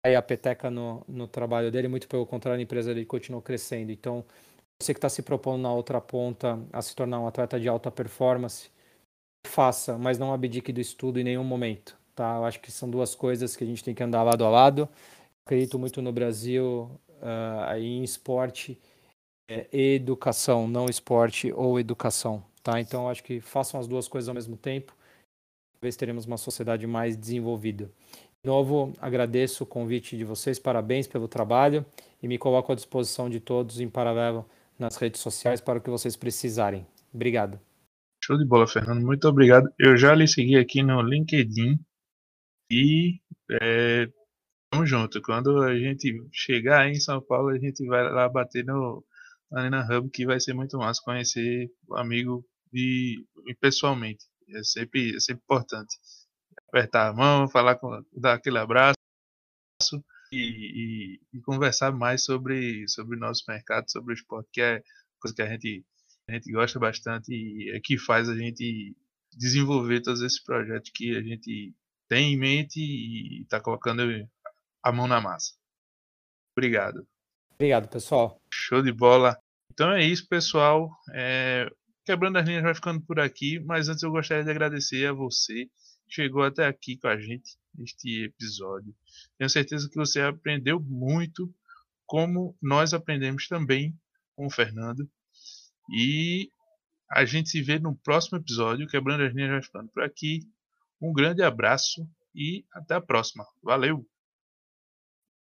a 0.04 0.22
peteca 0.22 0.70
no, 0.70 1.04
no 1.08 1.28
trabalho 1.28 1.72
dele, 1.72 1.88
muito 1.88 2.08
pelo 2.08 2.28
contrário, 2.28 2.60
a 2.60 2.64
empresa 2.64 2.94
dele 2.94 3.08
continuou 3.08 3.42
crescendo. 3.42 3.92
Então, 3.92 4.24
você 4.80 4.94
que 4.94 5.00
está 5.00 5.10
se 5.10 5.24
propondo 5.24 5.64
na 5.64 5.74
outra 5.74 6.00
ponta 6.00 6.60
a 6.72 6.80
se 6.82 6.96
tornar 6.96 7.20
um 7.20 7.28
atleta 7.28 7.60
de 7.60 7.68
alta 7.68 7.90
performance, 7.90 8.70
faça, 9.48 9.98
mas 9.98 10.20
não 10.20 10.32
abdique 10.32 10.72
do 10.72 10.80
estudo 10.80 11.20
em 11.20 11.24
nenhum 11.24 11.44
momento. 11.44 11.98
Tá? 12.16 12.38
Eu 12.38 12.46
acho 12.46 12.60
que 12.60 12.72
são 12.72 12.90
duas 12.90 13.14
coisas 13.14 13.56
que 13.56 13.64
a 13.64 13.68
gente 13.68 13.84
tem 13.84 13.94
que 13.94 14.04
andar 14.04 14.24
lado 14.24 14.46
a 14.46 14.50
lado. 14.50 14.90
acredito 15.46 15.78
muito 15.78 16.02
no 16.02 16.12
Brasil 16.12 16.90
uh, 17.22 17.78
em 17.78 18.04
esporte 18.04 18.80
é, 19.50 19.68
educação, 19.72 20.68
não 20.68 20.86
esporte 20.86 21.52
ou 21.54 21.80
educação. 21.80 22.44
Tá? 22.64 22.80
Então, 22.80 23.10
acho 23.10 23.24
que 23.24 23.40
façam 23.40 23.80
as 23.80 23.88
duas 23.88 24.08
coisas 24.08 24.30
ao 24.30 24.36
mesmo 24.36 24.58
tempo 24.58 24.94
talvez 25.86 25.96
teremos 25.96 26.26
uma 26.26 26.38
sociedade 26.38 26.88
mais 26.88 27.16
desenvolvida. 27.16 27.92
De 28.44 28.50
novo, 28.50 28.92
agradeço 29.00 29.64
o 29.64 29.68
convite 29.68 30.18
de 30.18 30.24
vocês, 30.24 30.58
parabéns 30.58 31.08
pelo 31.08 31.28
trabalho 31.28 31.86
e 32.22 32.28
me 32.28 32.40
coloco 32.40 32.72
à 32.72 32.76
disposição 32.76 33.30
de 33.30 33.40
todos 33.40 33.80
em 33.80 33.88
paralelo 33.88 34.46
nas 34.80 34.98
redes 34.98 35.22
sociais 35.22 35.62
para 35.62 35.78
o 35.78 35.82
que 35.82 35.90
vocês 35.90 36.16
precisarem. 36.16 36.86
Obrigado. 37.14 37.60
Show 38.24 38.38
de 38.38 38.46
bola, 38.46 38.68
Fernando. 38.68 39.06
Muito 39.06 39.28
obrigado. 39.28 39.72
Eu 39.78 39.96
já 39.96 40.16
lhe 40.16 40.28
segui 40.28 40.58
aqui 40.58 40.82
no 40.82 41.02
LinkedIn 41.02 41.80
e 42.70 43.20
é, 43.62 44.08
tamo 44.70 44.86
junto. 44.86 45.22
Quando 45.22 45.64
a 45.64 45.78
gente 45.78 46.14
chegar 46.32 46.90
em 46.90 47.00
São 47.00 47.22
Paulo, 47.22 47.50
a 47.50 47.58
gente 47.60 47.86
vai 47.86 48.04
lá 48.04 48.28
bater 48.30 48.66
no 48.66 49.04
Arena 49.54 49.86
Hub, 49.90 50.10
que 50.10 50.26
vai 50.26 50.40
ser 50.40 50.54
muito 50.54 50.78
massa 50.78 51.02
conhecer 51.04 51.72
o 51.88 51.96
amigo 51.96 52.46
e, 52.74 53.24
e 53.48 53.56
pessoalmente. 53.56 54.26
É 54.50 54.64
sempre, 54.64 55.16
é 55.16 55.20
sempre 55.20 55.44
importante. 55.44 55.96
Apertar 56.70 57.10
a 57.10 57.14
mão, 57.14 57.48
falar 57.50 57.76
com, 57.76 58.04
dar 58.14 58.34
aquele 58.34 58.58
abraço 58.58 58.96
e, 60.32 61.20
e, 61.34 61.38
e 61.38 61.42
conversar 61.42 61.92
mais 61.92 62.24
sobre, 62.26 62.88
sobre 62.88 63.16
o 63.16 63.20
nosso 63.20 63.44
mercado, 63.48 63.90
sobre 63.90 64.14
o 64.14 64.16
esporte, 64.16 64.50
que 64.52 64.62
é 64.62 64.84
coisa 65.20 65.36
que 65.36 65.42
a 65.42 65.48
gente, 65.48 65.86
a 66.30 66.34
gente 66.34 66.52
gosta 66.52 66.80
bastante 66.80 67.32
e 67.34 67.72
é 67.72 67.80
que 67.80 67.98
faz 67.98 68.30
a 68.30 68.36
gente 68.36 68.96
desenvolver 69.38 70.02
todos 70.02 70.22
esses 70.22 70.42
projetos 70.44 70.92
que 70.94 71.16
a 71.16 71.22
gente 71.22 71.74
tem 72.08 72.34
em 72.34 72.38
mente 72.38 72.80
e 72.80 73.42
está 73.44 73.60
colocando 73.60 74.02
a 74.84 74.92
mão 74.92 75.08
na 75.08 75.20
massa. 75.20 75.54
Obrigado. 76.56 77.08
Obrigado, 77.54 77.88
pessoal. 77.88 78.42
Show 78.52 78.82
de 78.82 78.92
bola. 78.92 79.38
Então 79.72 79.92
é 79.92 80.04
isso, 80.04 80.28
pessoal. 80.28 80.90
É... 81.14 81.70
Quebrando 82.06 82.38
as 82.38 82.48
linhas 82.48 82.64
vai 82.64 82.76
ficando 82.76 83.02
por 83.02 83.20
aqui, 83.20 83.60
mas 83.60 83.90
antes 83.90 84.04
eu 84.04 84.12
gostaria 84.12 84.44
de 84.44 84.52
agradecer 84.52 85.08
a 85.08 85.14
você 85.14 85.66
que 86.08 86.14
chegou 86.14 86.44
até 86.44 86.68
aqui 86.68 86.98
com 86.98 87.08
a 87.08 87.20
gente 87.20 87.58
neste 87.74 88.26
episódio. 88.26 88.96
Tenho 89.38 89.50
certeza 89.50 89.90
que 89.90 89.96
você 89.96 90.22
aprendeu 90.22 90.80
muito, 90.80 91.52
como 92.06 92.56
nós 92.62 92.94
aprendemos 92.94 93.48
também 93.48 93.98
com 94.36 94.46
o 94.46 94.52
Fernando. 94.52 95.10
E 95.92 96.50
a 97.12 97.26
gente 97.26 97.50
se 97.50 97.62
vê 97.62 97.80
no 97.80 97.96
próximo 97.96 98.38
episódio. 98.38 98.88
Quebrando 98.88 99.24
as 99.24 99.34
linhas 99.34 99.52
vai 99.52 99.64
ficando 99.64 99.90
por 99.90 100.04
aqui. 100.04 100.42
Um 101.02 101.14
grande 101.14 101.44
abraço 101.44 102.08
e 102.34 102.66
até 102.72 102.96
a 102.96 103.02
próxima. 103.02 103.46
Valeu! 103.62 104.06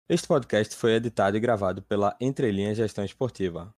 Este 0.09 0.27
podcast 0.27 0.75
foi 0.75 0.93
editado 0.93 1.37
e 1.37 1.41
gravado 1.41 1.83
pela 1.83 2.15
Entrelinhas 2.21 2.77
Gestão 2.77 3.05
Esportiva. 3.05 3.73